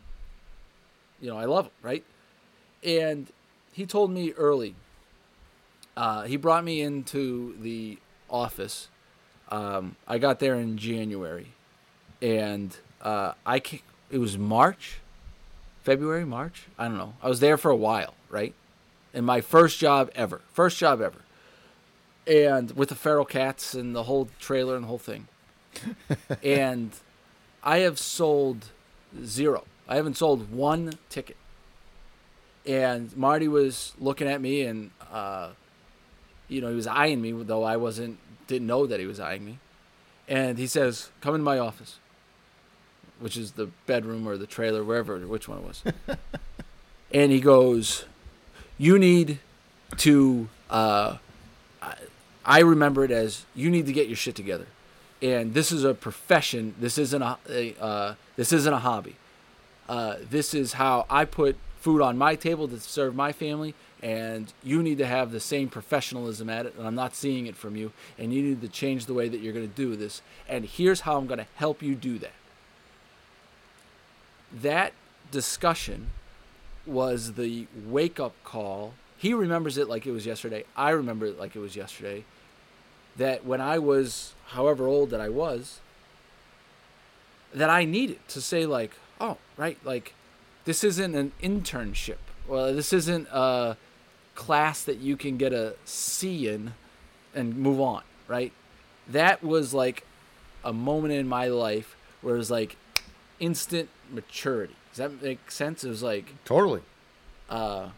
You 1.21 1.31
know, 1.31 1.37
I 1.37 1.47
love 1.47 1.67
him, 1.67 1.73
right? 1.83 2.05
And 2.85 3.27
he 3.73 3.85
told 3.85 4.13
me 4.13 4.33
early. 4.33 4.77
Uh, 5.97 6.23
he 6.25 6.37
brought 6.37 6.63
me 6.63 6.83
into 6.83 7.57
the 7.61 7.99
office. 8.31 8.89
Um, 9.49 9.97
I 10.07 10.19
got 10.19 10.39
there 10.39 10.55
in 10.55 10.77
January, 10.77 11.49
and 12.23 12.77
uh, 13.01 13.33
I 13.45 13.61
it 14.11 14.19
was 14.19 14.39
March, 14.39 15.01
February, 15.87 16.25
March. 16.25 16.65
I 16.77 16.89
don't 16.89 16.99
know. 16.99 17.15
I 17.23 17.29
was 17.29 17.39
there 17.39 17.57
for 17.57 17.71
a 17.71 17.77
while, 17.77 18.15
right? 18.29 18.53
And 19.15 19.25
my 19.25 19.41
first 19.41 19.79
job 19.79 20.11
ever, 20.17 20.41
first 20.53 20.79
job 20.79 21.01
ever, 21.01 21.21
and 22.27 22.73
with 22.73 22.89
the 22.89 22.97
feral 22.97 23.25
cats 23.25 23.73
and 23.73 23.95
the 23.95 24.03
whole 24.03 24.29
trailer 24.41 24.75
and 24.75 24.83
the 24.83 24.89
whole 24.89 24.99
thing. 24.99 25.29
and 26.43 26.91
I 27.63 27.79
have 27.79 28.01
sold 28.01 28.73
zero. 29.23 29.63
I 29.89 29.95
haven't 29.95 30.17
sold 30.17 30.51
one 30.51 30.99
ticket. 31.09 31.37
And 32.67 33.17
Marty 33.17 33.47
was 33.47 33.93
looking 34.01 34.27
at 34.27 34.41
me, 34.41 34.63
and 34.63 34.91
uh, 35.13 35.51
you 36.49 36.61
know 36.61 36.69
he 36.69 36.75
was 36.75 36.89
eyeing 36.89 37.23
me, 37.23 37.31
though 37.31 37.63
I 37.63 37.77
wasn't 37.77 38.19
didn't 38.49 38.67
know 38.67 38.89
that 38.89 38.99
he 38.99 39.07
was 39.07 39.21
eyeing 39.21 39.45
me. 39.45 39.61
And 40.27 40.59
he 40.59 40.67
says, 40.67 41.11
"Come 41.21 41.37
in 41.37 41.43
my 41.43 41.61
office," 41.61 42.01
which 43.21 43.37
is 43.37 43.53
the 43.53 43.67
bedroom 43.87 44.27
or 44.27 44.37
the 44.37 44.47
trailer, 44.47 44.85
wherever, 44.85 45.19
which 45.19 45.49
one 45.49 45.59
it 45.59 45.65
was. 45.65 45.83
and 47.13 47.33
he 47.33 47.41
goes, 47.41 48.05
"You 48.79 48.99
need 48.99 49.39
to." 49.99 50.49
Uh, 50.69 51.19
I- 52.45 52.61
remember 52.61 53.05
it 53.05 53.11
as 53.11 53.45
you 53.55 53.71
need 53.71 53.87
to 53.87 53.93
get 53.93 54.09
your 54.09 54.17
shit 54.17 54.35
together, 54.35 54.67
and 55.23 55.55
this 55.55 55.71
is 55.73 55.85
a 55.85 55.95
profession. 55.95 56.75
This 56.79 56.99
isn't 56.99 57.23
a, 57.23 57.39
a 57.49 57.75
uh, 57.81 58.15
this 58.37 58.53
isn't 58.53 58.73
a 58.73 58.79
hobby. 58.79 59.17
Uh, 59.89 60.17
this 60.29 60.55
is 60.55 60.75
how 60.75 61.07
I 61.09 61.25
put 61.25 61.57
food 61.81 62.03
on 62.03 62.19
my 62.19 62.35
table 62.35 62.67
to 62.69 62.81
serve 62.81 63.15
my 63.15 63.31
family, 63.33 63.75
and 64.03 64.53
you 64.65 64.83
need 64.83 64.99
to 64.99 65.07
have 65.07 65.31
the 65.31 65.39
same 65.41 65.69
professionalism 65.69 66.51
at 66.51 66.67
it. 66.67 66.75
And 66.77 66.87
I'm 66.87 66.97
not 66.97 67.15
seeing 67.15 67.47
it 67.47 67.57
from 67.57 67.77
you, 67.77 67.93
and 68.19 68.33
you 68.33 68.43
need 68.43 68.61
to 68.63 68.69
change 68.69 69.07
the 69.07 69.15
way 69.15 69.29
that 69.29 69.41
you're 69.41 69.53
going 69.53 69.69
to 69.69 69.75
do 69.75 69.95
this. 69.95 70.23
And 70.49 70.65
here's 70.65 71.03
how 71.03 71.17
I'm 71.17 71.27
going 71.29 71.39
to 71.39 71.47
help 71.55 71.83
you 71.83 71.95
do 71.95 72.19
that. 72.19 72.33
That 74.53 74.93
discussion 75.31 76.11
was 76.87 77.35
the 77.35 77.67
wake 77.87 78.21
up 78.21 78.35
call. 78.45 78.95
He 79.19 79.35
remembers 79.35 79.77
it 79.79 79.89
like 79.89 80.07
it 80.07 80.13
was 80.13 80.27
yesterday. 80.27 80.65
I 80.77 80.91
remember 80.91 81.27
it 81.27 81.39
like 81.39 81.57
it 81.57 81.61
was 81.61 81.77
yesterday. 81.77 82.25
That 83.17 83.45
when 83.45 83.61
I 83.61 83.79
was, 83.79 84.35
however 84.49 84.87
old 84.87 85.11
that 85.11 85.21
I 85.21 85.29
was, 85.29 85.81
that 87.55 87.71
I 87.71 87.85
needed 87.85 88.19
to 88.29 88.41
say 88.41 88.67
like, 88.67 88.93
oh, 89.21 89.39
right, 89.57 89.79
like 89.85 90.15
this 90.65 90.85
isn't 90.85 91.15
an 91.15 91.33
internship. 91.43 92.19
Well, 92.47 92.75
this 92.75 92.93
isn't 92.93 93.29
a 93.33 93.77
class 94.35 94.85
that 94.85 94.99
you 94.99 95.17
can 95.17 95.37
get 95.37 95.53
a 95.53 95.75
C 95.85 96.49
in 96.49 96.75
and 97.35 97.57
move 97.57 97.81
on, 97.81 98.03
right? 98.29 98.53
That 99.09 99.43
was 99.43 99.73
like 99.73 100.05
a 100.65 100.73
moment 100.73 101.15
in 101.15 101.27
my 101.27 101.47
life 101.49 101.97
where 102.21 102.35
it 102.35 102.39
was 102.39 102.51
like 102.51 102.77
instant 103.41 103.89
maturity. 104.11 104.75
Does 104.91 104.99
that 104.99 105.23
make 105.23 105.51
sense? 105.51 105.85
It 105.85 105.89
was 105.89 106.03
like 106.03 106.35
Totally. 106.45 106.83
Uh, 107.49 107.91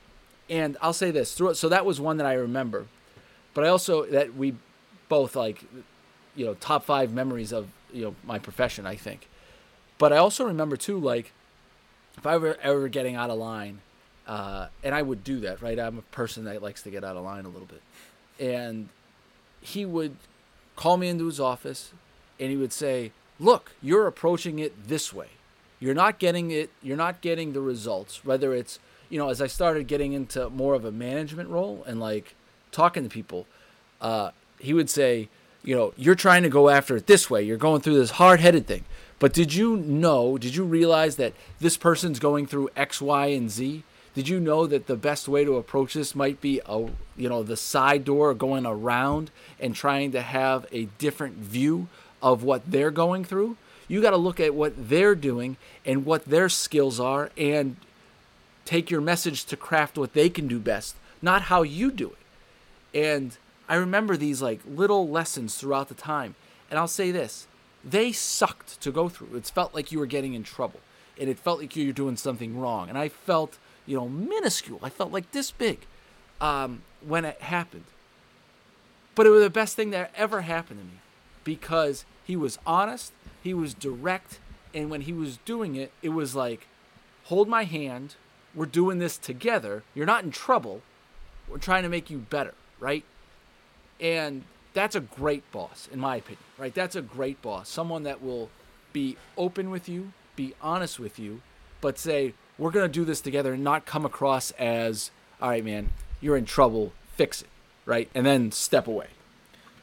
and 0.50 0.76
I'll 0.80 0.92
say 0.92 1.10
this 1.10 1.34
through 1.34 1.54
so 1.54 1.68
that 1.68 1.84
was 1.84 2.00
one 2.00 2.16
that 2.18 2.26
I 2.26 2.34
remember, 2.34 2.86
but 3.54 3.64
I 3.64 3.68
also 3.68 4.04
that 4.06 4.34
we 4.34 4.54
both 5.08 5.36
like, 5.36 5.64
you 6.34 6.44
know, 6.44 6.54
top 6.54 6.84
five 6.84 7.12
memories 7.12 7.52
of 7.52 7.68
you 7.92 8.04
know 8.04 8.14
my 8.24 8.38
profession. 8.38 8.86
I 8.86 8.96
think, 8.96 9.28
but 9.98 10.12
I 10.12 10.16
also 10.16 10.44
remember 10.44 10.76
too 10.76 10.98
like, 10.98 11.32
if 12.16 12.26
I 12.26 12.36
were 12.36 12.58
ever 12.62 12.88
getting 12.88 13.14
out 13.14 13.30
of 13.30 13.38
line, 13.38 13.80
uh, 14.26 14.68
and 14.82 14.94
I 14.94 15.02
would 15.02 15.24
do 15.24 15.40
that, 15.40 15.62
right? 15.62 15.78
I'm 15.78 15.98
a 15.98 16.02
person 16.02 16.44
that 16.44 16.62
likes 16.62 16.82
to 16.82 16.90
get 16.90 17.04
out 17.04 17.16
of 17.16 17.24
line 17.24 17.44
a 17.44 17.48
little 17.48 17.68
bit, 17.68 17.82
and 18.38 18.88
he 19.60 19.84
would 19.84 20.16
call 20.76 20.96
me 20.96 21.08
into 21.08 21.26
his 21.26 21.40
office, 21.40 21.92
and 22.38 22.50
he 22.50 22.56
would 22.56 22.72
say, 22.72 23.12
"Look, 23.40 23.72
you're 23.82 24.06
approaching 24.06 24.58
it 24.58 24.88
this 24.88 25.12
way." 25.12 25.28
you're 25.80 25.94
not 25.94 26.18
getting 26.18 26.50
it 26.50 26.70
you're 26.82 26.96
not 26.96 27.20
getting 27.20 27.52
the 27.52 27.60
results 27.60 28.24
whether 28.24 28.52
it's 28.52 28.80
you 29.08 29.16
know 29.16 29.28
as 29.28 29.40
i 29.40 29.46
started 29.46 29.86
getting 29.86 30.12
into 30.12 30.50
more 30.50 30.74
of 30.74 30.84
a 30.84 30.90
management 30.90 31.48
role 31.48 31.84
and 31.86 32.00
like 32.00 32.34
talking 32.72 33.04
to 33.04 33.08
people 33.08 33.46
uh, 34.00 34.30
he 34.58 34.72
would 34.72 34.90
say 34.90 35.28
you 35.62 35.74
know 35.74 35.92
you're 35.96 36.14
trying 36.14 36.42
to 36.42 36.48
go 36.48 36.68
after 36.68 36.96
it 36.96 37.06
this 37.06 37.28
way. 37.28 37.42
You're 37.42 37.56
going 37.56 37.80
through 37.80 37.98
this 37.98 38.12
hard-headed 38.12 38.66
thing. 38.66 38.84
But 39.18 39.32
did 39.32 39.54
you 39.54 39.76
know 39.76 40.38
did 40.38 40.54
you 40.54 40.64
realize 40.64 41.16
that 41.16 41.32
this 41.60 41.76
person's 41.76 42.18
going 42.18 42.46
through 42.46 42.70
x 42.76 43.00
y 43.00 43.26
and 43.26 43.50
z? 43.50 43.84
Did 44.14 44.28
you 44.28 44.40
know 44.40 44.66
that 44.66 44.86
the 44.86 44.96
best 44.96 45.28
way 45.28 45.44
to 45.44 45.56
approach 45.56 45.94
this 45.94 46.14
might 46.14 46.40
be 46.40 46.60
a 46.66 46.88
you 47.16 47.28
know 47.28 47.42
the 47.42 47.56
side 47.56 48.04
door 48.04 48.34
going 48.34 48.66
around 48.66 49.30
and 49.60 49.74
trying 49.74 50.12
to 50.12 50.22
have 50.22 50.66
a 50.72 50.84
different 50.98 51.36
view 51.36 51.88
of 52.22 52.42
what 52.42 52.70
they're 52.70 52.90
going 52.90 53.24
through 53.24 53.56
you 53.88 54.02
got 54.02 54.10
to 54.10 54.18
look 54.18 54.38
at 54.38 54.54
what 54.54 54.74
they're 54.76 55.14
doing 55.14 55.56
and 55.84 56.04
what 56.04 56.26
their 56.26 56.50
skills 56.50 57.00
are 57.00 57.30
and 57.36 57.76
take 58.66 58.90
your 58.90 59.00
message 59.00 59.46
to 59.46 59.56
craft 59.56 59.96
what 59.96 60.12
they 60.12 60.28
can 60.28 60.46
do 60.46 60.58
best, 60.58 60.94
not 61.22 61.42
how 61.42 61.62
you 61.62 61.90
do 61.90 62.10
it. 62.10 63.08
And 63.16 63.36
I 63.66 63.76
remember 63.76 64.16
these 64.16 64.42
like 64.42 64.60
little 64.68 65.08
lessons 65.08 65.56
throughout 65.56 65.88
the 65.88 65.94
time. 65.94 66.34
And 66.70 66.78
I'll 66.78 66.86
say 66.86 67.10
this 67.10 67.46
they 67.82 68.12
sucked 68.12 68.80
to 68.82 68.92
go 68.92 69.08
through. 69.08 69.34
It 69.34 69.46
felt 69.46 69.74
like 69.74 69.90
you 69.90 69.98
were 69.98 70.06
getting 70.06 70.34
in 70.34 70.42
trouble 70.42 70.80
and 71.18 71.30
it 71.30 71.38
felt 71.38 71.60
like 71.60 71.74
you 71.74 71.86
were 71.86 71.92
doing 71.92 72.16
something 72.16 72.60
wrong. 72.60 72.90
And 72.90 72.98
I 72.98 73.08
felt, 73.08 73.56
you 73.86 73.96
know, 73.96 74.08
minuscule. 74.08 74.80
I 74.82 74.90
felt 74.90 75.12
like 75.12 75.32
this 75.32 75.50
big 75.50 75.80
um, 76.40 76.82
when 77.00 77.24
it 77.24 77.40
happened. 77.40 77.84
But 79.14 79.26
it 79.26 79.30
was 79.30 79.42
the 79.42 79.50
best 79.50 79.74
thing 79.74 79.90
that 79.90 80.12
ever 80.14 80.42
happened 80.42 80.80
to 80.80 80.84
me 80.84 81.00
because 81.48 82.04
he 82.24 82.36
was 82.36 82.58
honest, 82.66 83.10
he 83.42 83.54
was 83.54 83.72
direct, 83.72 84.38
and 84.74 84.90
when 84.90 85.00
he 85.00 85.14
was 85.14 85.38
doing 85.46 85.76
it, 85.76 85.92
it 86.02 86.10
was 86.10 86.36
like, 86.36 86.66
hold 87.24 87.48
my 87.48 87.64
hand, 87.64 88.16
we're 88.54 88.66
doing 88.66 88.98
this 88.98 89.16
together. 89.16 89.82
You're 89.94 90.04
not 90.04 90.24
in 90.24 90.30
trouble. 90.30 90.82
We're 91.48 91.56
trying 91.56 91.84
to 91.84 91.88
make 91.88 92.10
you 92.10 92.18
better, 92.18 92.52
right? 92.78 93.02
And 93.98 94.44
that's 94.74 94.94
a 94.94 95.00
great 95.00 95.50
boss, 95.50 95.88
in 95.90 95.98
my 95.98 96.16
opinion, 96.16 96.44
right? 96.58 96.74
That's 96.74 96.96
a 96.96 97.00
great 97.00 97.40
boss. 97.40 97.70
Someone 97.70 98.02
that 98.02 98.22
will 98.22 98.50
be 98.92 99.16
open 99.38 99.70
with 99.70 99.88
you, 99.88 100.12
be 100.36 100.52
honest 100.60 101.00
with 101.00 101.18
you, 101.18 101.40
but 101.80 101.98
say, 101.98 102.34
we're 102.58 102.72
going 102.72 102.84
to 102.86 102.92
do 102.92 103.06
this 103.06 103.22
together 103.22 103.54
and 103.54 103.64
not 103.64 103.86
come 103.86 104.04
across 104.04 104.50
as, 104.58 105.10
all 105.40 105.48
right, 105.48 105.64
man, 105.64 105.88
you're 106.20 106.36
in 106.36 106.44
trouble, 106.44 106.92
fix 107.16 107.40
it, 107.40 107.48
right? 107.86 108.10
And 108.14 108.26
then 108.26 108.52
step 108.52 108.86
away. 108.86 109.06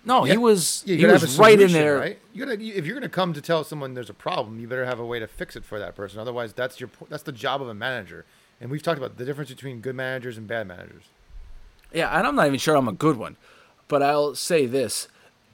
No, 0.05 0.23
he 0.23 0.37
was 0.37 0.83
Yeah, 0.85 0.95
he 0.97 1.05
was 1.05 1.21
have 1.21 1.39
a 1.39 1.41
right 1.41 1.53
in 1.53 1.69
solution, 1.69 1.73
there. 1.73 1.97
Right? 1.97 2.19
You 2.31 2.45
gotta, 2.45 2.61
if 2.61 2.85
you're 2.85 2.93
gonna 2.93 3.09
come 3.09 3.33
to 3.33 3.41
tell 3.41 3.63
someone 3.63 3.95
there's 3.95 4.09
a 4.09 4.13
problem, 4.13 4.59
you 4.59 4.67
better 4.67 4.85
have 4.85 4.99
a 4.99 5.05
way 5.05 5.19
to 5.19 5.27
fix 5.27 5.55
it 5.55 5.65
for 5.65 5.79
that 5.79 5.95
person. 5.95 6.19
Otherwise, 6.19 6.53
that's 6.53 6.79
your 6.79 6.89
that's 7.09 7.23
the 7.23 7.31
job 7.31 7.61
of 7.61 7.67
a 7.67 7.73
manager. 7.73 8.25
And 8.61 8.69
we've 8.69 8.83
talked 8.83 8.97
about 8.97 9.17
the 9.17 9.25
difference 9.25 9.49
between 9.49 9.81
good 9.81 9.95
managers 9.95 10.37
and 10.37 10.47
bad 10.47 10.67
managers. 10.67 11.03
Yeah, 11.91 12.15
and 12.17 12.25
I'm 12.27 12.35
not 12.35 12.47
even 12.47 12.59
sure 12.59 12.75
I'm 12.75 12.87
a 12.87 12.93
good 12.93 13.17
one, 13.17 13.35
but 13.87 14.03
I'll 14.03 14.35
say 14.35 14.65
this: 14.65 15.07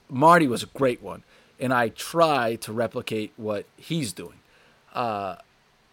Marty 0.10 0.47
was 0.47 0.64
a 0.64 0.68
great 0.68 1.02
one, 1.02 1.24
and 1.60 1.74
I 1.74 1.89
try 1.89 2.56
to 2.56 2.74
replicate 2.74 3.32
what 3.38 3.66
he's 3.78 4.12
doing. 4.12 4.39
Uh, 4.93 5.38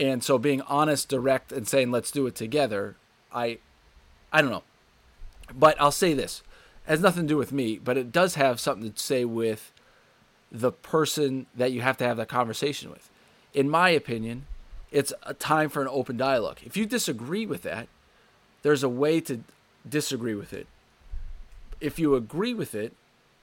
and 0.00 0.22
so, 0.22 0.38
being 0.38 0.62
honest, 0.62 1.09
direct, 1.09 1.52
and 1.52 1.68
saying 1.68 1.90
"Let's 1.90 2.11
do 2.11 2.26
it 2.26 2.34
together," 2.34 2.96
I, 3.32 3.59
I 4.32 4.42
don't 4.42 4.50
know, 4.50 4.64
but 5.54 5.80
I'll 5.80 5.92
say 5.92 6.14
this: 6.14 6.42
has 6.89 7.01
nothing 7.01 7.22
to 7.24 7.28
do 7.28 7.36
with 7.36 7.53
me, 7.53 7.78
but 7.78 7.97
it 7.97 8.11
does 8.11 8.34
have 8.34 8.59
something 8.59 8.93
to 8.93 8.99
say 8.99 9.24
with 9.24 9.72
the 10.51 10.72
person 10.72 11.47
that 11.55 11.70
you 11.72 11.82
have 11.82 11.99
to 11.99 12.05
have 12.05 12.16
that 12.16 12.28
conversation 12.28 12.91
with. 12.91 13.11
In 13.53 13.68
my 13.68 13.91
opinion, 13.91 14.47
it's 14.91 15.12
a 15.22 15.34
time 15.34 15.68
for 15.68 15.82
an 15.82 15.89
open 15.91 16.16
dialogue. 16.16 16.59
If 16.64 16.76
you 16.76 16.86
disagree 16.86 17.45
with 17.45 17.62
that, 17.62 17.89
there's 18.62 18.82
a 18.82 18.89
way 18.89 19.20
to 19.20 19.43
disagree 19.89 20.34
with 20.34 20.53
it. 20.53 20.66
If 21.80 21.99
you 21.99 22.14
agree 22.14 22.55
with 22.55 22.74
it, 22.74 22.95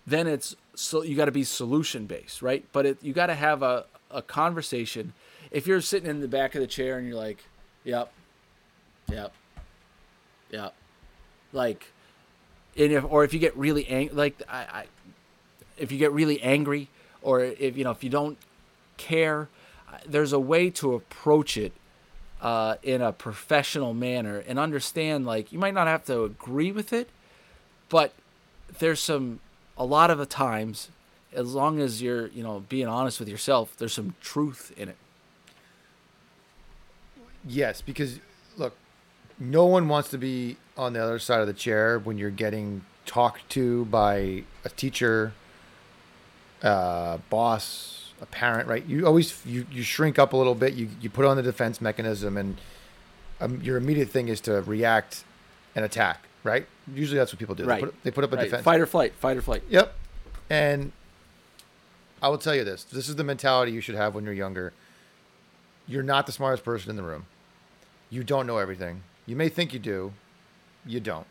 then 0.07 0.27
it's 0.27 0.55
so 0.75 1.03
you 1.03 1.15
got 1.15 1.25
to 1.25 1.31
be 1.31 1.43
solution 1.43 2.05
based, 2.05 2.41
right? 2.41 2.65
But 2.71 2.85
it, 2.85 2.97
you 3.01 3.13
got 3.13 3.27
to 3.27 3.35
have 3.35 3.63
a, 3.63 3.85
a 4.11 4.21
conversation. 4.21 5.13
If 5.51 5.67
you're 5.67 5.81
sitting 5.81 6.09
in 6.09 6.19
the 6.19 6.27
back 6.27 6.55
of 6.55 6.61
the 6.61 6.67
chair 6.67 6.97
and 6.97 7.07
you're 7.07 7.15
like, 7.15 7.43
"Yep, 7.85 8.11
yep, 9.09 9.33
yep," 10.51 10.75
like, 11.53 11.91
and 12.77 12.91
if 12.91 13.03
or 13.07 13.23
if 13.23 13.33
you 13.33 13.39
get 13.39 13.55
really 13.57 13.87
angry, 13.87 14.15
like 14.15 14.41
I, 14.49 14.57
I, 14.57 14.85
if 15.77 15.91
you 15.91 15.97
get 15.97 16.11
really 16.11 16.41
angry, 16.41 16.89
or 17.21 17.41
if 17.41 17.77
you 17.77 17.83
know 17.83 17.91
if 17.91 18.03
you 18.03 18.09
don't 18.09 18.37
care, 18.97 19.49
there's 20.05 20.33
a 20.33 20.39
way 20.39 20.69
to 20.71 20.93
approach 20.93 21.57
it 21.57 21.73
uh, 22.41 22.75
in 22.83 23.01
a 23.01 23.11
professional 23.11 23.93
manner 23.93 24.43
and 24.47 24.59
understand 24.59 25.25
like 25.25 25.51
you 25.51 25.59
might 25.59 25.73
not 25.73 25.87
have 25.87 26.05
to 26.05 26.23
agree 26.23 26.71
with 26.71 26.93
it, 26.93 27.09
but 27.89 28.13
there's 28.79 28.99
some 28.99 29.39
a 29.77 29.85
lot 29.85 30.09
of 30.09 30.17
the 30.17 30.25
times 30.25 30.89
as 31.33 31.53
long 31.53 31.79
as 31.79 32.01
you're 32.01 32.27
you 32.27 32.43
know 32.43 32.63
being 32.69 32.87
honest 32.87 33.19
with 33.19 33.27
yourself 33.27 33.75
there's 33.77 33.93
some 33.93 34.15
truth 34.21 34.73
in 34.77 34.89
it. 34.89 34.97
Yes, 37.47 37.81
because 37.81 38.19
look, 38.57 38.75
no 39.39 39.65
one 39.65 39.87
wants 39.87 40.09
to 40.09 40.17
be 40.17 40.57
on 40.77 40.93
the 40.93 41.03
other 41.03 41.19
side 41.19 41.41
of 41.41 41.47
the 41.47 41.53
chair 41.53 41.99
when 41.99 42.17
you're 42.17 42.29
getting 42.29 42.83
talked 43.05 43.47
to 43.49 43.85
by 43.85 44.43
a 44.63 44.69
teacher, 44.69 45.33
uh, 46.63 47.17
boss, 47.29 48.13
a 48.21 48.25
parent, 48.25 48.67
right? 48.67 48.85
You 48.85 49.05
always 49.05 49.45
you, 49.45 49.65
you 49.71 49.83
shrink 49.83 50.17
up 50.17 50.33
a 50.33 50.37
little 50.37 50.55
bit. 50.55 50.73
You 50.73 50.89
you 51.01 51.09
put 51.09 51.25
on 51.25 51.37
the 51.37 51.43
defense 51.43 51.81
mechanism, 51.81 52.37
and 52.37 52.57
um, 53.39 53.61
your 53.61 53.77
immediate 53.77 54.09
thing 54.09 54.27
is 54.27 54.41
to 54.41 54.61
react 54.61 55.23
and 55.75 55.83
attack, 55.83 56.25
right? 56.43 56.65
Usually 56.93 57.17
that's 57.17 57.31
what 57.33 57.39
people 57.39 57.55
do. 57.55 57.65
Right. 57.65 57.81
They 57.81 57.85
put, 57.85 58.03
they 58.03 58.11
put 58.11 58.23
up 58.23 58.33
a 58.33 58.35
right. 58.37 58.43
defense. 58.43 58.63
fight 58.63 58.79
or 58.79 58.85
flight 58.85 59.13
fight 59.15 59.37
or 59.37 59.41
flight 59.41 59.63
Yep. 59.69 59.93
And 60.49 60.91
I 62.21 62.29
will 62.29 62.37
tell 62.37 62.55
you 62.55 62.63
this 62.63 62.83
this 62.83 63.09
is 63.09 63.15
the 63.15 63.23
mentality 63.23 63.71
you 63.71 63.81
should 63.81 63.95
have 63.95 64.15
when 64.15 64.23
you're 64.23 64.33
younger. 64.33 64.73
You're 65.87 66.03
not 66.03 66.25
the 66.25 66.31
smartest 66.31 66.63
person 66.63 66.89
in 66.89 66.95
the 66.95 67.03
room. 67.03 67.27
You 68.09 68.23
don't 68.23 68.47
know 68.47 68.57
everything. 68.57 69.03
You 69.25 69.35
may 69.35 69.49
think 69.49 69.73
you 69.73 69.79
do, 69.79 70.13
you 70.85 70.99
don't. 70.99 71.27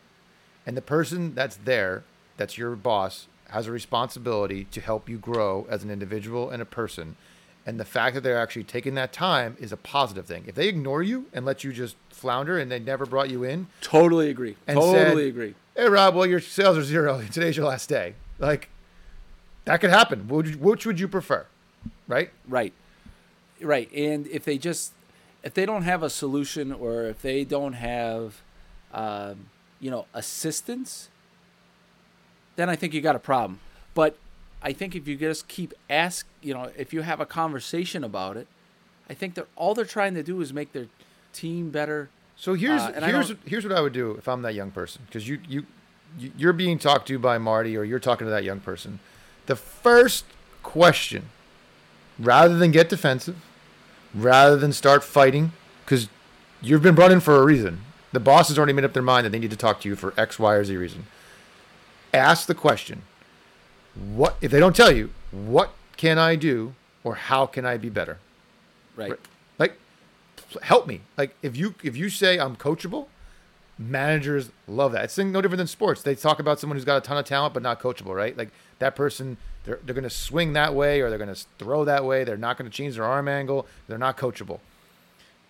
And 0.65 0.75
the 0.75 0.81
person 0.81 1.33
that's 1.35 1.57
there, 1.57 2.03
that's 2.37 2.57
your 2.57 2.75
boss, 2.75 3.27
has 3.49 3.67
a 3.67 3.71
responsibility 3.71 4.65
to 4.65 4.81
help 4.81 5.07
you 5.07 5.17
grow 5.17 5.65
as 5.69 5.83
an 5.83 5.91
individual 5.91 6.49
and 6.49 6.61
a 6.61 6.65
person. 6.65 7.15
And 7.65 7.79
the 7.79 7.85
fact 7.85 8.13
that 8.15 8.21
they're 8.21 8.39
actually 8.39 8.63
taking 8.63 8.95
that 8.95 9.11
time 9.13 9.57
is 9.59 9.71
a 9.71 9.77
positive 9.77 10.25
thing. 10.25 10.43
If 10.47 10.55
they 10.55 10.67
ignore 10.67 11.01
you 11.01 11.25
and 11.33 11.45
let 11.45 11.63
you 11.63 11.71
just 11.73 11.95
flounder 12.09 12.59
and 12.59 12.71
they 12.71 12.79
never 12.79 13.05
brought 13.05 13.29
you 13.29 13.43
in, 13.43 13.67
totally 13.81 14.29
agree 14.29 14.55
totally 14.67 14.93
said- 14.93 15.17
agree 15.17 15.55
hey 15.75 15.87
Rob, 15.89 16.15
well 16.15 16.25
your 16.25 16.39
sales 16.39 16.77
are 16.77 16.83
zero. 16.83 17.21
Today's 17.31 17.57
your 17.57 17.65
last 17.67 17.89
day. 17.89 18.15
Like 18.39 18.69
that 19.65 19.81
could 19.81 19.89
happen. 19.89 20.27
Which, 20.27 20.55
which 20.57 20.85
would 20.85 20.99
you 20.99 21.07
prefer? 21.07 21.45
Right? 22.07 22.29
Right. 22.47 22.73
Right. 23.61 23.91
And 23.93 24.27
if 24.27 24.45
they 24.45 24.57
just 24.57 24.93
if 25.45 25.53
they 25.53 25.65
don't 25.65 25.83
have 25.83 26.03
a 26.03 26.09
solution 26.09 26.73
or 26.73 27.03
if 27.03 27.21
they 27.21 27.45
don't 27.45 27.73
have 27.73 28.41
um, 28.93 29.47
you 29.79 29.89
know, 29.91 30.05
assistance, 30.13 31.09
then 32.55 32.69
I 32.69 32.75
think 32.75 32.93
you 32.93 33.01
got 33.01 33.15
a 33.15 33.19
problem. 33.19 33.59
But 33.93 34.17
I 34.61 34.73
think 34.73 34.95
if 34.95 35.07
you 35.07 35.15
just 35.15 35.47
keep 35.47 35.73
ask, 35.89 36.25
you 36.41 36.53
know, 36.53 36.71
if 36.77 36.93
you 36.93 37.01
have 37.01 37.19
a 37.19 37.25
conversation 37.25 38.03
about 38.03 38.35
it, 38.37 38.47
I 39.09 39.13
think 39.13 39.35
that 39.35 39.47
all 39.55 39.73
they're 39.75 39.85
trying 39.85 40.15
to 40.15 40.23
do 40.23 40.41
is 40.41 40.51
make 40.53 40.73
their 40.73 40.87
team 41.33 41.69
better. 41.69 42.09
So 42.37 42.53
here's 42.55 42.81
Uh, 42.81 42.91
here's 43.11 43.29
here's 43.45 43.63
what 43.65 43.73
I 43.77 43.81
would 43.81 43.93
do 43.93 44.11
if 44.17 44.27
I'm 44.27 44.41
that 44.41 44.55
young 44.55 44.71
person 44.71 45.03
because 45.05 45.27
you 45.27 45.39
you 45.47 45.65
you- 46.17 46.31
you're 46.37 46.53
being 46.53 46.79
talked 46.79 47.07
to 47.09 47.19
by 47.19 47.37
Marty 47.37 47.75
or 47.77 47.83
you're 47.83 47.99
talking 47.99 48.25
to 48.25 48.31
that 48.31 48.43
young 48.45 48.61
person. 48.61 48.99
The 49.47 49.55
first 49.57 50.23
question, 50.63 51.25
rather 52.17 52.57
than 52.57 52.71
get 52.71 52.87
defensive, 52.89 53.35
rather 54.15 54.55
than 54.55 54.71
start 54.73 55.03
fighting, 55.03 55.51
because 55.83 56.07
you've 56.61 56.81
been 56.81 56.95
brought 56.95 57.11
in 57.11 57.19
for 57.19 57.35
a 57.35 57.43
reason. 57.43 57.81
The 58.13 58.19
boss 58.19 58.47
has 58.47 58.57
already 58.57 58.73
made 58.73 58.85
up 58.85 58.93
their 58.93 59.03
mind 59.03 59.25
that 59.25 59.31
they 59.31 59.39
need 59.39 59.51
to 59.51 59.57
talk 59.57 59.81
to 59.81 59.89
you 59.89 59.95
for 59.95 60.13
X, 60.17 60.39
Y, 60.39 60.53
or 60.53 60.63
Z 60.63 60.75
reason. 60.77 61.05
Ask 62.13 62.47
the 62.47 62.55
question. 62.55 63.01
What 63.93 64.37
if 64.41 64.51
they 64.51 64.59
don't 64.59 64.75
tell 64.75 64.91
you? 64.91 65.11
What 65.31 65.73
can 65.97 66.17
I 66.17 66.35
do, 66.35 66.73
or 67.03 67.15
how 67.15 67.45
can 67.45 67.65
I 67.65 67.77
be 67.77 67.89
better? 67.89 68.19
Right. 68.95 69.11
Right. 69.11 69.19
Like, 69.59 69.77
help 70.61 70.87
me. 70.87 71.01
Like, 71.17 71.35
if 71.41 71.57
you 71.57 71.75
if 71.83 71.97
you 71.97 72.09
say 72.09 72.39
I'm 72.39 72.55
coachable, 72.55 73.07
managers 73.77 74.49
love 74.67 74.93
that. 74.93 75.05
It's 75.05 75.17
no 75.17 75.41
different 75.41 75.57
than 75.57 75.67
sports. 75.67 76.01
They 76.01 76.15
talk 76.15 76.39
about 76.39 76.59
someone 76.59 76.77
who's 76.77 76.85
got 76.85 76.97
a 76.97 77.01
ton 77.01 77.17
of 77.17 77.25
talent 77.25 77.53
but 77.53 77.63
not 77.63 77.81
coachable, 77.81 78.15
right? 78.15 78.37
Like 78.37 78.49
that 78.79 78.95
person, 78.95 79.37
they're 79.63 79.79
they're 79.85 79.95
going 79.95 80.03
to 80.03 80.09
swing 80.09 80.53
that 80.53 80.73
way 80.73 81.01
or 81.01 81.09
they're 81.09 81.17
going 81.17 81.33
to 81.33 81.45
throw 81.57 81.85
that 81.85 82.05
way. 82.05 82.23
They're 82.23 82.37
not 82.37 82.57
going 82.57 82.69
to 82.69 82.75
change 82.75 82.95
their 82.95 83.05
arm 83.05 83.27
angle. 83.27 83.67
They're 83.87 83.97
not 83.97 84.17
coachable. 84.17 84.59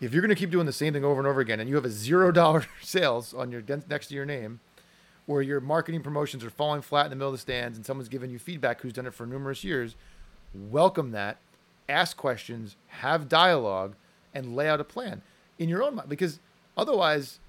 If 0.02 0.14
you're 0.14 0.22
going 0.22 0.30
to 0.30 0.36
keep 0.36 0.52
doing 0.52 0.66
the 0.66 0.74
same 0.74 0.94
thing 0.94 1.06
over 1.06 1.20
and 1.20 1.28
over 1.28 1.40
again, 1.40 1.60
and 1.60 1.70
you 1.70 1.76
have 1.76 1.86
a 1.86 1.90
zero 1.90 2.32
dollar 2.32 2.66
sales 2.82 3.34
on 3.34 3.52
your 3.52 3.64
next 3.88 4.08
to 4.08 4.16
your 4.16 4.26
name, 4.26 4.60
or 5.28 5.42
your 5.42 5.60
marketing 5.60 6.04
promotions 6.04 6.44
are 6.44 6.50
falling 6.50 6.82
flat 6.82 7.06
in 7.06 7.10
the 7.10 7.16
middle 7.16 7.30
of 7.30 7.34
the 7.34 7.40
stands, 7.40 7.78
and 7.78 7.86
someone's 7.86 8.10
giving 8.10 8.30
you 8.30 8.40
feedback 8.40 8.82
who's 8.82 8.94
done 8.94 9.08
it 9.08 9.14
for 9.14 9.26
numerous 9.26 9.64
years, 9.64 9.96
welcome 10.54 11.12
that, 11.12 11.38
ask 11.90 12.16
questions, 12.18 12.76
have 12.88 13.28
dialogue, 13.28 13.96
and 14.34 14.56
lay 14.56 14.68
out 14.68 14.80
a 14.80 14.84
plan 14.84 15.22
in 15.58 15.70
your 15.70 15.82
own 15.82 15.96
mind. 15.96 16.10
Because 16.10 16.40
otherwise, 16.78 17.40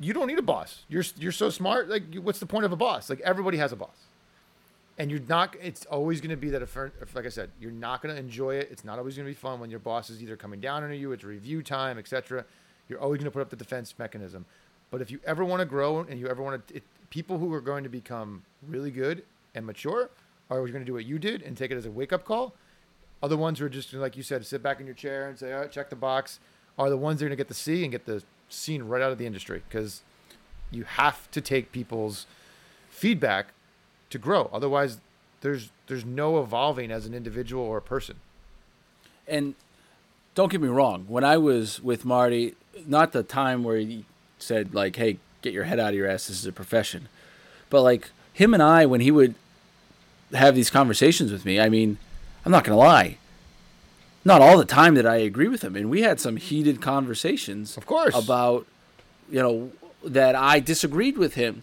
you 0.00 0.12
don't 0.12 0.26
need 0.26 0.38
a 0.38 0.42
boss. 0.42 0.84
You're 0.88 1.04
you're 1.18 1.32
so 1.32 1.50
smart. 1.50 1.88
Like, 1.88 2.14
what's 2.16 2.40
the 2.40 2.46
point 2.46 2.64
of 2.64 2.72
a 2.72 2.76
boss? 2.76 3.10
Like, 3.10 3.20
everybody 3.20 3.58
has 3.58 3.70
a 3.70 3.76
boss, 3.76 4.06
and 5.00 5.10
you're 5.10 5.20
not. 5.28 5.56
It's 5.62 5.86
always 5.86 6.20
going 6.20 6.30
to 6.30 6.36
be 6.36 6.50
that. 6.50 6.60
If, 6.60 6.76
if, 6.76 7.16
like 7.16 7.24
I 7.24 7.30
said, 7.30 7.50
you're 7.58 7.72
not 7.72 8.02
going 8.02 8.14
to 8.14 8.20
enjoy 8.20 8.56
it. 8.56 8.68
It's 8.70 8.84
not 8.84 8.98
always 8.98 9.16
going 9.16 9.26
to 9.26 9.30
be 9.30 9.34
fun 9.34 9.58
when 9.58 9.70
your 9.70 9.78
boss 9.78 10.10
is 10.10 10.22
either 10.22 10.36
coming 10.36 10.60
down 10.60 10.84
on 10.84 10.92
you. 10.92 11.12
It's 11.12 11.24
review 11.24 11.62
time, 11.62 11.98
etc. 11.98 12.44
You're 12.86 13.00
always 13.00 13.18
going 13.18 13.24
to 13.24 13.30
put 13.30 13.40
up 13.40 13.48
the 13.48 13.56
defense 13.56 13.94
mechanism. 13.98 14.44
But 14.90 15.00
if 15.00 15.10
you 15.10 15.18
ever 15.24 15.42
want 15.42 15.60
to 15.60 15.64
grow 15.64 16.00
and 16.00 16.20
you 16.20 16.28
ever 16.28 16.42
want 16.42 16.68
to, 16.68 16.82
people 17.08 17.38
who 17.38 17.50
are 17.54 17.62
going 17.62 17.82
to 17.82 17.88
become 17.88 18.42
really 18.68 18.90
good 18.90 19.24
and 19.54 19.64
mature 19.64 20.10
are 20.50 20.58
going 20.66 20.80
to 20.80 20.84
do 20.84 20.92
what 20.92 21.06
you 21.06 21.18
did 21.18 21.40
and 21.40 21.56
take 21.56 21.70
it 21.70 21.76
as 21.76 21.86
a 21.86 21.90
wake 21.90 22.12
up 22.12 22.26
call. 22.26 22.52
Other 23.22 23.38
ones 23.38 23.58
who 23.58 23.64
are 23.64 23.70
just 23.70 23.94
like 23.94 24.18
you 24.18 24.22
said, 24.22 24.44
sit 24.44 24.62
back 24.62 24.80
in 24.80 24.86
your 24.86 24.94
chair 24.94 25.30
and 25.30 25.38
say, 25.38 25.52
"All 25.52 25.60
right, 25.60 25.72
check 25.72 25.88
the 25.88 25.96
box," 25.96 26.40
are 26.78 26.90
the 26.90 26.96
ones 26.98 27.20
that 27.20 27.26
are 27.26 27.28
going 27.28 27.36
to 27.38 27.40
get 27.40 27.48
the 27.48 27.54
C 27.54 27.84
and 27.84 27.92
get 27.92 28.04
the 28.04 28.22
scene 28.50 28.82
right 28.82 29.00
out 29.00 29.12
of 29.12 29.18
the 29.18 29.26
industry 29.26 29.62
because 29.68 30.02
you 30.70 30.84
have 30.84 31.30
to 31.30 31.40
take 31.40 31.72
people's 31.72 32.26
feedback 32.90 33.54
to 34.10 34.18
grow. 34.18 34.50
Otherwise, 34.52 34.98
there's 35.40 35.70
there's 35.86 36.04
no 36.04 36.40
evolving 36.42 36.90
as 36.90 37.06
an 37.06 37.14
individual 37.14 37.64
or 37.64 37.78
a 37.78 37.82
person. 37.82 38.16
and 39.26 39.54
don't 40.34 40.50
get 40.52 40.60
me 40.60 40.68
wrong 40.68 41.04
when 41.08 41.24
i 41.24 41.36
was 41.36 41.82
with 41.82 42.04
marty 42.04 42.54
not 42.86 43.10
the 43.12 43.22
time 43.22 43.64
where 43.64 43.76
he 43.78 44.04
said 44.38 44.72
like 44.74 44.94
hey 44.96 45.18
get 45.42 45.52
your 45.52 45.64
head 45.64 45.80
out 45.80 45.88
of 45.90 45.94
your 45.96 46.06
ass 46.08 46.28
this 46.28 46.38
is 46.38 46.46
a 46.46 46.52
profession 46.52 47.08
but 47.68 47.82
like 47.82 48.10
him 48.32 48.54
and 48.54 48.62
i 48.62 48.86
when 48.86 49.00
he 49.00 49.10
would 49.10 49.34
have 50.32 50.54
these 50.54 50.70
conversations 50.70 51.32
with 51.32 51.44
me 51.44 51.58
i 51.58 51.68
mean 51.68 51.98
i'm 52.44 52.52
not 52.52 52.62
gonna 52.64 52.78
lie 52.78 53.16
not 54.24 54.40
all 54.40 54.56
the 54.56 54.64
time 54.64 54.94
that 54.94 55.04
i 55.06 55.16
agree 55.16 55.48
with 55.48 55.62
him 55.62 55.74
and 55.74 55.90
we 55.90 56.02
had 56.02 56.20
some 56.20 56.36
heated 56.36 56.80
conversations 56.80 57.76
Of 57.76 57.86
course. 57.86 58.14
about 58.14 58.66
you 59.30 59.42
know 59.42 59.72
that 60.04 60.34
i 60.36 60.60
disagreed 60.60 61.18
with 61.18 61.34
him 61.34 61.62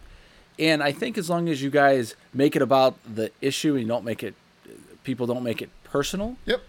and 0.59 0.81
i 0.83 0.91
think 0.91 1.17
as 1.17 1.29
long 1.29 1.47
as 1.49 1.61
you 1.61 1.69
guys 1.69 2.15
make 2.33 2.55
it 2.55 2.61
about 2.61 2.95
the 3.15 3.31
issue 3.41 3.73
and 3.73 3.81
you 3.83 3.87
don't 3.87 4.05
make 4.05 4.23
it 4.23 4.33
people 5.03 5.25
don't 5.27 5.43
make 5.43 5.61
it 5.61 5.69
personal 5.83 6.35
Yep. 6.45 6.61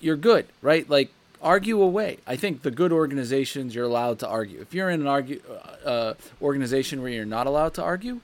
you're 0.00 0.16
good, 0.16 0.46
right? 0.62 0.88
Like 0.90 1.10
argue 1.42 1.80
away. 1.80 2.18
I 2.26 2.36
think 2.36 2.62
the 2.62 2.70
good 2.70 2.92
organizations 2.92 3.74
you're 3.74 3.84
allowed 3.84 4.18
to 4.20 4.28
argue. 4.28 4.60
If 4.60 4.74
you're 4.74 4.90
in 4.90 5.00
an 5.00 5.06
argue 5.06 5.40
uh, 5.84 6.14
organization 6.42 7.00
where 7.02 7.10
you're 7.10 7.24
not 7.24 7.46
allowed 7.46 7.72
to 7.74 7.82
argue, 7.82 8.20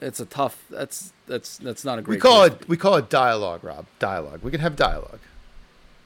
it's 0.00 0.18
a 0.20 0.26
tough. 0.26 0.64
That's 0.70 1.12
that's 1.28 1.58
that's 1.58 1.84
not 1.84 1.98
a 1.98 2.02
great. 2.02 2.16
We 2.16 2.20
call 2.20 2.42
it 2.44 2.68
we 2.68 2.76
call 2.76 2.96
it 2.96 3.08
dialogue, 3.10 3.62
Rob. 3.62 3.86
Dialogue. 4.00 4.40
We 4.42 4.50
can 4.50 4.60
have 4.60 4.74
dialogue, 4.76 5.20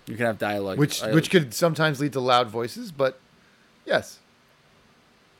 You 0.06 0.16
can 0.16 0.26
have 0.26 0.38
dialogue, 0.38 0.78
which 0.78 1.02
I- 1.02 1.12
which 1.14 1.30
could 1.30 1.54
sometimes 1.54 2.00
lead 2.00 2.12
to 2.12 2.20
loud 2.20 2.48
voices, 2.50 2.92
but 2.92 3.18
yes, 3.86 4.18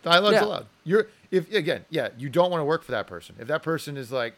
dialogue's 0.04 0.34
Yeah. 0.34 0.44
allowed. 0.44 0.66
You're 0.84 1.08
if 1.32 1.52
again, 1.52 1.84
yeah, 1.90 2.10
you 2.16 2.28
don't 2.28 2.50
want 2.52 2.60
to 2.60 2.64
work 2.64 2.84
for 2.84 2.92
that 2.92 3.08
person. 3.08 3.34
If 3.40 3.48
that 3.48 3.62
person 3.64 3.96
is 3.96 4.12
like 4.12 4.34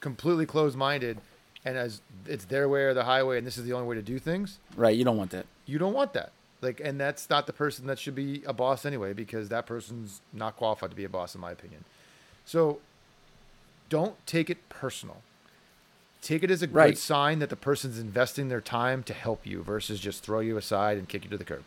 completely 0.00 0.46
closed 0.46 0.76
minded 0.76 1.18
and 1.64 1.76
as 1.76 2.00
it's 2.26 2.44
their 2.46 2.68
way 2.68 2.82
or 2.82 2.94
the 2.94 3.04
highway 3.04 3.38
and 3.38 3.46
this 3.46 3.56
is 3.56 3.64
the 3.64 3.72
only 3.72 3.86
way 3.86 3.94
to 3.94 4.02
do 4.02 4.18
things, 4.18 4.58
right. 4.76 4.96
You 4.96 5.04
don't 5.04 5.16
want 5.16 5.30
that. 5.30 5.46
you 5.66 5.78
don't 5.78 5.92
want 5.94 6.12
that. 6.14 6.32
Like, 6.62 6.80
and 6.82 6.98
that's 6.98 7.28
not 7.28 7.46
the 7.46 7.52
person 7.52 7.86
that 7.86 7.98
should 7.98 8.14
be 8.14 8.42
a 8.46 8.52
boss 8.52 8.86
anyway, 8.86 9.12
because 9.12 9.50
that 9.50 9.66
person's 9.66 10.20
not 10.32 10.56
qualified 10.56 10.88
to 10.90 10.96
be 10.96 11.04
a 11.04 11.08
boss, 11.08 11.34
in 11.34 11.40
my 11.40 11.50
opinion. 11.52 11.84
So, 12.46 12.78
don't 13.90 14.14
take 14.26 14.48
it 14.48 14.66
personal. 14.70 15.18
Take 16.22 16.42
it 16.42 16.50
as 16.50 16.62
a 16.62 16.66
Right. 16.66 16.92
good 16.94 16.98
sign 16.98 17.40
that 17.40 17.50
the 17.50 17.56
person's 17.56 17.98
investing 17.98 18.48
their 18.48 18.62
time 18.62 19.02
to 19.04 19.12
help 19.12 19.46
you 19.46 19.62
versus 19.62 20.00
just 20.00 20.22
throw 20.24 20.40
you 20.40 20.56
aside 20.56 20.96
and 20.96 21.06
kick 21.08 21.24
you 21.24 21.30
to 21.30 21.36
the 21.36 21.44
curb. 21.44 21.62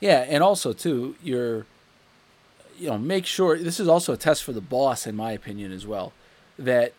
Yeah, 0.00 0.24
and 0.26 0.42
also 0.42 0.72
too, 0.72 1.14
you're 1.22 1.66
you 2.78 2.88
know, 2.88 2.98
make 2.98 3.26
sure 3.26 3.58
this 3.58 3.78
is 3.80 3.88
also 3.88 4.12
a 4.12 4.16
test 4.16 4.44
for 4.44 4.52
the 4.52 4.60
boss, 4.60 5.06
in 5.06 5.14
my 5.16 5.32
opinion, 5.32 5.72
as 5.72 5.86
well. 5.86 6.12
That, 6.58 6.92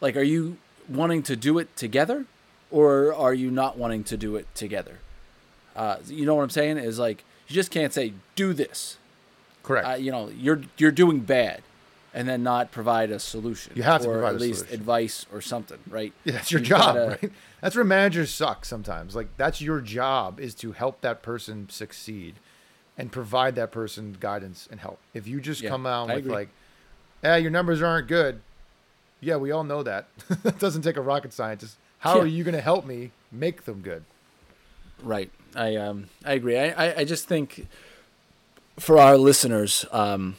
like, 0.00 0.16
are 0.16 0.22
you 0.22 0.56
wanting 0.88 1.22
to 1.24 1.36
do 1.36 1.58
it 1.58 1.74
together, 1.76 2.24
or 2.70 3.14
are 3.14 3.34
you 3.34 3.50
not 3.50 3.76
wanting 3.78 4.04
to 4.04 4.16
do 4.16 4.36
it 4.36 4.46
together? 4.54 4.98
Uh, 5.76 5.98
you 6.06 6.26
know 6.26 6.34
what 6.34 6.42
I'm 6.42 6.50
saying? 6.50 6.78
Is 6.78 6.98
like 6.98 7.24
you 7.46 7.54
just 7.54 7.70
can't 7.70 7.92
say 7.92 8.12
do 8.34 8.52
this. 8.52 8.98
Correct. 9.62 9.86
Uh, 9.86 9.94
you 9.94 10.10
know, 10.10 10.28
you're 10.28 10.62
you're 10.76 10.90
doing 10.90 11.20
bad, 11.20 11.62
and 12.12 12.28
then 12.28 12.42
not 12.42 12.72
provide 12.72 13.10
a 13.10 13.18
solution. 13.20 13.72
You 13.76 13.84
have 13.84 14.02
to 14.02 14.08
or 14.08 14.14
provide 14.14 14.34
at 14.36 14.40
least 14.40 14.60
solution. 14.60 14.80
advice 14.80 15.26
or 15.32 15.40
something, 15.40 15.78
right? 15.88 16.12
Yeah, 16.24 16.32
that's 16.32 16.50
your 16.50 16.60
You've 16.60 16.68
job, 16.70 16.94
gotta- 16.94 17.18
right? 17.22 17.32
That's 17.60 17.76
where 17.76 17.84
managers 17.84 18.30
suck 18.30 18.64
sometimes. 18.64 19.14
Like 19.14 19.28
that's 19.36 19.60
your 19.60 19.80
job 19.80 20.40
is 20.40 20.54
to 20.56 20.72
help 20.72 21.00
that 21.02 21.22
person 21.22 21.68
succeed 21.70 22.36
and 22.98 23.10
provide 23.12 23.54
that 23.54 23.70
person 23.72 24.16
guidance 24.20 24.68
and 24.70 24.80
help. 24.80 24.98
If 25.14 25.26
you 25.28 25.40
just 25.40 25.62
Yeah, 25.62 25.70
come 25.70 25.86
out 25.86 26.10
I 26.10 26.16
with 26.16 26.24
agree. 26.24 26.32
like, 26.34 26.48
"Eh, 27.22 27.36
your 27.36 27.50
numbers 27.50 27.80
aren't 27.80 28.08
good." 28.08 28.40
Yeah, 29.20 29.36
we 29.36 29.50
all 29.52 29.64
know 29.64 29.82
that. 29.84 30.06
that 30.42 30.58
doesn't 30.58 30.82
take 30.82 30.96
a 30.96 31.00
rocket 31.00 31.32
scientist. 31.32 31.76
How 32.00 32.16
Yeah. 32.16 32.22
are 32.22 32.26
you 32.26 32.44
going 32.44 32.54
to 32.54 32.60
help 32.60 32.84
me 32.84 33.10
make 33.32 33.64
them 33.64 33.80
good? 33.80 34.04
Right. 35.02 35.30
I 35.54 35.76
um 35.76 36.08
I 36.24 36.32
agree. 36.34 36.58
I 36.58 36.68
I, 36.88 36.96
I 36.98 37.04
just 37.04 37.26
think 37.28 37.66
for 38.78 38.98
our 38.98 39.16
listeners, 39.16 39.84
um, 39.92 40.36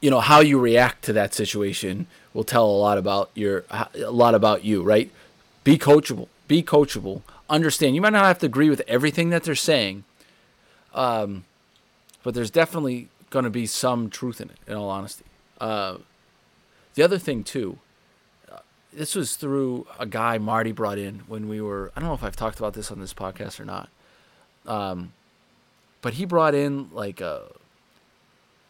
you 0.00 0.10
know 0.10 0.20
how 0.20 0.40
you 0.40 0.58
react 0.58 1.04
to 1.04 1.12
that 1.14 1.34
situation 1.34 2.06
will 2.34 2.44
tell 2.44 2.66
a 2.66 2.78
lot 2.78 2.98
about 2.98 3.30
your 3.34 3.64
a 3.70 4.10
lot 4.10 4.34
about 4.34 4.64
you. 4.64 4.82
Right. 4.82 5.10
Be 5.64 5.78
coachable. 5.78 6.28
Be 6.48 6.62
coachable. 6.62 7.22
Understand. 7.48 7.94
You 7.94 8.00
might 8.00 8.12
not 8.12 8.24
have 8.24 8.38
to 8.40 8.46
agree 8.46 8.70
with 8.70 8.82
everything 8.88 9.30
that 9.30 9.44
they're 9.44 9.54
saying, 9.54 10.04
um, 10.94 11.44
but 12.22 12.34
there's 12.34 12.50
definitely 12.50 13.08
going 13.30 13.44
to 13.44 13.50
be 13.50 13.66
some 13.66 14.10
truth 14.10 14.40
in 14.40 14.50
it. 14.50 14.56
In 14.66 14.74
all 14.74 14.90
honesty. 14.90 15.24
Uh, 15.60 15.98
the 16.94 17.02
other 17.02 17.18
thing 17.18 17.44
too 17.44 17.78
this 18.96 19.14
was 19.14 19.36
through 19.36 19.86
a 19.98 20.06
guy 20.06 20.38
Marty 20.38 20.72
brought 20.72 20.98
in 20.98 21.20
when 21.26 21.48
we 21.48 21.60
were. 21.60 21.92
I 21.94 22.00
don't 22.00 22.08
know 22.08 22.14
if 22.14 22.24
I've 22.24 22.34
talked 22.34 22.58
about 22.58 22.72
this 22.72 22.90
on 22.90 22.98
this 22.98 23.12
podcast 23.12 23.60
or 23.60 23.64
not. 23.64 23.90
Um, 24.66 25.12
but 26.00 26.14
he 26.14 26.24
brought 26.24 26.54
in 26.54 26.88
like 26.92 27.20
a. 27.20 27.44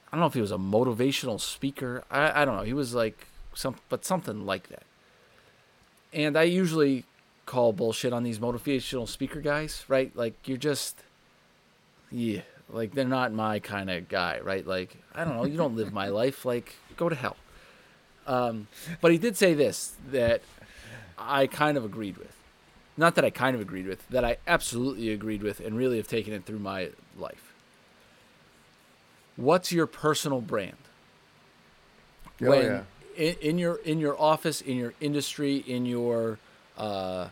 I 0.08 0.16
don't 0.16 0.20
know 0.20 0.26
if 0.26 0.34
he 0.34 0.40
was 0.40 0.52
a 0.52 0.58
motivational 0.58 1.40
speaker. 1.40 2.04
I, 2.10 2.42
I 2.42 2.44
don't 2.44 2.56
know. 2.56 2.62
He 2.62 2.72
was 2.72 2.94
like 2.94 3.26
some, 3.54 3.76
but 3.88 4.04
something 4.04 4.44
like 4.44 4.68
that. 4.68 4.82
And 6.12 6.36
I 6.36 6.42
usually 6.42 7.04
call 7.46 7.72
bullshit 7.72 8.12
on 8.12 8.24
these 8.24 8.38
motivational 8.38 9.08
speaker 9.08 9.40
guys, 9.40 9.84
right? 9.88 10.14
Like 10.14 10.34
you're 10.46 10.58
just, 10.58 10.98
yeah, 12.10 12.42
like 12.68 12.94
they're 12.94 13.04
not 13.04 13.32
my 13.32 13.60
kind 13.60 13.88
of 13.88 14.08
guy, 14.08 14.40
right? 14.42 14.66
Like 14.66 14.96
I 15.14 15.24
don't 15.24 15.36
know. 15.36 15.44
You 15.44 15.56
don't 15.56 15.76
live 15.76 15.92
my 15.92 16.08
life. 16.08 16.44
Like 16.44 16.74
go 16.96 17.08
to 17.08 17.14
hell. 17.14 17.36
Um, 18.26 18.66
but 19.00 19.12
he 19.12 19.18
did 19.18 19.36
say 19.36 19.54
this 19.54 19.94
that 20.10 20.42
I 21.16 21.46
kind 21.46 21.78
of 21.78 21.84
agreed 21.84 22.18
with. 22.18 22.34
Not 22.96 23.14
that 23.14 23.24
I 23.24 23.30
kind 23.30 23.54
of 23.54 23.60
agreed 23.60 23.86
with, 23.86 24.08
that 24.08 24.24
I 24.24 24.38
absolutely 24.46 25.10
agreed 25.10 25.42
with 25.42 25.60
and 25.60 25.76
really 25.76 25.98
have 25.98 26.08
taken 26.08 26.32
it 26.32 26.44
through 26.44 26.58
my 26.58 26.90
life. 27.18 27.52
What's 29.36 29.70
your 29.70 29.86
personal 29.86 30.40
brand? 30.40 30.76
Oh, 32.42 32.52
yeah. 32.54 32.82
in, 33.16 33.34
in 33.40 33.58
your 33.58 33.76
in 33.76 34.00
your 34.00 34.20
office, 34.20 34.60
in 34.60 34.76
your 34.76 34.94
industry, 35.00 35.56
in 35.66 35.86
your 35.86 36.38
uh, 36.76 37.28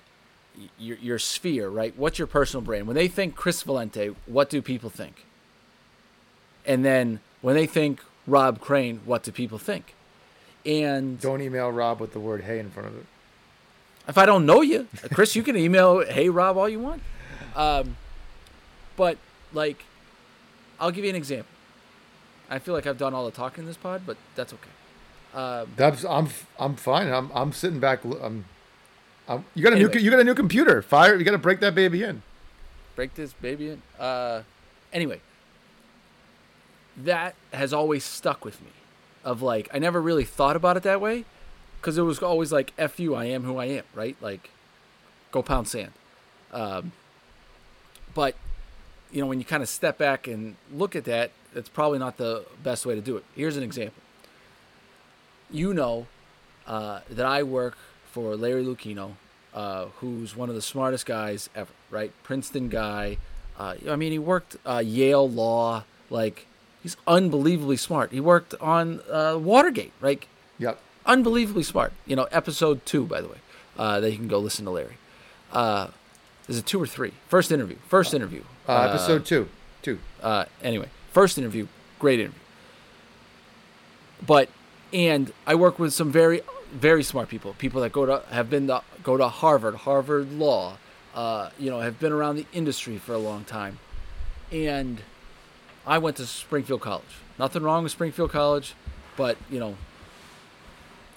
your 0.79 0.97
your 0.99 1.19
sphere, 1.19 1.69
right? 1.69 1.97
What's 1.97 2.19
your 2.19 2.27
personal 2.29 2.63
brand? 2.63 2.87
When 2.87 2.97
they 2.97 3.09
think 3.09 3.35
Chris 3.35 3.63
Valente, 3.65 4.15
what 4.27 4.51
do 4.51 4.63
people 4.63 4.91
think? 4.91 5.27
And 6.67 6.85
then 6.85 7.21
when 7.43 7.55
they 7.55 7.67
think 7.67 8.01
Rob 8.27 8.61
Crane, 8.61 9.01
what 9.05 9.23
do 9.23 9.33
people 9.33 9.59
think? 9.59 9.95
And 10.65 11.21
Don't 11.21 11.43
email 11.43 11.71
Rob 11.71 12.01
with 12.01 12.13
the 12.13 12.21
word 12.21 12.43
"hey" 12.43 12.59
in 12.59 12.71
front 12.71 12.89
of 12.89 12.97
it. 12.97 13.07
if 14.09 14.17
I 14.17 14.25
don't 14.27 14.47
know 14.47 14.63
you, 14.63 14.89
Chris, 15.13 15.37
you 15.37 15.43
can 15.43 15.57
email 15.57 16.05
hey 16.07 16.29
Rob 16.31 16.57
all 16.57 16.69
you 16.69 16.81
want. 16.81 17.03
Um, 17.55 17.97
but 18.97 19.19
like, 19.53 19.85
I'll 20.81 20.91
give 20.91 21.05
you 21.05 21.11
an 21.11 21.17
example. 21.17 21.49
I 22.49 22.59
feel 22.59 22.75
like 22.75 22.87
I've 22.87 22.99
done 22.99 23.15
all 23.15 23.25
the 23.25 23.31
talking 23.31 23.63
in 23.63 23.67
this 23.67 23.77
pod, 23.77 24.03
but 24.07 24.17
that's 24.37 24.53
okay. 24.53 24.71
Um, 25.39 25.73
That's 25.77 26.05
I'm 26.05 26.29
I'm 26.59 26.77
fine. 26.77 27.09
I'm 27.13 27.31
I'm 27.35 27.53
sitting 27.53 27.81
back. 27.81 28.05
I'm, 28.05 28.45
I'm 29.29 29.45
you 29.55 29.63
got 29.63 29.73
a 29.73 29.77
Anyway. 29.77 29.95
new 29.95 30.01
you 30.01 30.11
got 30.11 30.21
a 30.21 30.25
new 30.25 30.35
computer. 30.35 30.83
Fire. 30.83 31.17
You 31.17 31.25
got 31.25 31.33
to 31.33 31.39
break 31.39 31.61
that 31.61 31.75
baby 31.75 32.03
in. 32.03 32.23
break 32.97 33.15
this 33.15 33.33
baby 33.33 33.71
in. 33.71 33.83
Uh, 33.99 34.43
anyway, 34.93 35.21
that 36.97 37.35
has 37.53 37.73
always 37.73 38.05
stuck 38.05 38.45
with 38.45 38.61
me. 38.61 38.69
Of 39.25 39.41
like, 39.41 39.69
I 39.73 39.79
never 39.79 40.03
really 40.03 40.25
thought 40.25 40.55
about 40.55 40.77
it 40.77 40.83
that 40.83 41.01
way, 41.01 41.25
because 41.81 41.97
it 41.97 42.03
was 42.03 42.23
always 42.23 42.53
like, 42.53 42.75
"F 42.77 43.01
you, 43.01 43.15
I 43.15 43.25
am 43.25 43.45
who 43.45 43.57
I 43.57 43.65
am," 43.67 43.85
right? 43.95 44.17
Like, 44.21 44.51
go 45.33 45.43
pound 45.43 45.67
sand. 45.67 45.93
Um, 46.53 46.93
but 48.15 48.37
you 49.11 49.23
know, 49.23 49.27
when 49.27 49.39
you 49.39 49.45
kind 49.47 49.63
of 49.63 49.69
step 49.71 49.97
back 49.97 50.27
and 50.27 50.57
look 50.71 50.95
at 50.95 51.05
that, 51.07 51.31
that's 51.55 51.71
probably 51.71 51.99
not 51.99 52.19
the 52.19 52.45
best 52.63 52.85
way 52.85 52.95
to 52.95 53.01
do 53.01 53.17
it. 53.17 53.25
Here's 53.35 53.57
an 53.57 53.63
example. 53.63 54.03
You 55.51 55.73
know 55.73 56.07
uh, 56.67 57.01
that 57.09 57.25
I 57.25 57.43
work 57.45 57.79
for 58.15 58.37
Larry 58.37 58.65
Lucchino, 58.65 59.15
uh, 59.53 59.87
who's 59.99 60.37
one 60.37 60.49
of 60.49 60.55
the 60.55 60.63
smartest 60.63 61.05
guys 61.05 61.51
ever, 61.57 61.73
right? 61.91 62.13
Princeton 62.23 62.69
guy. 62.69 63.19
Uh, 63.59 63.75
I 63.91 63.97
mean, 63.97 64.13
he 64.13 64.21
worked 64.21 64.57
uh, 64.65 64.81
Yale 64.85 65.29
Law. 65.29 65.83
Like, 66.11 66.47
he's 66.81 66.97
unbelievably 67.09 67.77
smart. 67.77 68.13
He 68.13 68.21
worked 68.21 68.55
on 68.61 69.01
uh, 69.11 69.37
Watergate, 69.37 69.93
right? 70.01 70.25
Yep. 70.61 70.79
unbelievably 71.05 71.65
smart. 71.65 71.93
You 72.07 72.15
know, 72.15 72.29
episode 72.31 72.87
two, 72.87 73.05
by 73.05 73.21
the 73.21 73.27
way, 73.27 73.39
uh, 73.77 73.99
that 73.99 74.13
you 74.13 74.17
can 74.17 74.29
go 74.29 74.39
listen 74.39 74.65
to 74.67 74.71
Larry. 74.71 74.97
Uh, 75.53 75.89
is 76.47 76.57
it 76.57 76.67
two 76.67 76.81
or 76.81 76.87
three? 76.87 77.15
First 77.29 77.51
interview. 77.51 77.79
First 77.89 78.15
interview. 78.15 78.45
Uh, 78.69 78.91
episode 78.91 79.27
two. 79.27 79.49
Two. 79.83 79.99
Uh, 80.23 80.45
anyway, 80.63 80.89
first 81.11 81.37
interview, 81.37 81.67
great 81.99 82.21
interview. 82.21 82.39
But 84.25 84.49
and 84.93 85.33
I 85.49 85.57
work 85.57 85.81
with 85.81 85.93
some 85.93 86.13
very 86.13 86.43
very 86.75 87.05
smart 87.05 87.29
people, 87.29 87.55
people 87.55 87.81
that 87.83 87.93
go 87.93 88.05
to 88.05 88.23
have 88.31 88.51
been 88.51 88.67
to, 88.67 88.83
go 89.03 89.17
to 89.17 89.29
Harvard, 89.29 89.77
Harvard 89.77 90.33
Law, 90.33 90.77
uh, 91.15 91.51
you 91.59 91.71
know, 91.71 91.81
have 91.81 92.01
been 92.01 92.13
around 92.13 92.37
the 92.37 92.47
industry 92.53 92.99
for 92.99 93.15
a 93.15 93.19
long 93.19 93.45
time, 93.45 93.79
and 94.51 95.01
I 95.87 95.99
went 95.99 96.17
to 96.17 96.27
Springfield 96.27 96.81
College. 96.81 97.05
Nothing 97.39 97.63
wrong 97.63 97.85
with 97.85 97.93
Springfield 97.93 98.31
College, 98.31 98.75
but 99.17 99.39
you 99.49 99.61
know, 99.61 99.77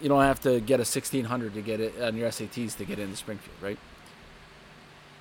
you 0.01 0.10
don't 0.10 0.22
have 0.22 0.39
to 0.41 0.60
get 0.60 0.76
a 0.76 0.86
1600 0.86 1.53
to 1.55 1.62
get 1.62 1.80
it 1.80 1.99
on 2.01 2.16
your 2.16 2.30
SATs 2.30 2.78
to 2.78 2.86
get 2.86 2.99
into 2.99 3.16
Springfield, 3.16 3.58
right? 3.62 3.80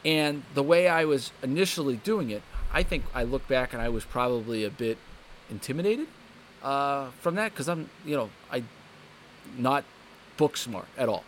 And 0.05 0.43
the 0.55 0.63
way 0.63 0.87
I 0.87 1.05
was 1.07 1.33
initially 1.43 1.97
doing 1.97 2.31
it, 2.31 2.43
I 2.73 2.83
think 2.83 3.05
I 3.15 3.25
look 3.25 3.49
back 3.49 3.73
and 3.73 3.81
I 3.81 3.89
was 3.89 4.05
probably 4.05 4.65
a 4.65 4.71
bit 4.71 4.99
intimidated 5.51 6.07
uh, 6.63 7.11
from 7.21 7.37
that 7.37 7.53
because 7.53 7.69
I'm, 7.69 7.89
you 8.05 8.17
know, 8.17 8.31
I 8.53 8.63
not 9.57 9.85
book 10.37 10.57
smart 10.57 10.87
at 10.97 11.09
all, 11.09 11.25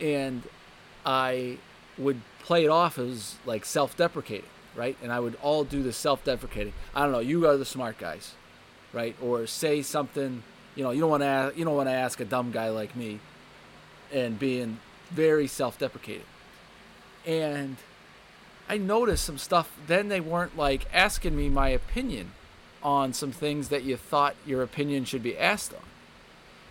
and 0.00 0.42
I 1.04 1.58
would 1.96 2.20
play 2.40 2.64
it 2.64 2.68
off 2.68 2.98
as 2.98 3.36
like 3.44 3.64
self-deprecating, 3.64 4.48
right? 4.76 4.96
And 5.02 5.12
I 5.12 5.20
would 5.20 5.36
all 5.42 5.64
do 5.64 5.82
the 5.82 5.92
self-deprecating. 5.92 6.72
I 6.94 7.02
don't 7.02 7.12
know. 7.12 7.18
You 7.18 7.46
are 7.46 7.56
the 7.56 7.64
smart 7.64 7.98
guys, 7.98 8.34
right? 8.92 9.16
Or 9.22 9.46
say 9.46 9.82
something. 9.82 10.42
You 10.74 10.84
know, 10.84 10.90
you 10.90 11.00
don't 11.00 11.10
want 11.10 11.22
to. 11.22 11.52
You 11.56 11.64
don't 11.64 11.74
want 11.74 11.88
to 11.88 11.94
ask 11.94 12.20
a 12.20 12.24
dumb 12.24 12.52
guy 12.52 12.70
like 12.70 12.94
me, 12.94 13.20
and 14.12 14.38
being 14.38 14.78
very 15.10 15.46
self-deprecating. 15.46 16.26
And 17.26 17.76
I 18.68 18.78
noticed 18.78 19.24
some 19.24 19.38
stuff. 19.38 19.76
Then 19.86 20.08
they 20.08 20.20
weren't 20.20 20.56
like 20.56 20.86
asking 20.92 21.36
me 21.36 21.48
my 21.48 21.68
opinion 21.68 22.32
on 22.82 23.12
some 23.12 23.32
things 23.32 23.70
that 23.70 23.82
you 23.82 23.96
thought 23.96 24.36
your 24.46 24.62
opinion 24.62 25.04
should 25.04 25.22
be 25.22 25.36
asked 25.36 25.74
on. 25.74 25.80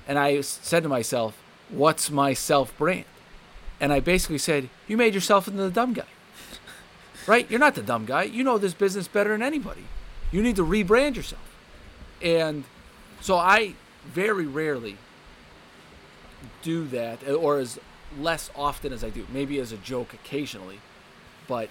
And 0.07 0.17
I 0.17 0.41
said 0.41 0.83
to 0.83 0.89
myself, 0.89 1.37
"What's 1.69 2.09
my 2.09 2.33
self 2.33 2.75
brand?" 2.77 3.05
And 3.79 3.93
I 3.93 3.99
basically 3.99 4.37
said, 4.37 4.69
"You 4.87 4.97
made 4.97 5.13
yourself 5.13 5.47
into 5.47 5.61
the 5.61 5.71
dumb 5.71 5.93
guy." 5.93 6.07
right? 7.27 7.49
You're 7.51 7.59
not 7.59 7.75
the 7.75 7.81
dumb 7.81 8.05
guy. 8.05 8.23
You 8.23 8.43
know 8.43 8.57
this 8.57 8.73
business 8.73 9.07
better 9.07 9.31
than 9.31 9.43
anybody. 9.43 9.83
You 10.31 10.41
need 10.41 10.55
to 10.55 10.65
rebrand 10.65 11.15
yourself. 11.15 11.41
And 12.21 12.63
so 13.21 13.35
I 13.37 13.73
very 14.05 14.45
rarely 14.45 14.97
do 16.61 16.85
that, 16.85 17.19
uh, 17.27 17.33
or 17.33 17.59
as 17.59 17.79
less 18.17 18.49
often 18.55 18.93
as 18.93 19.03
I 19.03 19.09
do. 19.09 19.27
Maybe 19.31 19.59
as 19.59 19.71
a 19.71 19.77
joke 19.77 20.13
occasionally, 20.13 20.79
but 21.47 21.69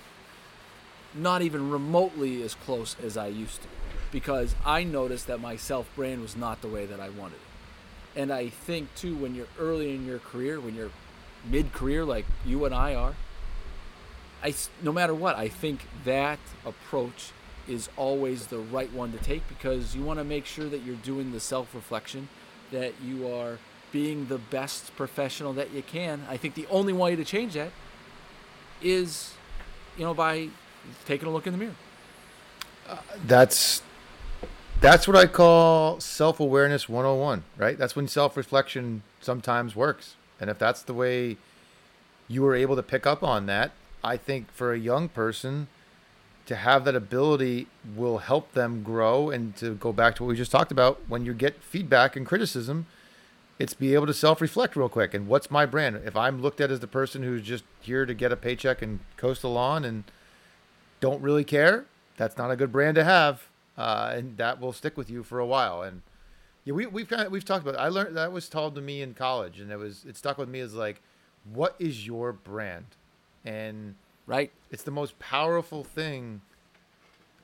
not 1.15 1.43
even 1.43 1.71
remotely 1.71 2.43
as 2.43 2.55
close 2.55 2.95
as 3.03 3.17
I 3.17 3.29
used 3.29 3.63
to. 3.63 3.69
Because 4.13 4.55
I 4.65 4.85
noticed 4.85 5.27
that 5.27 5.41
my 5.41 5.57
self 5.57 5.89
brand 5.97 6.21
was 6.21 6.37
not 6.37 6.61
the 6.61 6.69
way 6.69 6.87
that 6.87 7.01
I 7.01 7.09
wanted 7.09 7.37
it. 7.37 7.56
And 8.17 8.33
I 8.33 8.49
think 8.49 8.95
too, 8.95 9.15
when 9.15 9.35
you're 9.35 9.49
early 9.59 9.95
in 9.95 10.07
your 10.07 10.19
career, 10.19 10.59
when 10.59 10.75
you're 10.75 10.91
mid 11.49 11.73
career 11.73 12.05
like 12.05 12.25
you 12.45 12.65
and 12.65 12.75
I 12.75 12.95
are, 12.95 13.15
I 14.43 14.55
no 14.83 14.93
matter 14.93 15.15
what, 15.15 15.37
I 15.37 15.49
think 15.49 15.87
that 16.05 16.39
approach 16.65 17.33
is 17.69 17.89
always 17.97 18.47
the 18.47 18.59
right 18.59 18.93
one 18.93 19.13
to 19.13 19.19
take 19.19 19.47
because 19.49 19.95
you 19.95 20.03
want 20.03 20.19
to 20.19 20.25
make 20.25 20.47
sure 20.47 20.69
that 20.69 20.83
you're 20.83 20.97
doing 20.97 21.33
the 21.33 21.41
self 21.41 21.75
reflection, 21.75 22.29
that 22.71 22.95
you 23.05 23.29
are 23.29 23.59
being 23.93 24.27
the 24.27 24.39
best 24.39 24.95
professional 24.97 25.53
that 25.55 25.73
you 25.73 25.83
can. 25.83 26.25
I 26.29 26.37
think 26.37 26.55
the 26.55 26.67
only 26.69 26.93
way 26.93 27.17
to 27.17 27.25
change 27.25 27.55
that 27.55 27.71
is, 28.83 29.35
you 29.97 30.05
know, 30.05 30.15
by 30.15 30.49
taking 31.05 31.29
a 31.29 31.31
look 31.31 31.47
in 31.47 31.53
the 31.53 31.59
mirror. 31.59 31.75
Uh, 32.89 32.99
that's 33.27 33.83
that's 34.81 35.09
what 35.09 35.17
I 35.17 35.27
call 35.27 36.01
self 36.01 36.41
awareness 36.41 36.89
101, 36.89 37.45
right? 37.57 37.79
That's 37.79 37.97
when 37.97 38.09
self 38.09 38.37
reflection 38.37 39.03
sometimes 39.21 39.75
works. 39.75 40.17
And 40.41 40.51
if 40.51 40.59
that's 40.59 40.83
the 40.83 40.95
way 40.95 41.37
you 42.29 42.43
were 42.43 42.55
able 42.55 42.77
to 42.77 42.83
pick 42.83 43.07
up 43.07 43.23
on 43.23 43.47
that, 43.47 43.73
I 44.05 44.17
think 44.17 44.51
for 44.53 44.73
a 44.73 44.79
young 44.79 45.09
person 45.09 45.69
to 46.47 46.57
have 46.57 46.85
that 46.85 46.95
ability 46.95 47.67
will 47.97 48.19
help 48.19 48.53
them 48.53 48.83
grow. 48.83 49.31
And 49.31 49.57
to 49.57 49.75
go 49.75 49.93
back 49.93 50.17
to 50.17 50.25
what 50.25 50.29
we 50.29 50.37
just 50.37 50.53
talked 50.53 50.73
about, 50.73 51.01
when 51.09 51.25
you 51.25 51.35
get 51.35 51.63
feedback 51.63 52.15
and 52.15 52.27
criticism, 52.27 52.87
it's 53.59 53.75
be 53.75 53.95
able 53.95 54.07
to 54.07 54.15
self 54.15 54.41
reflect 54.41 54.77
real 54.77 54.89
quick. 54.89 55.15
And 55.15 55.27
what's 55.27 55.51
my 55.51 55.65
brand? 55.65 56.01
If 56.05 56.17
I'm 56.17 56.43
looked 56.43 56.61
at 56.61 56.71
as 56.71 56.81
the 56.81 56.87
person 56.87 57.23
who's 57.23 57.43
just 57.43 57.65
here 57.81 58.05
to 58.05 58.15
get 58.15 58.31
a 58.31 58.37
paycheck 58.37 58.83
and 58.83 59.01
coast 59.17 59.43
along 59.43 59.85
and 59.85 60.05
don't 61.01 61.23
really 61.23 61.45
care, 61.45 61.87
that's 62.17 62.37
not 62.37 62.51
a 62.51 62.57
good 62.57 62.73
brand 62.73 62.95
to 62.97 63.05
have. 63.05 63.49
Uh, 63.77 64.13
and 64.15 64.37
that 64.39 64.61
will 64.61 64.73
stick 64.73 64.97
with 64.97 65.11
you 65.11 65.23
for 65.23 65.39
a 65.39 65.47
while. 65.47 65.83
And 65.83 66.03
yeah, 66.65 66.73
we, 66.75 66.87
we've 66.87 67.09
kind 67.09 67.23
of, 67.23 67.33
we've 67.33 67.45
talked 67.45 67.63
about 67.63 67.75
it. 67.75 67.81
I 67.81 67.89
learned 67.89 68.17
that 68.17 68.33
was 68.33 68.49
told 68.49 68.75
to 68.77 68.81
me 68.81 69.03
in 69.03 69.15
college 69.15 69.61
and 69.61 69.71
it 69.71 69.79
was, 69.79 70.05
it 70.09 70.17
stuck 70.17 70.39
with 70.39 70.49
me 70.49 70.61
as 70.61 70.75
like, 70.75 71.03
what 71.53 71.77
is 71.79 72.07
your 72.07 72.33
brand? 72.33 72.87
And 73.45 73.95
Right? 74.27 74.51
it's 74.73 74.83
the 74.83 74.91
most 74.91 75.19
powerful 75.21 75.85
thing. 75.85 76.41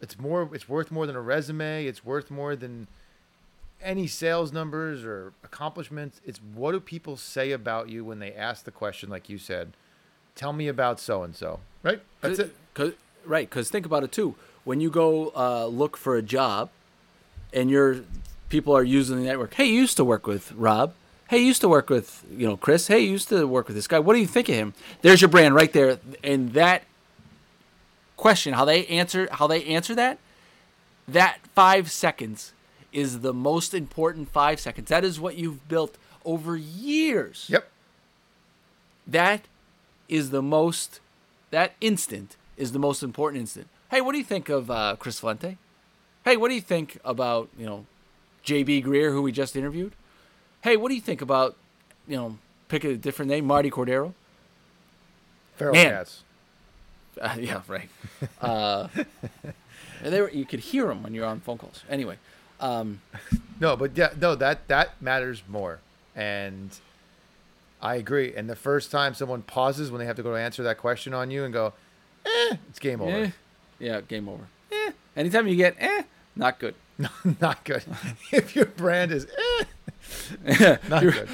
It's 0.01 0.19
more. 0.19 0.51
It's 0.53 0.69
worth 0.69 0.91
more 0.91 1.07
than 1.07 1.15
a 1.15 1.21
resume. 1.21 1.87
It's 1.87 2.05
worth 2.05 2.29
more 2.29 2.57
than 2.57 2.89
any 3.81 4.09
sales 4.09 4.53
numbers 4.53 5.05
or 5.05 5.33
accomplishments. 5.45 6.21
It's 6.25 6.41
what 6.55 6.73
do 6.73 6.81
people 6.81 7.17
say 7.17 7.53
about 7.53 7.89
you 7.89 8.05
when 8.05 8.19
they 8.19 8.33
ask 8.33 8.65
the 8.65 8.73
question, 8.73 9.09
like 9.09 9.29
you 9.29 9.39
said. 9.39 9.75
Tell 10.35 10.53
me 10.53 10.67
about 10.67 10.99
so 10.99 11.23
and 11.23 11.37
so. 11.37 11.61
Right. 11.85 12.03
That's 12.21 12.41
it. 12.41 12.57
Cause, 12.75 12.95
right, 13.25 13.49
because 13.49 13.71
think 13.71 13.87
about 13.87 14.03
it 14.03 14.11
too. 14.11 14.35
When 14.65 14.81
you 14.81 14.91
go 14.91 15.33
uh, 15.37 15.67
look 15.67 15.97
for 15.97 16.17
a 16.17 16.23
job, 16.23 16.71
and 17.53 17.71
your 17.71 18.01
people 18.49 18.75
are 18.77 18.83
using 18.83 19.17
the 19.17 19.23
network. 19.25 19.55
Hey, 19.55 19.67
you 19.67 19.75
used 19.75 19.97
to 19.97 20.05
work 20.05 20.27
with 20.27 20.53
Rob. 20.53 20.95
Hey, 21.29 21.39
you 21.39 21.47
used 21.47 21.61
to 21.63 21.69
work 21.69 21.89
with 21.91 22.25
you 22.31 22.47
know 22.47 22.57
Chris. 22.57 22.87
Hey, 22.89 23.01
you 23.01 23.11
used 23.13 23.29
to 23.31 23.47
work 23.47 23.67
with 23.67 23.77
this 23.77 23.89
guy. 23.89 23.99
What 23.99 24.15
do 24.15 24.21
you 24.21 24.27
think 24.27 24.49
of 24.49 24.55
him? 24.55 24.75
There's 25.03 25.21
your 25.21 25.29
brand 25.29 25.55
right 25.55 25.73
there. 25.73 25.99
And 26.23 26.53
that 26.53 26.85
question, 28.17 28.55
how 28.55 28.65
they 28.65 28.87
answer, 28.87 29.29
how 29.33 29.47
they 29.47 29.65
answer 29.65 29.95
that, 29.95 30.19
that 31.09 31.39
five 31.55 31.91
seconds 31.91 32.53
is 32.93 33.21
the 33.21 33.33
most 33.33 33.75
important 33.75 34.29
five 34.29 34.61
seconds. 34.61 34.89
That 34.91 35.05
is 35.05 35.19
what 35.19 35.37
you've 35.37 35.67
built 35.69 35.97
over 36.25 36.57
years 36.57 37.47
Yep. 37.49 37.69
that 39.07 39.47
is 40.09 40.31
the 40.31 40.43
most 40.43 41.01
that 41.51 41.73
instant 41.81 42.37
is 42.63 42.73
the 42.73 42.79
most 42.79 43.03
important 43.03 43.41
instant 43.41 43.67
hey 43.91 44.01
what 44.01 44.13
do 44.13 44.19
you 44.19 44.25
think 44.25 44.49
of 44.49 44.71
uh, 44.71 44.97
chris 44.99 45.21
Valente? 45.21 45.57
hey 46.25 46.37
what 46.37 46.49
do 46.49 46.55
you 46.55 46.61
think 46.61 46.99
about 47.05 47.49
you 47.59 47.67
know 47.67 47.85
jb 48.45 48.83
greer 48.83 49.11
who 49.13 49.23
we 49.23 49.33
just 49.33 49.57
interviewed 49.57 49.93
hey 50.63 50.77
what 50.77 50.89
do 50.89 50.95
you 50.95 51.01
think 51.01 51.21
about 51.21 51.57
you 52.07 52.17
know 52.17 52.39
pick 52.69 52.85
a 52.85 52.97
different 52.97 53.31
name 53.31 53.45
marty 53.47 53.71
cordero 53.71 54.13
Feral 55.57 55.75
Man. 55.75 55.91
cats. 55.91 56.23
uh, 57.21 57.37
yeah 57.41 57.61
right 57.69 57.89
uh, 58.41 58.89
and 60.03 60.13
they 60.13 60.21
were, 60.21 60.31
you 60.31 60.45
could 60.45 60.61
hear 60.61 60.87
them 60.87 61.03
when 61.03 61.13
you're 61.15 61.27
on 61.27 61.41
phone 61.41 61.59
calls 61.59 61.83
anyway 61.91 62.17
um, 62.61 63.01
No, 63.61 63.77
but 63.77 63.97
yeah, 63.97 64.11
no, 64.21 64.35
that 64.37 64.69
that 64.69 65.03
matters 65.03 65.43
more. 65.49 65.81
And 66.15 66.71
I 67.81 67.97
agree. 67.97 68.33
And 68.35 68.49
the 68.49 68.57
first 68.57 68.91
time 68.91 69.15
someone 69.15 69.43
pauses 69.43 69.91
when 69.91 69.99
they 69.99 70.07
have 70.07 70.17
to 70.17 70.23
go 70.23 70.31
to 70.33 70.39
answer 70.41 70.63
that 70.63 70.79
question 70.79 71.13
on 71.13 71.31
you 71.31 71.43
and 71.45 71.53
go, 71.53 71.73
eh, 72.27 72.57
it's 72.69 72.79
game 72.79 73.01
over. 73.01 73.11
eh, 73.17 73.31
yeah 73.79 74.01
game 74.01 74.29
over 74.29 74.45
eh. 74.71 74.91
anytime 75.17 75.47
you 75.49 75.57
get 75.57 75.75
eh 75.79 76.03
not 76.37 76.59
good 76.59 76.75
not 77.41 77.65
good. 77.65 77.83
if 78.33 78.55
your 78.55 78.67
brand 78.67 79.11
is 79.13 79.27
eh, 80.47 80.77
not 80.89 81.03
good. 81.03 81.29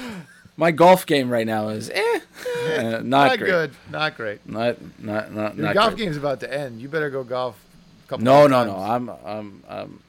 my 0.57 0.71
golf 0.71 1.05
game 1.05 1.29
right 1.29 1.45
now 1.45 1.69
is 1.69 1.89
eh, 1.89 2.19
eh, 2.67 2.99
not, 3.03 3.03
Not 3.03 3.39
good. 3.39 3.71
Not 3.91 4.15
great. 4.17 4.45
Not 4.47 4.77
not 4.99 5.33
not 5.33 5.55
Your 5.55 5.65
not 5.67 5.75
golf 5.75 5.95
great. 5.95 6.05
game's 6.05 6.17
about 6.17 6.39
to 6.41 6.51
end. 6.53 6.81
You 6.81 6.87
better 6.89 7.09
go 7.09 7.23
golf. 7.23 7.55
A 8.05 8.09
couple 8.09 8.23
No, 8.25 8.47
no, 8.47 8.63
no. 8.65 8.73
times. 8.73 8.83
I'm 8.89 9.09
um 9.25 9.63
um 9.69 9.99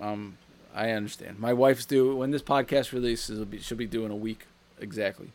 um 0.00 0.38
I 0.74 0.90
understand. 0.90 1.38
My 1.38 1.52
wife's 1.52 1.84
due 1.86 2.16
when 2.16 2.30
this 2.30 2.42
podcast 2.42 2.92
releases. 2.92 3.30
It'll 3.38 3.44
be, 3.46 3.60
she'll 3.60 3.78
be 3.78 3.86
due 3.86 4.04
in 4.04 4.10
a 4.10 4.16
week 4.16 4.46
exactly. 4.80 5.30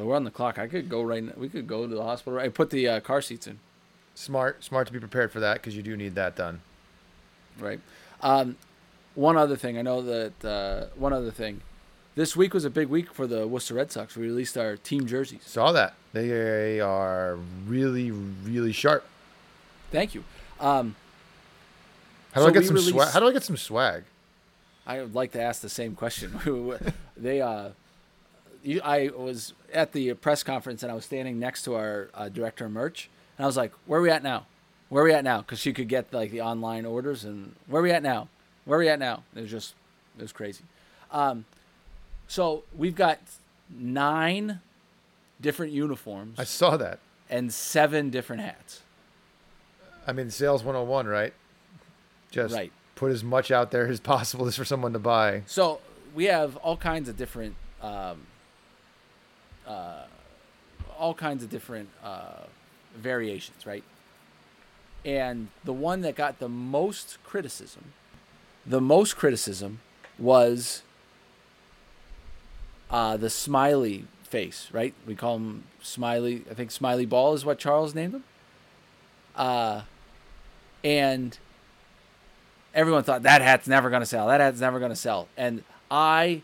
So 0.00 0.06
we're 0.06 0.16
on 0.16 0.24
the 0.24 0.30
clock. 0.30 0.58
I 0.58 0.66
could 0.66 0.88
go 0.88 1.02
right. 1.02 1.22
Now. 1.22 1.34
We 1.36 1.50
could 1.50 1.66
go 1.66 1.86
to 1.86 1.94
the 1.94 2.02
hospital. 2.02 2.38
I 2.38 2.48
put 2.48 2.70
the 2.70 2.88
uh, 2.88 3.00
car 3.00 3.20
seats 3.20 3.46
in. 3.46 3.58
Smart, 4.14 4.64
smart 4.64 4.86
to 4.86 4.94
be 4.94 4.98
prepared 4.98 5.30
for 5.30 5.40
that 5.40 5.54
because 5.58 5.76
you 5.76 5.82
do 5.82 5.94
need 5.94 6.14
that 6.14 6.36
done. 6.36 6.62
Right. 7.58 7.80
Um, 8.22 8.56
one 9.14 9.36
other 9.36 9.56
thing. 9.56 9.76
I 9.76 9.82
know 9.82 10.00
that 10.00 10.42
uh, 10.42 10.86
one 10.96 11.12
other 11.12 11.30
thing. 11.30 11.60
This 12.14 12.34
week 12.34 12.54
was 12.54 12.64
a 12.64 12.70
big 12.70 12.88
week 12.88 13.12
for 13.12 13.26
the 13.26 13.46
Worcester 13.46 13.74
Red 13.74 13.92
Sox. 13.92 14.16
We 14.16 14.22
released 14.22 14.56
our 14.56 14.78
team 14.78 15.06
jerseys. 15.06 15.42
Saw 15.44 15.70
that. 15.72 15.92
They 16.14 16.80
are 16.80 17.38
really, 17.66 18.10
really 18.10 18.72
sharp. 18.72 19.04
Thank 19.90 20.14
you. 20.14 20.24
Um, 20.60 20.96
How 22.32 22.40
do 22.40 22.44
So 22.46 22.48
I 22.48 22.52
get 22.54 22.64
some 22.66 22.78
swag? 22.78 23.08
How 23.12 23.20
do 23.20 23.28
I 23.28 23.32
get 23.34 23.42
some 23.42 23.58
swag? 23.58 24.04
I 24.86 25.02
would 25.02 25.14
like 25.14 25.32
to 25.32 25.42
ask 25.42 25.60
the 25.60 25.68
same 25.68 25.94
question. 25.94 26.72
they, 27.18 27.42
uh, 27.42 27.68
I 28.82 29.10
was 29.14 29.52
at 29.72 29.92
the 29.92 30.14
press 30.14 30.42
conference 30.42 30.82
and 30.82 30.90
I 30.90 30.94
was 30.94 31.04
standing 31.04 31.38
next 31.38 31.62
to 31.64 31.74
our 31.74 32.08
uh, 32.14 32.28
director 32.28 32.66
of 32.66 32.72
merch, 32.72 33.08
and 33.38 33.44
I 33.44 33.46
was 33.46 33.56
like, 33.56 33.72
"Where 33.86 33.98
are 34.00 34.02
we 34.02 34.10
at 34.10 34.22
now? 34.22 34.46
Where 34.88 35.02
are 35.02 35.06
we 35.06 35.12
at 35.12 35.24
now?" 35.24 35.38
Because 35.42 35.58
she 35.60 35.72
could 35.72 35.88
get 35.88 36.12
like 36.12 36.30
the 36.30 36.40
online 36.42 36.84
orders, 36.86 37.24
and 37.24 37.54
where 37.66 37.80
are 37.80 37.84
we 37.84 37.90
at 37.92 38.02
now? 38.02 38.28
Where 38.64 38.78
are 38.78 38.82
we 38.82 38.88
at 38.88 38.98
now? 38.98 39.22
It 39.34 39.40
was 39.42 39.50
just, 39.50 39.74
it 40.18 40.22
was 40.22 40.32
crazy. 40.32 40.64
Um, 41.10 41.44
so 42.28 42.62
we've 42.76 42.94
got 42.94 43.18
nine 43.68 44.60
different 45.40 45.72
uniforms 45.72 46.38
I 46.38 46.44
saw 46.44 46.76
that. 46.76 46.98
and 47.28 47.52
seven 47.52 48.10
different 48.10 48.42
hats. 48.42 48.82
I 50.06 50.12
mean, 50.12 50.30
sales 50.30 50.62
101, 50.62 51.06
right? 51.06 51.32
Just 52.30 52.54
Right. 52.54 52.70
put 52.94 53.10
as 53.10 53.24
much 53.24 53.50
out 53.50 53.70
there 53.70 53.86
as 53.86 54.00
possible 54.00 54.44
just 54.46 54.58
for 54.58 54.64
someone 54.64 54.92
to 54.92 54.98
buy. 54.98 55.42
So 55.46 55.80
we 56.14 56.24
have 56.26 56.56
all 56.58 56.76
kinds 56.76 57.08
of 57.08 57.16
different, 57.16 57.54
um, 57.82 58.26
uh, 59.70 60.06
all 60.98 61.14
kinds 61.14 61.44
of 61.44 61.50
different 61.50 61.88
uh, 62.02 62.44
variations, 62.96 63.64
right? 63.64 63.84
And 65.04 65.48
the 65.64 65.72
one 65.72 66.02
that 66.02 66.14
got 66.14 66.38
the 66.40 66.48
most 66.48 67.18
criticism, 67.24 67.92
the 68.66 68.80
most 68.80 69.16
criticism 69.16 69.80
was 70.18 70.82
uh, 72.90 73.16
the 73.16 73.30
smiley 73.30 74.04
face, 74.24 74.68
right? 74.72 74.92
We 75.06 75.14
call 75.14 75.36
him 75.36 75.64
Smiley. 75.80 76.44
I 76.50 76.54
think 76.54 76.70
Smiley 76.70 77.06
Ball 77.06 77.34
is 77.34 77.44
what 77.44 77.58
Charles 77.58 77.94
named 77.94 78.14
him. 78.14 78.24
Uh, 79.36 79.82
and 80.84 81.38
everyone 82.74 83.04
thought 83.04 83.22
that 83.22 83.40
hat's 83.40 83.68
never 83.68 83.88
going 83.88 84.02
to 84.02 84.06
sell. 84.06 84.26
That 84.26 84.40
hat's 84.40 84.60
never 84.60 84.78
going 84.78 84.90
to 84.90 84.96
sell. 84.96 85.28
And 85.36 85.64
I 85.90 86.42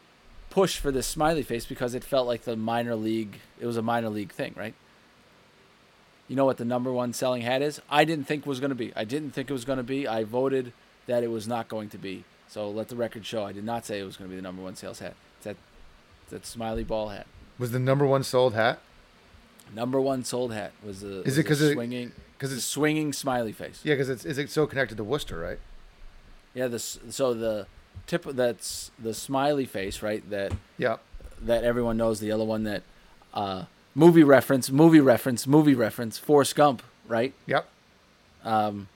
pushed 0.56 0.78
for 0.78 0.90
this 0.90 1.06
smiley 1.06 1.42
face 1.42 1.66
because 1.66 1.94
it 1.94 2.02
felt 2.02 2.26
like 2.26 2.44
the 2.44 2.56
minor 2.56 2.96
league. 2.96 3.40
It 3.60 3.66
was 3.66 3.76
a 3.76 3.82
minor 3.82 4.08
league 4.08 4.32
thing, 4.32 4.54
right? 4.56 4.72
You 6.28 6.34
know 6.34 6.46
what 6.46 6.56
the 6.56 6.64
number 6.64 6.90
one 6.90 7.12
selling 7.12 7.42
hat 7.42 7.60
is? 7.60 7.78
I 7.90 8.06
didn't 8.06 8.24
think 8.24 8.46
was 8.46 8.58
going 8.58 8.70
to 8.70 8.74
be. 8.74 8.90
I 8.96 9.04
didn't 9.04 9.32
think 9.32 9.50
it 9.50 9.52
was 9.52 9.66
going 9.66 9.76
to 9.76 9.82
be. 9.82 10.08
I 10.08 10.24
voted 10.24 10.72
that 11.06 11.22
it 11.22 11.30
was 11.30 11.46
not 11.46 11.68
going 11.68 11.90
to 11.90 11.98
be. 11.98 12.24
So 12.48 12.70
let 12.70 12.88
the 12.88 12.96
record 12.96 13.26
show. 13.26 13.44
I 13.44 13.52
did 13.52 13.64
not 13.64 13.84
say 13.84 14.00
it 14.00 14.04
was 14.04 14.16
going 14.16 14.30
to 14.30 14.32
be 14.34 14.36
the 14.36 14.42
number 14.42 14.62
one 14.62 14.76
sales 14.76 15.00
hat. 15.00 15.12
It's 15.36 15.44
that 15.44 15.56
it's 16.22 16.30
that 16.30 16.46
smiley 16.46 16.84
ball 16.84 17.10
hat. 17.10 17.26
Was 17.58 17.70
the 17.72 17.78
number 17.78 18.06
one 18.06 18.22
sold 18.22 18.54
hat? 18.54 18.78
Number 19.74 20.00
one 20.00 20.24
sold 20.24 20.54
hat 20.54 20.72
was 20.82 21.00
the 21.02 21.18
Is 21.20 21.24
was 21.26 21.38
it 21.38 21.44
'cause 21.44 21.58
the 21.60 21.70
it- 21.70 21.74
swinging 21.74 22.12
Because 22.38 22.52
it's 22.52 22.64
swinging 22.64 23.12
smiley 23.12 23.52
face. 23.52 23.80
yeah, 23.84 23.92
because 23.94 24.08
it's 24.08 24.24
is 24.24 24.38
it 24.38 24.48
so 24.48 24.66
connected 24.66 24.96
to 24.96 25.04
Worcester, 25.04 25.38
right? 25.38 25.58
Yeah, 26.54 26.68
this 26.68 26.98
so 27.10 27.34
the 27.34 27.66
tip 28.06 28.24
that's 28.24 28.90
the 28.98 29.14
smiley 29.14 29.64
face, 29.66 30.02
right? 30.02 30.28
That 30.30 30.52
Yeah. 30.78 30.96
that 31.42 31.64
everyone 31.64 31.96
knows, 31.96 32.20
the 32.20 32.26
yellow 32.26 32.44
one 32.44 32.64
that 32.64 32.82
uh 33.34 33.64
movie 33.94 34.22
reference, 34.24 34.70
movie 34.70 35.00
reference, 35.00 35.46
movie 35.46 35.74
reference, 35.74 36.18
Forrest 36.18 36.54
Gump, 36.54 36.82
right? 37.08 37.32
Yep. 37.46 37.66
Um 38.44 38.88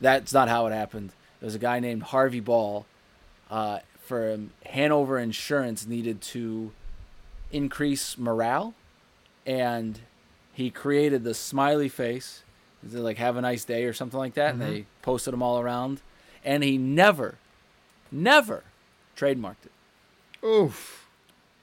that's 0.00 0.32
not 0.32 0.48
how 0.48 0.66
it 0.66 0.72
happened. 0.72 1.10
There 1.40 1.46
was 1.46 1.54
a 1.54 1.58
guy 1.58 1.80
named 1.80 2.02
Harvey 2.04 2.40
Ball 2.40 2.86
uh 3.50 3.80
for 4.00 4.38
Hanover 4.66 5.18
Insurance 5.18 5.86
needed 5.86 6.20
to 6.22 6.72
increase 7.52 8.16
morale 8.18 8.74
and 9.46 10.00
he 10.52 10.70
created 10.70 11.24
the 11.24 11.34
smiley 11.34 11.88
face 11.88 12.42
Is 12.86 12.94
it 12.94 13.00
like 13.00 13.16
"Have 13.18 13.36
a 13.36 13.40
nice 13.40 13.64
day" 13.64 13.84
or 13.84 13.92
something 13.92 14.18
like 14.18 14.34
that? 14.34 14.52
And 14.54 14.62
they 14.62 14.86
posted 15.02 15.32
them 15.32 15.42
all 15.42 15.58
around, 15.58 16.00
and 16.44 16.62
he 16.62 16.78
never, 16.78 17.36
never 18.10 18.64
trademarked 19.16 19.66
it. 19.66 20.46
Oof. 20.46 21.06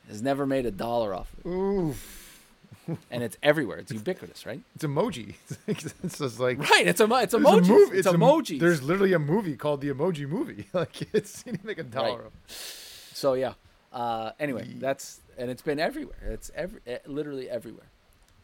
Has 0.07 0.21
never 0.21 0.45
made 0.45 0.65
a 0.65 0.71
dollar 0.71 1.13
off 1.15 1.33
of 1.33 1.45
it, 1.45 1.49
Oof. 1.49 2.43
and 3.09 3.23
it's 3.23 3.37
everywhere. 3.41 3.79
It's 3.79 3.91
ubiquitous, 3.91 4.45
right? 4.45 4.61
It's 4.75 4.83
emoji. 4.85 5.33
it's 5.67 6.19
just 6.19 6.39
like 6.39 6.59
Right. 6.69 6.85
It's 6.87 6.99
a 7.01 7.05
it's 7.15 7.33
there's 7.33 7.39
emoji. 7.39 7.93
it's 7.93 8.07
a 8.07 8.11
m- 8.11 8.19
emojis. 8.19 8.59
There's 8.59 8.83
literally 8.83 9.13
a 9.13 9.19
movie 9.19 9.55
called 9.55 9.81
the 9.81 9.89
Emoji 9.91 10.27
Movie. 10.27 10.67
Like 10.73 11.13
it's 11.13 11.43
you 11.47 11.57
make 11.63 11.79
a 11.79 11.83
dollar. 11.83 12.23
Right. 12.23 12.31
So 12.47 13.33
yeah. 13.33 13.53
Uh, 13.91 14.31
anyway, 14.39 14.67
that's 14.77 15.21
and 15.37 15.49
it's 15.49 15.61
been 15.61 15.79
everywhere. 15.79 16.17
It's 16.29 16.51
every 16.55 16.81
eh, 16.85 16.97
literally 17.07 17.49
everywhere. 17.49 17.87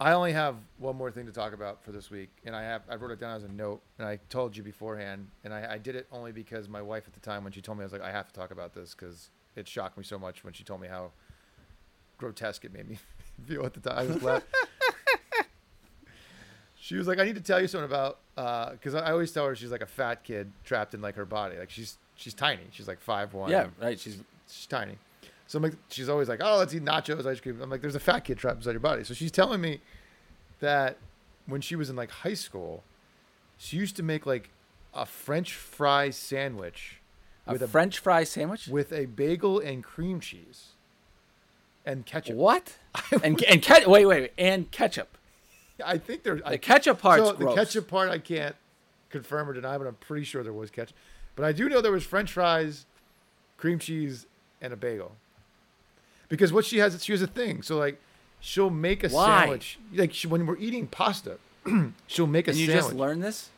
I 0.02 0.14
only 0.14 0.34
have 0.34 0.56
one 0.80 0.96
more 0.96 1.12
thing 1.12 1.28
to 1.28 1.32
talk 1.32 1.54
about 1.54 1.84
for 1.84 1.92
this 1.92 2.10
week, 2.10 2.30
and 2.44 2.56
I 2.56 2.64
have 2.64 2.82
I 2.90 2.96
wrote 2.96 3.12
it 3.12 3.20
down 3.20 3.36
as 3.36 3.44
a 3.44 3.48
note, 3.50 3.82
and 4.00 4.08
I 4.08 4.18
told 4.30 4.58
you 4.58 4.64
beforehand, 4.64 5.28
and 5.44 5.54
I, 5.54 5.74
I 5.74 5.78
did 5.78 5.96
it 5.96 6.08
only 6.12 6.32
because 6.32 6.68
my 6.68 6.82
wife 6.82 7.04
at 7.06 7.14
the 7.14 7.20
time 7.20 7.44
when 7.44 7.54
she 7.54 7.62
told 7.62 7.78
me 7.78 7.84
I 7.84 7.86
was 7.86 7.94
like 7.94 8.02
I 8.02 8.10
have 8.10 8.26
to 8.26 8.34
talk 8.34 8.50
about 8.50 8.74
this 8.74 8.96
because 8.96 9.30
it 9.56 9.68
shocked 9.68 10.00
me 10.00 10.04
so 10.04 10.18
much 10.18 10.44
when 10.44 10.54
she 10.54 10.64
told 10.64 10.82
me 10.82 10.88
how 10.88 11.12
grotesque 12.18 12.66
it 12.66 12.74
made 12.74 12.90
me 12.90 12.98
feel 13.48 13.64
at 13.64 13.76
the 13.76 13.80
time. 13.80 14.00
I 14.00 14.06
was 14.12 14.24
laughing. 14.24 14.48
she 16.76 16.96
was 16.96 17.08
like, 17.08 17.20
I 17.20 17.24
need 17.24 17.36
to 17.36 17.42
tell 17.42 17.62
you 17.62 17.68
something 17.68 17.86
about 17.86 18.22
uh, 18.38 18.72
because 18.72 18.96
I 18.96 19.02
I 19.02 19.12
always 19.12 19.32
tell 19.32 19.46
her 19.46 19.56
she's 19.56 19.72
like 19.72 19.84
a 19.84 19.86
fat 19.86 20.24
kid 20.24 20.52
trapped 20.66 20.96
in 20.96 21.02
like 21.02 21.14
her 21.14 21.26
body, 21.26 21.60
like 21.60 21.70
she's 21.70 22.00
she's 22.16 22.34
tiny, 22.34 22.64
she's 22.72 22.88
like 22.88 23.02
five 23.02 23.36
one. 23.36 23.52
Yeah. 23.52 23.68
Right. 23.80 24.00
She's 24.00 24.18
she's 24.50 24.66
tiny. 24.66 24.98
So 25.52 25.58
I'm 25.58 25.64
like, 25.64 25.74
she's 25.90 26.08
always 26.08 26.30
like, 26.30 26.40
oh, 26.42 26.60
let's 26.60 26.74
eat 26.74 26.86
nachos, 26.86 27.26
ice 27.26 27.42
cream. 27.42 27.60
I'm 27.62 27.70
like, 27.70 27.82
there's 27.82 27.94
a 27.94 28.00
fat 28.00 28.22
kid 28.22 28.38
trapped 28.38 28.60
inside 28.60 28.72
your 28.72 28.80
body. 28.80 29.04
So 29.04 29.14
she's 29.14 29.34
telling 29.34 29.60
me 29.60 29.82
that 30.62 30.96
when 31.46 31.60
she 31.60 31.76
was 31.76 31.90
in 31.90 31.98
like 31.98 32.10
high 32.10 32.36
school, 32.36 32.86
she 33.58 33.76
used 33.76 33.98
to 33.98 34.04
make 34.04 34.26
like 34.26 34.50
a 34.94 35.06
French 35.06 35.54
fry 35.54 36.10
sandwich 36.10 37.02
a 37.46 37.52
with 37.52 37.62
a, 37.64 37.68
French 37.68 38.00
fry 38.00 38.24
sandwich. 38.24 38.70
with 38.70 38.94
a 38.94 39.08
bagel 39.08 39.60
and 39.60 39.84
cream 39.84 40.22
cheese 40.22 40.68
and 41.86 42.06
ketchup. 42.06 42.38
what? 42.38 42.78
and 43.22 43.44
and 43.44 43.62
ke- 43.62 43.86
wait, 43.88 44.06
wait, 44.06 44.06
wait, 44.06 44.34
and 44.38 44.72
ketchup. 44.72 45.18
I 45.86 45.98
think 45.98 46.24
there's 46.24 46.42
The 46.48 46.58
ketchup 46.60 47.02
part's 47.02 47.28
so 47.28 47.34
gross. 47.34 47.56
the 47.56 47.62
ketchup 47.62 47.90
part 47.90 48.10
I 48.10 48.20
can't 48.20 48.56
confirm 49.10 49.50
or 49.50 49.54
deny, 49.54 49.78
but 49.78 49.86
I'm 49.86 49.96
pretty 49.96 50.24
sure 50.24 50.44
there 50.44 50.54
was 50.54 50.72
ketchup. 50.72 50.96
But 51.36 51.44
I 51.44 51.52
do 51.52 51.68
know 51.68 51.82
there 51.82 51.92
was 51.92 52.06
French 52.06 52.32
fries, 52.32 52.86
cream 53.58 53.80
cheese, 53.80 54.28
and 54.62 54.72
a 54.72 54.78
bagel. 54.78 55.18
Because 56.32 56.52
what 56.52 56.66
she 56.66 56.80
has, 56.80 57.04
she 57.04 57.12
has 57.12 57.22
a 57.22 57.28
thing. 57.28 57.62
So 57.62 57.78
like, 57.78 58.02
she'll 58.40 58.72
make 58.72 59.04
a 59.04 59.10
Why? 59.10 59.42
sandwich. 59.42 59.78
Like 59.94 60.14
she, 60.14 60.26
when 60.28 60.48
we're 60.48 60.58
eating 60.58 60.88
pasta, 60.88 61.38
she'll 62.08 62.26
make 62.26 62.48
a 62.48 62.52
And 62.52 62.60
you 62.60 62.66
sandwich. 62.66 62.86
just 62.86 62.96
learned 62.96 63.22
this? 63.22 63.50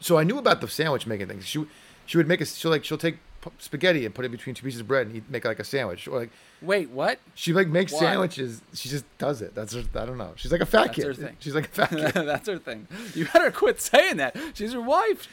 so 0.00 0.16
I 0.16 0.22
knew 0.24 0.38
about 0.38 0.60
the 0.60 0.68
sandwich 0.68 1.06
making 1.06 1.26
things. 1.26 1.44
She 1.46 1.66
she 2.06 2.16
would 2.16 2.28
make 2.28 2.40
a 2.40 2.44
she'll 2.46 2.70
like 2.70 2.84
she'll 2.84 2.96
take 2.98 3.16
spaghetti 3.58 4.06
and 4.06 4.14
put 4.14 4.24
it 4.24 4.30
between 4.30 4.54
two 4.54 4.62
pieces 4.64 4.80
of 4.80 4.88
bread 4.88 5.06
and 5.06 5.16
eat, 5.16 5.24
make 5.28 5.44
like 5.44 5.58
a 5.58 5.64
sandwich. 5.64 6.06
Or 6.08 6.18
like 6.20 6.30
Wait, 6.62 6.88
what? 6.90 7.18
she 7.34 7.52
like 7.52 7.68
makes 7.68 7.92
Why? 7.92 8.00
sandwiches. 8.00 8.62
She 8.74 8.88
just 8.88 9.04
does 9.18 9.42
it. 9.42 9.54
That's 9.54 9.74
her, 9.74 9.82
I 9.94 10.06
don't 10.06 10.16
know. 10.18 10.32
She's 10.36 10.52
like 10.52 10.60
a 10.62 10.66
fat 10.66 10.84
That's 10.84 10.96
kid. 10.96 11.04
her 11.06 11.14
thing. 11.14 11.36
She's 11.40 11.54
like 11.54 11.66
a 11.66 11.68
fat 11.68 11.90
kid. 11.90 12.12
That's 12.14 12.48
her 12.48 12.58
thing. 12.58 12.86
You 13.14 13.26
better 13.26 13.50
quit 13.50 13.80
saying 13.80 14.16
that. 14.18 14.36
She's 14.54 14.72
your 14.72 14.82
wife. 14.82 15.28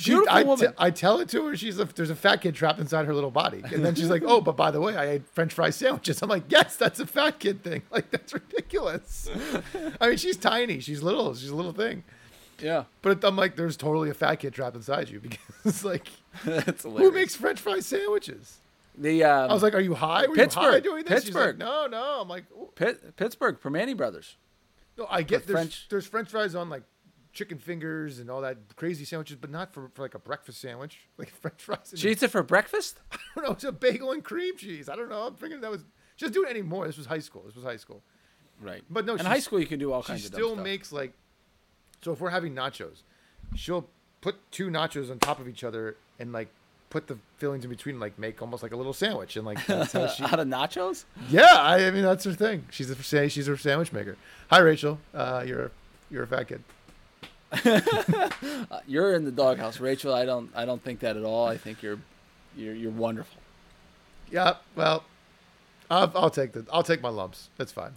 She, 0.00 0.12
Beautiful 0.12 0.34
I, 0.34 0.42
woman. 0.44 0.68
t- 0.68 0.74
I 0.78 0.90
tell 0.90 1.20
it 1.20 1.28
to 1.30 1.44
her. 1.46 1.56
She's 1.56 1.78
a, 1.78 1.84
there's 1.84 2.08
a 2.08 2.14
fat 2.14 2.36
kid 2.40 2.54
trapped 2.54 2.78
inside 2.80 3.04
her 3.04 3.12
little 3.14 3.30
body, 3.30 3.62
and 3.64 3.84
then 3.84 3.94
she's 3.94 4.08
like, 4.08 4.22
"Oh, 4.24 4.40
but 4.40 4.56
by 4.56 4.70
the 4.70 4.80
way, 4.80 4.96
I 4.96 5.04
ate 5.10 5.22
French 5.34 5.52
fry 5.52 5.68
sandwiches." 5.70 6.22
I'm 6.22 6.30
like, 6.30 6.44
"Yes, 6.48 6.76
that's 6.76 7.00
a 7.00 7.06
fat 7.06 7.38
kid 7.38 7.62
thing. 7.62 7.82
Like 7.90 8.10
that's 8.10 8.32
ridiculous." 8.32 9.28
I 10.00 10.08
mean, 10.08 10.16
she's 10.16 10.36
tiny. 10.38 10.80
She's 10.80 11.02
little. 11.02 11.34
She's 11.34 11.50
a 11.50 11.54
little 11.54 11.72
thing. 11.72 12.04
yeah. 12.62 12.84
But 13.02 13.22
I'm 13.24 13.36
like, 13.36 13.56
there's 13.56 13.76
totally 13.76 14.08
a 14.10 14.14
fat 14.14 14.36
kid 14.36 14.54
trapped 14.54 14.76
inside 14.76 15.10
you 15.10 15.20
because 15.62 15.84
like, 15.84 16.08
That's 16.44 16.84
who 16.84 17.10
makes 17.10 17.34
French 17.36 17.60
fry 17.60 17.80
sandwiches? 17.80 18.58
the 18.96 19.24
um, 19.24 19.50
I 19.50 19.52
was 19.52 19.62
like, 19.62 19.74
"Are 19.74 19.80
you 19.80 19.94
high? 19.94 20.22
Were 20.22 20.28
you 20.28 20.34
high 20.36 20.42
Pittsburgh. 20.44 20.82
doing 20.82 21.04
this?" 21.04 21.24
She's 21.24 21.34
like, 21.34 21.44
Pittsburgh. 21.44 21.58
no, 21.58 21.86
no. 21.88 22.20
I'm 22.22 22.28
like. 22.28 22.44
Pitt, 22.74 23.16
Pittsburgh, 23.16 23.60
Primanti 23.60 23.96
Brothers. 23.96 24.36
no, 24.96 25.06
I 25.10 25.22
get 25.22 25.46
there's 25.46 25.54
French- 25.58 25.86
there's 25.90 26.06
French 26.06 26.30
fries 26.30 26.54
on 26.54 26.70
like 26.70 26.82
chicken 27.32 27.58
fingers 27.58 28.18
and 28.18 28.30
all 28.30 28.40
that 28.40 28.58
crazy 28.76 29.04
sandwiches, 29.04 29.36
but 29.40 29.50
not 29.50 29.72
for, 29.72 29.90
for 29.94 30.02
like 30.02 30.14
a 30.14 30.18
breakfast 30.18 30.60
sandwich, 30.60 30.98
like 31.18 31.30
French 31.30 31.62
fries. 31.62 31.94
She 31.96 32.10
eats 32.10 32.22
it 32.22 32.30
for 32.30 32.42
breakfast? 32.42 33.00
I 33.12 33.16
don't 33.36 33.44
know. 33.44 33.52
It's 33.52 33.64
a 33.64 33.72
bagel 33.72 34.12
and 34.12 34.24
cream 34.24 34.56
cheese. 34.56 34.88
I 34.88 34.96
don't 34.96 35.08
know. 35.08 35.26
I'm 35.26 35.34
thinking 35.34 35.60
that 35.60 35.70
was. 35.70 35.84
She 36.16 36.26
doesn't 36.26 36.34
do 36.34 36.46
it 36.46 36.50
anymore. 36.50 36.86
This 36.86 36.98
was 36.98 37.06
high 37.06 37.18
school. 37.20 37.42
This 37.46 37.54
was 37.54 37.64
high 37.64 37.78
school. 37.78 38.02
Right. 38.60 38.82
But 38.90 39.06
no, 39.06 39.14
in 39.14 39.24
high 39.24 39.38
school 39.38 39.58
you 39.58 39.66
can 39.66 39.78
do 39.78 39.92
all 39.92 40.02
kinds 40.02 40.26
of 40.26 40.32
dumb 40.32 40.40
still 40.40 40.56
makes 40.56 40.92
like. 40.92 41.12
So 42.02 42.12
if 42.12 42.20
we're 42.20 42.30
having 42.30 42.54
nachos, 42.54 43.02
she'll 43.54 43.88
put 44.20 44.36
two 44.50 44.68
nachos 44.68 45.10
on 45.10 45.18
top 45.18 45.40
of 45.40 45.48
each 45.48 45.64
other 45.64 45.96
and 46.18 46.32
like 46.32 46.48
put 46.90 47.06
the 47.06 47.16
fillings 47.38 47.64
in 47.64 47.70
between, 47.70 47.98
like 47.98 48.18
make 48.18 48.42
almost 48.42 48.62
like 48.62 48.72
a 48.72 48.76
little 48.76 48.92
sandwich, 48.92 49.36
and 49.36 49.46
like 49.46 49.64
that's 49.66 49.92
how 49.92 50.06
she. 50.08 50.22
out 50.24 50.40
of 50.40 50.48
nachos? 50.48 51.04
yeah, 51.30 51.54
I, 51.54 51.86
I 51.86 51.90
mean 51.90 52.02
that's 52.02 52.24
her 52.24 52.34
thing. 52.34 52.66
She's 52.70 52.90
a 52.90 53.28
she's 53.28 53.48
a 53.48 53.56
sandwich 53.56 53.92
maker. 53.92 54.16
Hi 54.50 54.58
Rachel, 54.58 54.98
uh, 55.14 55.44
you're 55.46 55.66
a, 55.66 55.70
you're 56.10 56.24
a 56.24 56.26
fat 56.26 56.48
kid. 56.48 56.62
You're 58.86 59.14
in 59.14 59.24
the 59.24 59.32
doghouse, 59.32 59.80
Rachel. 59.80 60.14
I 60.14 60.24
don't 60.24 60.50
I 60.54 60.64
don't 60.64 60.82
think 60.82 61.00
that 61.00 61.16
at 61.16 61.24
all. 61.24 61.46
I 61.46 61.56
think 61.56 61.82
you're 61.82 61.98
you're 62.56 62.74
you're 62.74 62.90
wonderful. 62.92 63.40
Yeah, 64.30 64.54
well, 64.76 65.04
I'll, 65.90 66.12
I'll 66.14 66.30
take 66.30 66.52
the 66.52 66.64
I'll 66.72 66.82
take 66.84 67.02
my 67.02 67.08
lumps. 67.08 67.48
That's 67.56 67.72
fine. 67.72 67.92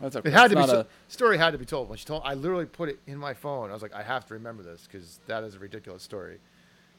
That's 0.00 0.16
okay. 0.16 0.28
It 0.28 0.32
had 0.32 0.50
to 0.50 0.56
be. 0.56 0.62
a- 0.62 0.86
story 1.08 1.38
had 1.38 1.50
to 1.52 1.58
be 1.58 1.64
told. 1.66 1.88
When 1.88 1.98
she 1.98 2.04
told, 2.04 2.22
I 2.24 2.34
literally 2.34 2.66
put 2.66 2.88
it 2.88 2.98
in 3.06 3.16
my 3.18 3.34
phone. 3.34 3.70
I 3.70 3.72
was 3.74 3.82
like, 3.82 3.94
I 3.94 4.02
have 4.02 4.26
to 4.26 4.34
remember 4.34 4.62
this 4.62 4.86
because 4.90 5.18
that 5.26 5.44
is 5.44 5.54
a 5.54 5.58
ridiculous 5.58 6.02
story 6.02 6.38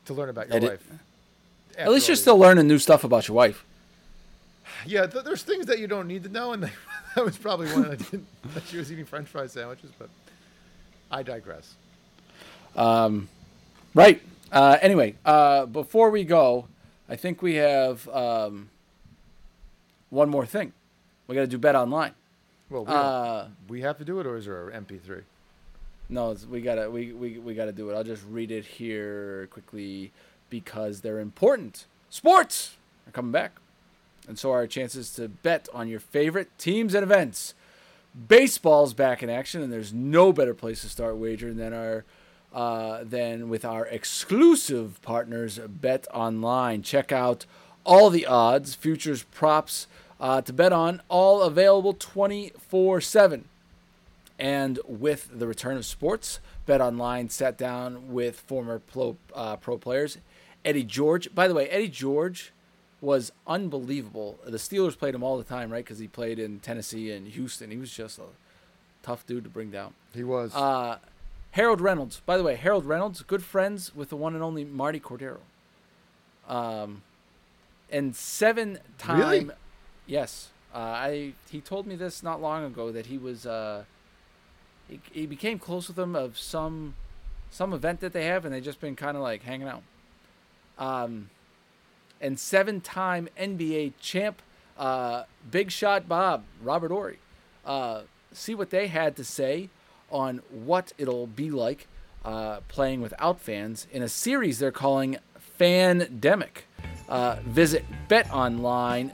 to 0.06 0.14
learn 0.14 0.30
about 0.30 0.48
your 0.48 0.58
Edit- 0.58 0.70
wife. 0.72 1.00
at 1.78 1.90
least 1.92 2.08
you're 2.08 2.16
still 2.18 2.38
learning 2.38 2.68
new 2.68 2.80
stuff 2.80 3.04
about 3.04 3.28
your 3.28 3.36
wife. 3.36 3.66
Yeah, 4.86 5.06
th- 5.08 5.26
there's 5.26 5.44
things 5.44 5.66
that 5.66 5.80
you 5.80 5.88
don't 5.88 6.08
need 6.08 6.24
to 6.24 6.30
know, 6.30 6.54
and 6.54 6.64
that 7.16 7.26
was 7.26 7.38
probably 7.38 7.68
one 7.72 7.86
I 7.86 7.96
didn't. 7.96 8.28
that 8.54 8.64
she 8.68 8.78
was 8.78 8.92
eating 8.92 9.06
French 9.06 9.28
fry 9.28 9.48
sandwiches, 9.48 9.92
but 9.98 10.10
I 11.10 11.24
digress. 11.24 11.74
Right. 12.76 14.22
Uh, 14.52 14.78
anyway, 14.82 15.16
uh, 15.26 15.66
before 15.66 16.10
we 16.10 16.24
go, 16.24 16.68
I 17.10 17.16
think 17.16 17.42
we 17.42 17.56
have 17.56 18.08
um, 18.10 18.70
one 20.10 20.30
more 20.30 20.46
thing. 20.46 20.74
We 21.28 21.36
got 21.36 21.42
to 21.42 21.48
do 21.48 21.58
bet 21.58 21.76
online. 21.76 22.14
Well, 22.70 22.86
we, 22.86 22.94
Uh, 22.94 23.46
we 23.68 23.82
have 23.82 23.98
to 23.98 24.06
do 24.06 24.20
it, 24.20 24.26
or 24.28 24.38
is 24.38 24.46
there 24.46 24.70
an 24.70 24.86
MP3? 24.86 25.24
no, 26.10 26.32
it's, 26.32 26.46
we 26.46 26.60
gotta 26.60 26.92
we, 26.92 27.14
we, 27.14 27.38
we 27.40 27.54
gotta 27.54 27.72
do 27.72 27.90
it. 27.90 27.96
I'll 27.96 28.04
just 28.04 28.24
read 28.30 28.52
it 28.52 28.66
here 28.66 29.48
quickly 29.52 30.12
because 30.50 31.00
they're 31.02 31.20
important. 31.20 31.86
Sports 32.10 32.76
are 33.08 33.12
coming 33.12 33.32
back, 33.32 33.54
and 34.28 34.38
so 34.38 34.52
are 34.52 34.58
our 34.60 34.68
chances 34.68 35.14
to 35.14 35.30
bet 35.30 35.70
on 35.74 35.88
your 35.88 36.02
favorite 36.02 36.50
teams 36.58 36.94
and 36.94 37.04
events. 37.04 37.54
Baseball's 38.28 38.94
back 38.94 39.24
in 39.24 39.30
action, 39.30 39.62
and 39.62 39.72
there's 39.72 39.94
no 39.94 40.34
better 40.34 40.54
place 40.54 40.82
to 40.82 40.90
start 40.90 41.16
wagering 41.16 41.56
than 41.56 41.74
our 41.74 42.04
uh, 42.54 43.04
than 43.04 43.50
with 43.50 43.64
our 43.64 43.86
exclusive 43.86 45.02
partners, 45.02 45.60
Bet 45.68 46.08
Online. 46.14 46.82
Check 46.82 47.12
out 47.12 47.46
all 47.86 48.10
the 48.10 48.26
odds, 48.26 48.76
futures, 48.76 49.24
props 49.24 49.88
uh, 50.20 50.42
to 50.42 50.54
bet 50.54 50.74
on, 50.74 51.02
all 51.10 51.42
available 51.42 51.94
24 51.94 53.02
7. 53.02 53.46
And 54.38 54.80
with 54.88 55.30
the 55.32 55.48
return 55.48 55.78
of 55.78 55.86
sports, 55.86 56.40
Bet 56.66 56.82
Online 56.82 57.30
sat 57.30 57.58
down 57.58 58.12
with 58.12 58.40
former 58.40 58.80
pro, 58.80 59.18
uh, 59.36 59.56
pro 59.58 59.78
players. 59.78 60.18
Eddie 60.66 60.84
George, 60.84 61.34
by 61.34 61.48
the 61.48 61.54
way, 61.54 61.68
Eddie 61.70 61.88
George 61.88 62.52
was 63.02 63.32
unbelievable. 63.48 64.40
The 64.46 64.58
Steelers 64.58 64.98
played 64.98 65.16
him 65.16 65.24
all 65.24 65.38
the 65.38 65.44
time, 65.44 65.72
right? 65.72 65.84
Because 65.84 66.00
he 66.00 66.08
played 66.08 66.38
in 66.38 66.60
Tennessee 66.60 67.12
and 67.12 67.28
Houston. 67.28 67.72
He 67.72 67.78
was 67.78 67.92
just 67.92 68.20
a 68.20 68.24
tough 69.02 69.26
dude 69.26 69.44
to 69.44 69.50
bring 69.50 69.72
down. 69.72 69.96
He 70.14 70.24
was. 70.24 70.54
Uh, 70.54 70.98
Harold 71.52 71.82
Reynolds, 71.82 72.22
by 72.26 72.38
the 72.38 72.44
way, 72.44 72.56
Harold 72.56 72.86
Reynolds, 72.86 73.22
good 73.24 73.44
friends 73.44 73.94
with 73.94 74.10
the 74.10 74.16
one 74.16 74.34
and 74.36 74.44
only 74.44 74.64
Marty 74.64 75.00
Cordero. 75.00 75.40
Um, 76.48 77.02
and 77.92 78.16
seven 78.16 78.80
time, 78.98 79.20
Really? 79.20 79.50
yes, 80.08 80.50
uh, 80.74 80.78
I 80.78 81.34
he 81.50 81.60
told 81.60 81.86
me 81.86 81.96
this 81.96 82.24
not 82.24 82.42
long 82.42 82.64
ago 82.64 82.92
that 82.92 83.08
he 83.08 83.18
was 83.18 83.46
uh, 83.46 83.84
he, 84.88 85.00
he 85.12 85.26
became 85.26 85.60
close 85.60 85.88
with 85.88 85.98
them 85.98 86.16
of 86.16 86.38
some 86.38 86.96
some 87.50 87.74
event 87.74 88.00
that 88.00 88.14
they 88.14 88.26
have, 88.26 88.46
and 88.46 88.54
they 88.54 88.62
just 88.62 88.80
been 88.80 88.96
kind 88.96 89.18
of 89.18 89.24
like 89.24 89.44
hanging 89.44 89.68
out. 89.68 89.84
Um, 90.80 91.30
and 92.22 92.40
seven 92.40 92.80
time 92.80 93.28
NBA 93.38 93.94
champ, 94.00 94.42
uh, 94.78 95.24
Big 95.50 95.70
Shot 95.70 96.08
Bob, 96.08 96.44
Robert 96.64 96.92
Horry. 96.92 97.20
Uh, 97.66 98.04
see 98.32 98.56
what 98.56 98.70
they 98.70 98.88
had 98.88 99.18
to 99.18 99.26
say 99.26 99.70
on 100.12 100.42
what 100.50 100.94
it'll 100.98 101.28
be 101.28 101.50
like 101.50 101.88
uh, 102.24 102.60
playing 102.68 103.02
without 103.02 103.40
fans 103.40 103.88
in 103.92 104.04
a 104.04 104.10
series 104.10 104.60
they're 104.60 104.72
calling 104.72 105.18
Fandemic. 105.60 106.66
Uh, 107.10 107.38
visit 107.46 107.84
betonline.ag 108.08 109.14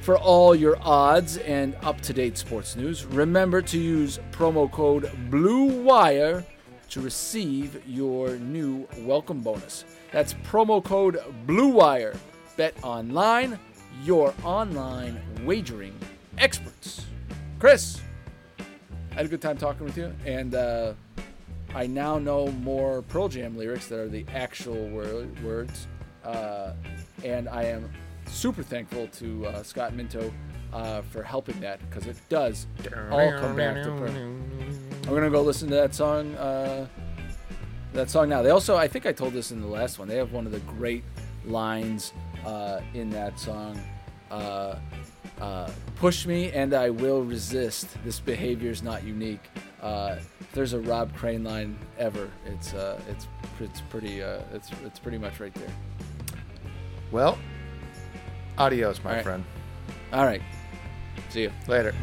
For 0.00 0.16
all 0.18 0.54
your 0.54 0.78
odds 0.80 1.36
and 1.38 1.74
up 1.82 2.00
to 2.02 2.12
date 2.12 2.38
sports 2.38 2.76
news, 2.76 3.04
remember 3.04 3.60
to 3.62 3.78
use 3.78 4.20
promo 4.32 4.70
code 4.70 5.10
BLUEWIRE 5.30 6.44
to 6.90 7.00
receive 7.00 7.82
your 7.86 8.36
new 8.36 8.86
welcome 8.98 9.40
bonus. 9.40 9.84
That's 10.12 10.34
promo 10.34 10.82
code 10.82 11.18
BLUEWIRE. 11.46 12.16
Bet 12.56 12.74
online, 12.82 13.58
your 14.04 14.32
online 14.44 15.20
wagering 15.44 15.94
experts. 16.38 17.04
Chris, 17.58 18.00
I 19.16 19.20
had 19.20 19.26
a 19.26 19.28
good 19.30 19.40
time 19.40 19.56
talking 19.56 19.86
with 19.86 19.96
you, 19.96 20.14
and 20.26 20.54
uh, 20.54 20.92
I 21.74 21.86
now 21.86 22.18
know 22.18 22.48
more 22.48 23.00
Pearl 23.00 23.30
Jam 23.30 23.56
lyrics 23.56 23.86
that 23.86 23.98
are 23.98 24.08
the 24.08 24.26
actual 24.34 24.90
word, 24.90 25.42
words, 25.42 25.86
uh, 26.22 26.72
and 27.24 27.48
I 27.48 27.62
am 27.62 27.90
super 28.26 28.62
thankful 28.62 29.08
to 29.08 29.46
uh, 29.46 29.62
Scott 29.62 29.94
Minto 29.94 30.30
uh, 30.70 31.00
for 31.00 31.22
helping 31.22 31.58
that 31.60 31.80
because 31.88 32.06
it 32.06 32.18
does 32.28 32.66
all 33.10 33.32
come 33.38 33.56
back 33.56 33.76
to 33.84 33.90
Pearl. 33.92 34.10
I'm 34.10 35.14
gonna 35.14 35.30
go 35.30 35.40
listen 35.40 35.70
to 35.70 35.76
that 35.76 35.94
song. 35.94 36.34
Uh, 36.34 36.86
that 37.94 38.10
song 38.10 38.28
now. 38.28 38.42
They 38.42 38.50
also, 38.50 38.76
I 38.76 38.86
think 38.86 39.06
I 39.06 39.12
told 39.12 39.32
this 39.32 39.50
in 39.50 39.62
the 39.62 39.66
last 39.66 39.98
one. 39.98 40.08
They 40.08 40.18
have 40.18 40.32
one 40.32 40.44
of 40.44 40.52
the 40.52 40.60
great 40.60 41.04
lines 41.46 42.12
uh, 42.44 42.82
in 42.92 43.08
that 43.10 43.40
song. 43.40 43.80
Uh, 45.40 45.70
push 45.96 46.26
me 46.26 46.50
and 46.52 46.72
I 46.74 46.90
will 46.90 47.22
resist. 47.22 47.88
This 48.04 48.20
behavior 48.20 48.70
is 48.70 48.82
not 48.82 49.04
unique. 49.04 49.44
Uh, 49.82 50.16
if 50.40 50.52
there's 50.52 50.72
a 50.72 50.80
Rob 50.80 51.14
Crane 51.14 51.44
line 51.44 51.78
ever, 51.98 52.30
it's 52.46 52.72
uh, 52.72 52.98
it's 53.08 53.28
it's 53.60 53.82
pretty 53.82 54.22
uh, 54.22 54.40
it's 54.54 54.70
it's 54.84 54.98
pretty 54.98 55.18
much 55.18 55.38
right 55.38 55.54
there. 55.54 55.68
Well, 57.12 57.38
adios, 58.58 59.02
my 59.04 59.10
All 59.10 59.16
right. 59.16 59.24
friend. 59.24 59.44
All 60.12 60.24
right, 60.24 60.42
see 61.28 61.42
you. 61.42 61.52
Later. 61.68 61.94